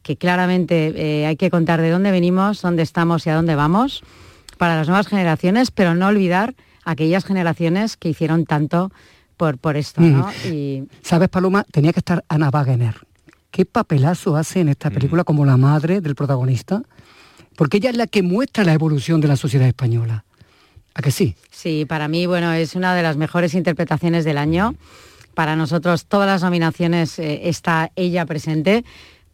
que 0.03 0.17
claramente 0.17 0.93
eh, 0.97 1.27
hay 1.27 1.37
que 1.37 1.51
contar 1.51 1.81
de 1.83 1.91
dónde 1.91 2.11
venimos, 2.11 2.63
dónde 2.63 2.83
estamos 2.83 3.27
y 3.27 3.31
a 3.31 3.35
dónde 3.35 3.55
vamos 3.55 4.03
para 4.61 4.77
las 4.77 4.89
nuevas 4.89 5.07
generaciones, 5.09 5.71
pero 5.71 5.95
no 5.95 6.07
olvidar 6.09 6.55
aquellas 6.85 7.25
generaciones 7.25 7.97
que 7.97 8.11
hicieron 8.11 8.45
tanto 8.45 8.93
por, 9.39 9.57
por 9.57 9.79
esto, 9.79 10.03
¿no? 10.03 10.27
Mm. 10.45 10.53
Y 10.53 10.83
¿Sabes, 11.01 11.31
Paloma? 11.31 11.65
Tenía 11.73 11.95
que 11.95 12.01
estar 12.01 12.23
Ana 12.29 12.51
Wagener. 12.53 12.97
¿Qué 13.51 13.65
papelazo 13.65 14.37
hace 14.37 14.61
en 14.61 14.67
Mm. 14.67 14.71
esta 14.73 14.91
película 14.91 15.25
como 15.25 15.47
la 15.47 15.57
madre 15.57 16.03
del 16.03 16.15
protagonista? 16.15 16.83
Porque 17.57 17.79
ella 17.79 17.89
es 17.89 17.97
la 17.97 18.07
que 18.07 18.23
muestra 18.23 18.63
la 18.65 18.75
evolución 18.75 19.23
de 19.23 19.29
la 19.29 19.37
sociedad 19.37 19.67
española. 19.67 20.25
¿A 20.93 21.01
que 21.01 21.11
sí? 21.11 21.37
sí, 21.51 21.87
para 21.87 22.07
mí, 22.09 22.27
bueno, 22.27 22.53
es 22.53 22.75
una 22.75 22.95
de 22.95 23.03
las 23.03 23.17
mejores 23.17 23.55
interpretaciones 23.55 24.27
del 24.27 24.37
año. 24.37 24.75
Para 25.33 25.57
nosotros, 25.57 26.05
todas 26.05 26.27
las 26.27 26.43
nominaciones 26.43 27.19
eh, 27.19 27.49
está 27.49 27.93
ella 27.97 28.27
presente 28.27 28.85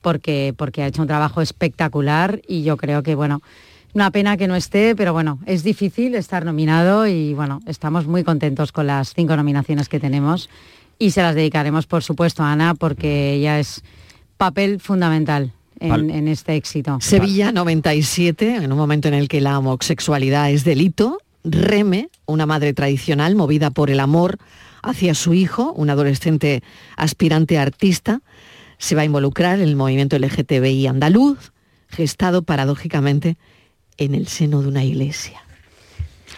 porque, 0.02 0.54
porque 0.56 0.84
ha 0.84 0.86
hecho 0.86 1.02
un 1.02 1.08
trabajo 1.08 1.42
espectacular 1.42 2.40
y 2.46 2.62
yo 2.62 2.76
creo 2.76 3.02
que, 3.02 3.16
bueno, 3.16 3.42
una 3.96 4.10
pena 4.10 4.36
que 4.36 4.46
no 4.46 4.56
esté, 4.56 4.94
pero 4.94 5.14
bueno, 5.14 5.38
es 5.46 5.64
difícil 5.64 6.16
estar 6.16 6.44
nominado 6.44 7.06
y 7.06 7.32
bueno, 7.32 7.60
estamos 7.64 8.06
muy 8.06 8.24
contentos 8.24 8.70
con 8.70 8.86
las 8.86 9.14
cinco 9.14 9.34
nominaciones 9.36 9.88
que 9.88 9.98
tenemos 9.98 10.50
y 10.98 11.12
se 11.12 11.22
las 11.22 11.34
dedicaremos, 11.34 11.86
por 11.86 12.02
supuesto, 12.02 12.42
a 12.42 12.52
Ana 12.52 12.74
porque 12.74 13.32
ella 13.32 13.58
es 13.58 13.82
papel 14.36 14.80
fundamental 14.80 15.54
en, 15.80 16.28
este 16.28 16.56
éxito. 16.56 16.98
Sevilla 17.00 17.52
97, 17.52 18.56
en 18.56 18.70
un 18.70 18.76
momento 18.76 19.08
en 19.08 19.14
el 19.14 19.28
que 19.28 19.40
la 19.40 19.58
homosexualidad 19.58 20.50
es 20.50 20.62
delito, 20.62 21.16
Reme, 21.42 22.10
una 22.26 22.44
madre 22.44 22.74
tradicional 22.74 23.34
movida 23.34 23.70
por 23.70 23.88
el 23.88 24.00
amor 24.00 24.36
hacia 24.82 25.14
su 25.14 25.32
hijo, 25.32 25.72
un 25.72 25.88
adolescente 25.88 26.62
aspirante 26.98 27.56
a 27.56 27.62
artista, 27.62 28.20
se 28.76 28.94
va 28.94 29.00
a 29.00 29.06
involucrar 29.06 29.58
en 29.58 29.68
el 29.70 29.74
movimiento 29.74 30.18
LGTBI 30.18 30.86
andaluz, 30.86 31.52
gestado 31.88 32.42
paradójicamente 32.42 33.38
en 33.98 34.14
el 34.14 34.26
seno 34.28 34.62
de 34.62 34.68
una 34.68 34.84
iglesia. 34.84 35.42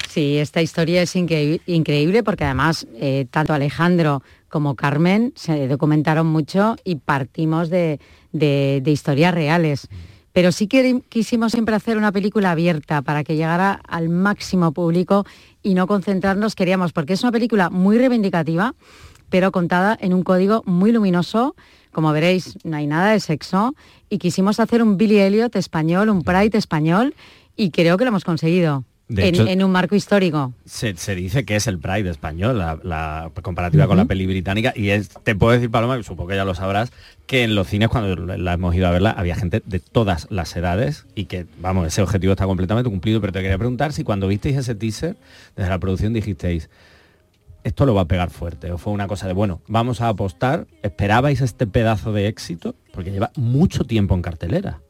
Sí, 0.09 0.39
esta 0.39 0.63
historia 0.63 1.03
es 1.03 1.15
increí- 1.17 1.61
increíble 1.67 2.23
porque 2.23 2.45
además 2.45 2.87
eh, 2.97 3.27
tanto 3.31 3.53
Alejandro 3.53 4.23
como 4.49 4.75
Carmen 4.75 5.33
se 5.37 5.69
documentaron 5.69 6.27
mucho 6.27 6.77
y 6.85 6.97
partimos 6.97 7.69
de, 7.71 8.01
de- 8.33 8.81
de 8.83 8.91
historias 8.91 9.35
reales. 9.35 9.89
Pero 10.33 10.53
sí 10.53 10.67
que 10.67 11.03
quisimos 11.09 11.53
siempre 11.53 11.75
hacer 11.75 11.97
una 11.99 12.13
película 12.13 12.53
abierta 12.53 13.03
para 13.03 13.25
que 13.25 13.35
llegara 13.35 13.81
al 13.89 14.09
máximo 14.09 14.73
público 14.73 15.27
y 15.63 15.75
no 15.75 15.87
concentrarnos, 15.87 16.55
queríamos, 16.55 16.93
porque 16.93 17.15
es 17.15 17.23
una 17.23 17.33
película 17.33 17.71
muy 17.71 17.99
reivindicativa, 17.99 18.75
pero 19.31 19.51
contada 19.53 19.97
en 20.01 20.15
un 20.15 20.23
código 20.23 20.63
muy 20.65 20.93
luminoso. 20.93 21.55
Como 21.93 22.13
veréis, 22.13 22.57
no 22.65 22.77
hay 22.77 22.87
nada 22.87 23.11
de 23.13 23.21
sexo 23.21 23.75
y 24.09 24.19
quisimos 24.19 24.61
hacer 24.61 24.83
un 24.83 24.97
Billy 24.97 25.19
Elliot 25.19 25.55
español, 25.57 26.09
un 26.09 26.23
Pride 26.23 26.57
español 26.57 27.15
y 27.59 27.71
creo 27.71 27.99
que 27.99 28.05
lo 28.05 28.09
hemos 28.09 28.25
conseguido. 28.25 28.85
En, 29.11 29.19
hecho- 29.21 29.47
en 29.47 29.65
un 29.65 29.71
marco 29.71 29.95
histórico. 29.95 30.53
Se, 30.67 30.95
se 30.97 31.15
dice 31.15 31.47
que 31.47 31.57
es 31.57 31.67
el 31.67 31.79
Pride 31.79 32.11
español, 32.11 32.59
la, 32.59 32.79
la 32.83 33.31
comparativa 33.41 33.87
con 33.87 33.97
la 33.97 34.05
peli 34.05 34.27
británica, 34.27 34.75
y 34.77 34.91
es, 34.91 35.09
te 35.09 35.35
puedo 35.35 35.55
decir, 35.55 35.71
Paloma, 35.71 35.97
que 35.97 36.03
supongo 36.03 36.29
que 36.29 36.37
ya 36.37 36.45
lo 36.45 36.55
sabrás, 36.55 36.93
que 37.27 37.43
en 37.43 37.55
los 37.55 37.69
cines 37.69 37.89
cuando 37.89 38.15
la 38.37 38.53
hemos 38.53 38.75
ido 38.75 38.87
a 38.87 38.91
verla 38.91 39.13
había 39.13 39.35
gente 39.35 39.63
de 39.65 39.79
todas 39.81 40.27
las 40.31 40.55
edades 40.57 41.07
y 41.15 41.25
que, 41.25 41.47
vamos, 41.59 41.87
ese 41.87 42.03
objetivo 42.03 42.35
está 42.35 42.45
completamente 42.45 42.91
cumplido, 42.91 43.19
pero 43.23 43.33
te 43.33 43.41
quería 43.41 43.57
preguntar 43.57 43.95
si 43.95 44.05
cuando 44.05 44.29
visteis 44.29 44.59
ese 44.59 44.75
teaser, 44.75 45.17
desde 45.57 45.71
la 45.71 45.79
producción 45.79 46.13
dijisteis, 46.13 46.69
esto 47.65 47.87
lo 47.87 47.95
va 47.95 48.03
a 48.03 48.09
pegar 48.09 48.29
fuerte, 48.29 48.71
o 48.73 48.77
fue 48.77 48.93
una 48.93 49.09
cosa 49.09 49.27
de, 49.27 49.33
bueno, 49.33 49.63
vamos 49.69 50.03
a 50.03 50.09
apostar, 50.09 50.67
esperabais 50.83 51.41
este 51.41 51.67
pedazo 51.67 52.13
de 52.13 52.27
éxito, 52.29 52.75
porque 52.93 53.11
lleva 53.11 53.31
mucho 53.37 53.85
tiempo 53.85 54.15
en 54.15 54.21
cartelera. 54.21 54.81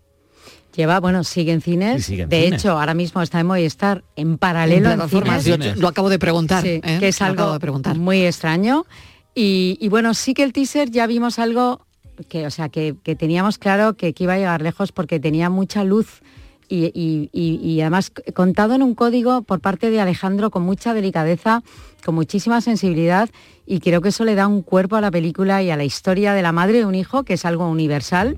Lleva, 0.79 1.01
bueno, 1.01 1.25
sigue 1.25 1.51
en 1.51 1.61
cines. 1.61 1.99
Y 1.99 2.03
sigue 2.05 2.23
en 2.23 2.29
de 2.29 2.45
cines. 2.45 2.61
hecho, 2.63 2.79
ahora 2.79 2.95
mismo 2.95 3.21
está 3.21 3.41
en 3.41 3.49
Movistar 3.49 4.05
en 4.15 4.39
paralelo 4.39 4.93
En 4.93 5.09
cines. 5.09 5.45
Yo- 5.45 5.57
yo 5.57 5.75
lo 5.75 5.89
acabo 5.89 6.09
de 6.09 6.21
preguntar, 6.21 6.63
Sí, 6.63 6.81
¿eh? 6.85 6.99
que 7.01 7.09
es 7.09 7.19
Lo 7.19 7.27
acabo 7.27 7.41
algo 7.43 7.53
de 7.55 7.59
preguntar. 7.61 7.99
muy 7.99 8.25
extraño. 8.25 8.87
Y, 9.35 9.77
y 9.81 9.89
bueno, 9.89 10.15
sí 10.15 10.35
que 10.35 10.45
el 10.45 10.53
teaser 10.53 10.89
ya 10.89 11.09
vimos 11.09 11.41
algo 11.41 11.85
que, 12.29 12.47
o 12.47 12.51
sea, 12.53 12.69
que, 12.69 12.95
que 13.03 13.17
teníamos 13.17 13.59
claro 13.59 13.95
que, 13.97 14.13
que 14.15 14.23
iba 14.23 14.35
a 14.35 14.39
llegar 14.39 14.63
lejos 14.63 14.93
porque 14.93 15.19
tenía 15.19 15.51
mucha 15.51 15.83
luz 15.83 16.23
y, 16.69 16.85
y- 16.95 17.29
y- 17.33 17.57
y 17.61 17.81
además 17.81 18.13
contado 18.33 18.75
en 18.77 18.83
un 18.85 18.95
código 18.95 19.43
por 19.43 19.59
parte 19.61 19.91
de 19.91 20.01
Alejandro 20.01 20.51
con 20.51 20.63
mucha 20.63 20.95
delicadeza, 20.95 21.65
con 22.05 22.15
muchísima 22.15 22.61
sensibilidad 22.61 23.29
y 23.67 23.81
creo 23.81 24.01
que 24.01 24.11
eso 24.11 24.25
le 24.25 24.37
da 24.37 24.47
un 24.47 24.63
cuerpo 24.63 24.95
a 24.95 25.01
la 25.01 25.11
película 25.11 25.61
y 25.61 25.71
a 25.71 25.77
la 25.77 25.83
historia 25.85 26.35
de 26.35 26.43
la 26.43 26.53
madre 26.53 26.79
de 26.79 26.85
un 26.87 26.95
hijo, 26.95 27.25
que 27.25 27.35
es 27.35 27.45
algo 27.45 27.69
universal. 27.69 28.37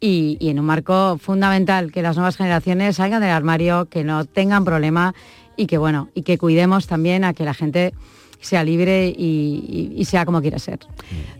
Y, 0.00 0.38
en 0.40 0.58
un 0.58 0.64
marco 0.64 1.18
fundamental, 1.18 1.92
que 1.92 2.02
las 2.02 2.16
nuevas 2.16 2.36
generaciones 2.36 2.96
salgan 2.96 3.20
del 3.20 3.30
armario, 3.30 3.86
que 3.86 4.02
no 4.02 4.24
tengan 4.24 4.64
problema 4.64 5.14
y 5.56 5.66
que 5.66 5.76
bueno, 5.76 6.08
y 6.14 6.22
que 6.22 6.38
cuidemos 6.38 6.86
también 6.86 7.22
a 7.24 7.34
que 7.34 7.44
la 7.44 7.52
gente 7.52 7.92
sea 8.40 8.64
libre 8.64 9.14
y 9.14 10.02
sea 10.06 10.24
como 10.24 10.40
quiera 10.40 10.58
ser. 10.58 10.78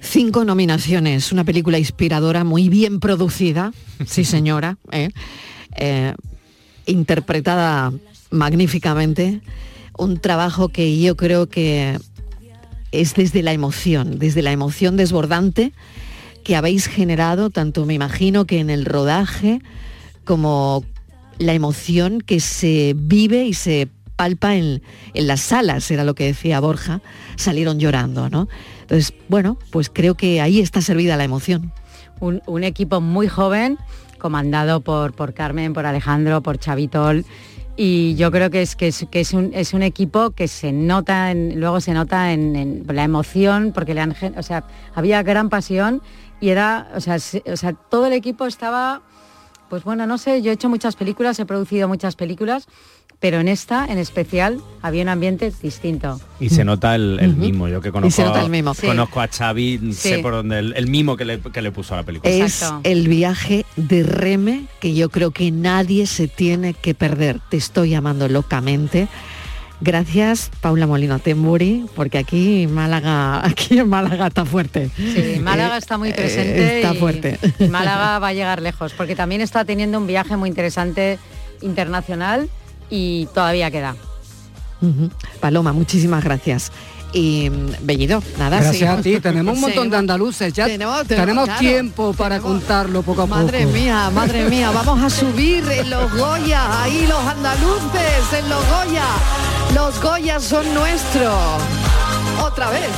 Cinco 0.00 0.44
nominaciones, 0.44 1.32
una 1.32 1.44
película 1.44 1.78
inspiradora, 1.78 2.44
muy 2.44 2.68
bien 2.68 3.00
producida, 3.00 3.72
sí 4.06 4.24
señora, 4.24 4.76
¿eh? 4.92 5.10
Eh, 5.76 6.14
interpretada 6.86 7.92
magníficamente, 8.30 9.40
un 9.96 10.18
trabajo 10.18 10.68
que 10.68 10.98
yo 11.00 11.16
creo 11.16 11.48
que 11.48 11.98
es 12.92 13.14
desde 13.14 13.42
la 13.42 13.52
emoción, 13.52 14.18
desde 14.18 14.42
la 14.42 14.52
emoción 14.52 14.96
desbordante 14.96 15.72
que 16.44 16.56
habéis 16.56 16.86
generado, 16.86 17.50
tanto 17.50 17.86
me 17.86 17.94
imagino 17.94 18.46
que 18.46 18.60
en 18.60 18.70
el 18.70 18.84
rodaje, 18.84 19.60
como 20.24 20.84
la 21.38 21.54
emoción 21.54 22.20
que 22.20 22.40
se 22.40 22.94
vive 22.96 23.44
y 23.44 23.54
se 23.54 23.88
palpa 24.16 24.54
en, 24.54 24.82
en 25.14 25.26
las 25.26 25.40
salas, 25.40 25.90
era 25.90 26.04
lo 26.04 26.14
que 26.14 26.26
decía 26.26 26.60
Borja, 26.60 27.00
salieron 27.36 27.78
llorando, 27.80 28.28
¿no? 28.28 28.48
Entonces, 28.82 29.14
bueno, 29.28 29.56
pues 29.70 29.88
creo 29.88 30.14
que 30.14 30.40
ahí 30.40 30.60
está 30.60 30.82
servida 30.82 31.16
la 31.16 31.24
emoción. 31.24 31.72
un, 32.20 32.64
equipo 32.64 33.00
muy 33.00 33.28
joven, 33.28 33.78
comandado 34.18 34.82
por, 34.82 35.14
por 35.14 35.32
Carmen, 35.32 35.72
por 35.72 35.86
Alejandro, 35.86 36.42
por 36.42 36.58
Chavitol. 36.58 37.24
Y 37.76 38.14
yo 38.16 38.30
creo 38.30 38.50
que 38.50 38.60
es, 38.60 38.76
que 38.76 38.88
es, 38.88 39.06
que 39.10 39.20
es, 39.20 39.32
un, 39.32 39.52
es 39.54 39.72
un 39.72 39.82
equipo 39.82 40.32
que 40.32 40.48
se 40.48 40.72
nota, 40.72 41.32
luego 41.32 41.80
se 41.80 41.94
nota 41.94 42.32
en, 42.32 42.56
en 42.56 42.84
la 42.88 43.04
emoción, 43.04 43.72
porque 43.72 43.94
le 43.94 44.02
han, 44.02 44.14
o 44.36 44.42
sea, 44.42 44.64
había 44.94 45.22
gran 45.22 45.48
pasión 45.48 46.02
y 46.40 46.48
era, 46.50 46.88
o 46.94 47.00
sea, 47.00 47.18
se- 47.18 47.42
o 47.46 47.56
sea, 47.56 47.72
todo 47.74 48.06
el 48.06 48.12
equipo 48.12 48.46
estaba, 48.46 49.02
pues 49.68 49.84
bueno, 49.84 50.06
no 50.06 50.18
sé, 50.18 50.42
yo 50.42 50.50
he 50.50 50.54
hecho 50.54 50.68
muchas 50.68 50.96
películas, 50.96 51.38
he 51.38 51.46
producido 51.46 51.86
muchas 51.88 52.16
películas, 52.16 52.66
pero 53.20 53.38
en 53.38 53.48
esta, 53.48 53.84
en 53.84 53.98
especial, 53.98 54.62
había 54.80 55.02
un 55.02 55.10
ambiente 55.10 55.52
distinto. 55.62 56.18
Y 56.40 56.48
se 56.48 56.64
nota 56.64 56.94
el, 56.94 57.18
el 57.20 57.36
mimo, 57.36 57.68
yo 57.68 57.82
que 57.82 57.92
conozco, 57.92 58.16
se 58.16 58.24
nota 58.24 58.40
el 58.40 58.48
mimo. 58.48 58.72
Sí. 58.72 58.86
conozco 58.86 59.20
a 59.20 59.28
Xavi, 59.28 59.78
Sí. 59.78 59.92
sé 59.92 60.18
por 60.20 60.32
dónde 60.32 60.58
el, 60.58 60.72
el 60.74 60.86
mimo 60.88 61.18
que 61.18 61.26
le, 61.26 61.38
que 61.38 61.60
le 61.60 61.70
puso 61.70 61.92
a 61.92 61.98
la 61.98 62.02
película. 62.04 62.32
Es 62.32 62.64
el 62.82 63.08
viaje 63.08 63.66
de 63.76 64.04
Reme 64.04 64.64
que 64.80 64.94
yo 64.94 65.10
creo 65.10 65.32
que 65.32 65.50
nadie 65.50 66.06
se 66.06 66.28
tiene 66.28 66.72
que 66.72 66.94
perder. 66.94 67.40
Te 67.50 67.58
estoy 67.58 67.90
llamando 67.90 68.26
locamente. 68.26 69.06
Gracias, 69.82 70.50
Paula 70.60 70.86
Molino 70.86 71.18
Temburi, 71.20 71.86
porque 71.94 72.18
aquí 72.18 72.66
Málaga, 72.66 73.44
aquí 73.46 73.78
en 73.78 73.88
Málaga 73.88 74.26
está 74.26 74.44
fuerte. 74.44 74.90
Sí, 74.96 75.38
Málaga 75.40 75.76
Eh, 75.76 75.78
está 75.78 75.96
muy 75.98 76.10
eh, 76.10 76.14
presente. 76.14 76.80
está 76.80 76.94
y- 76.94 76.98
fuerte. 76.98 77.38
y 77.58 77.64
Málaga 77.68 78.18
va 78.18 78.28
a 78.28 78.32
llegar 78.34 78.60
lejos, 78.60 78.92
porque 78.92 79.16
también 79.16 79.40
está 79.40 79.64
teniendo 79.64 79.98
un 79.98 80.06
viaje 80.06 80.36
muy 80.36 80.48
interesante 80.48 81.18
internacional 81.62 82.48
y 82.90 83.26
todavía 83.34 83.70
queda. 83.70 83.96
Paloma, 85.40 85.72
muchísimas 85.74 86.24
gracias. 86.24 86.72
Y 87.12 87.50
mm, 87.50 87.72
Bellido, 87.80 88.22
nada. 88.38 88.56
Gracias 88.60 88.76
seguimos. 88.76 88.98
a 89.00 89.02
ti, 89.02 89.20
tenemos 89.20 89.54
un 89.56 89.60
montón 89.66 89.90
de 89.90 89.96
andaluces, 89.96 90.52
ya 90.52 90.66
Tenemos- 90.66 91.06
tenemos, 91.06 91.26
tenemos- 91.26 91.44
claro, 91.46 91.58
tiempo 91.60 92.12
para 92.14 92.38
contarlo 92.40 93.02
poco 93.02 93.22
a 93.22 93.26
Madre 93.26 93.60
poco. 93.64 93.72
mía, 93.72 94.10
madre 94.14 94.44
mía, 94.48 94.70
vamos 94.70 95.02
a 95.02 95.10
subir 95.10 95.64
en 95.70 95.90
los 95.90 96.12
Goya, 96.12 96.82
ahí 96.82 97.06
los 97.08 97.18
andaluces, 97.26 98.38
en 98.38 98.48
los 98.48 98.64
Goya. 98.68 99.04
Los 99.74 100.00
Goya 100.00 100.38
son 100.40 100.72
nuestros. 100.74 101.34
Otra 102.42 102.70
vez. 102.70 102.88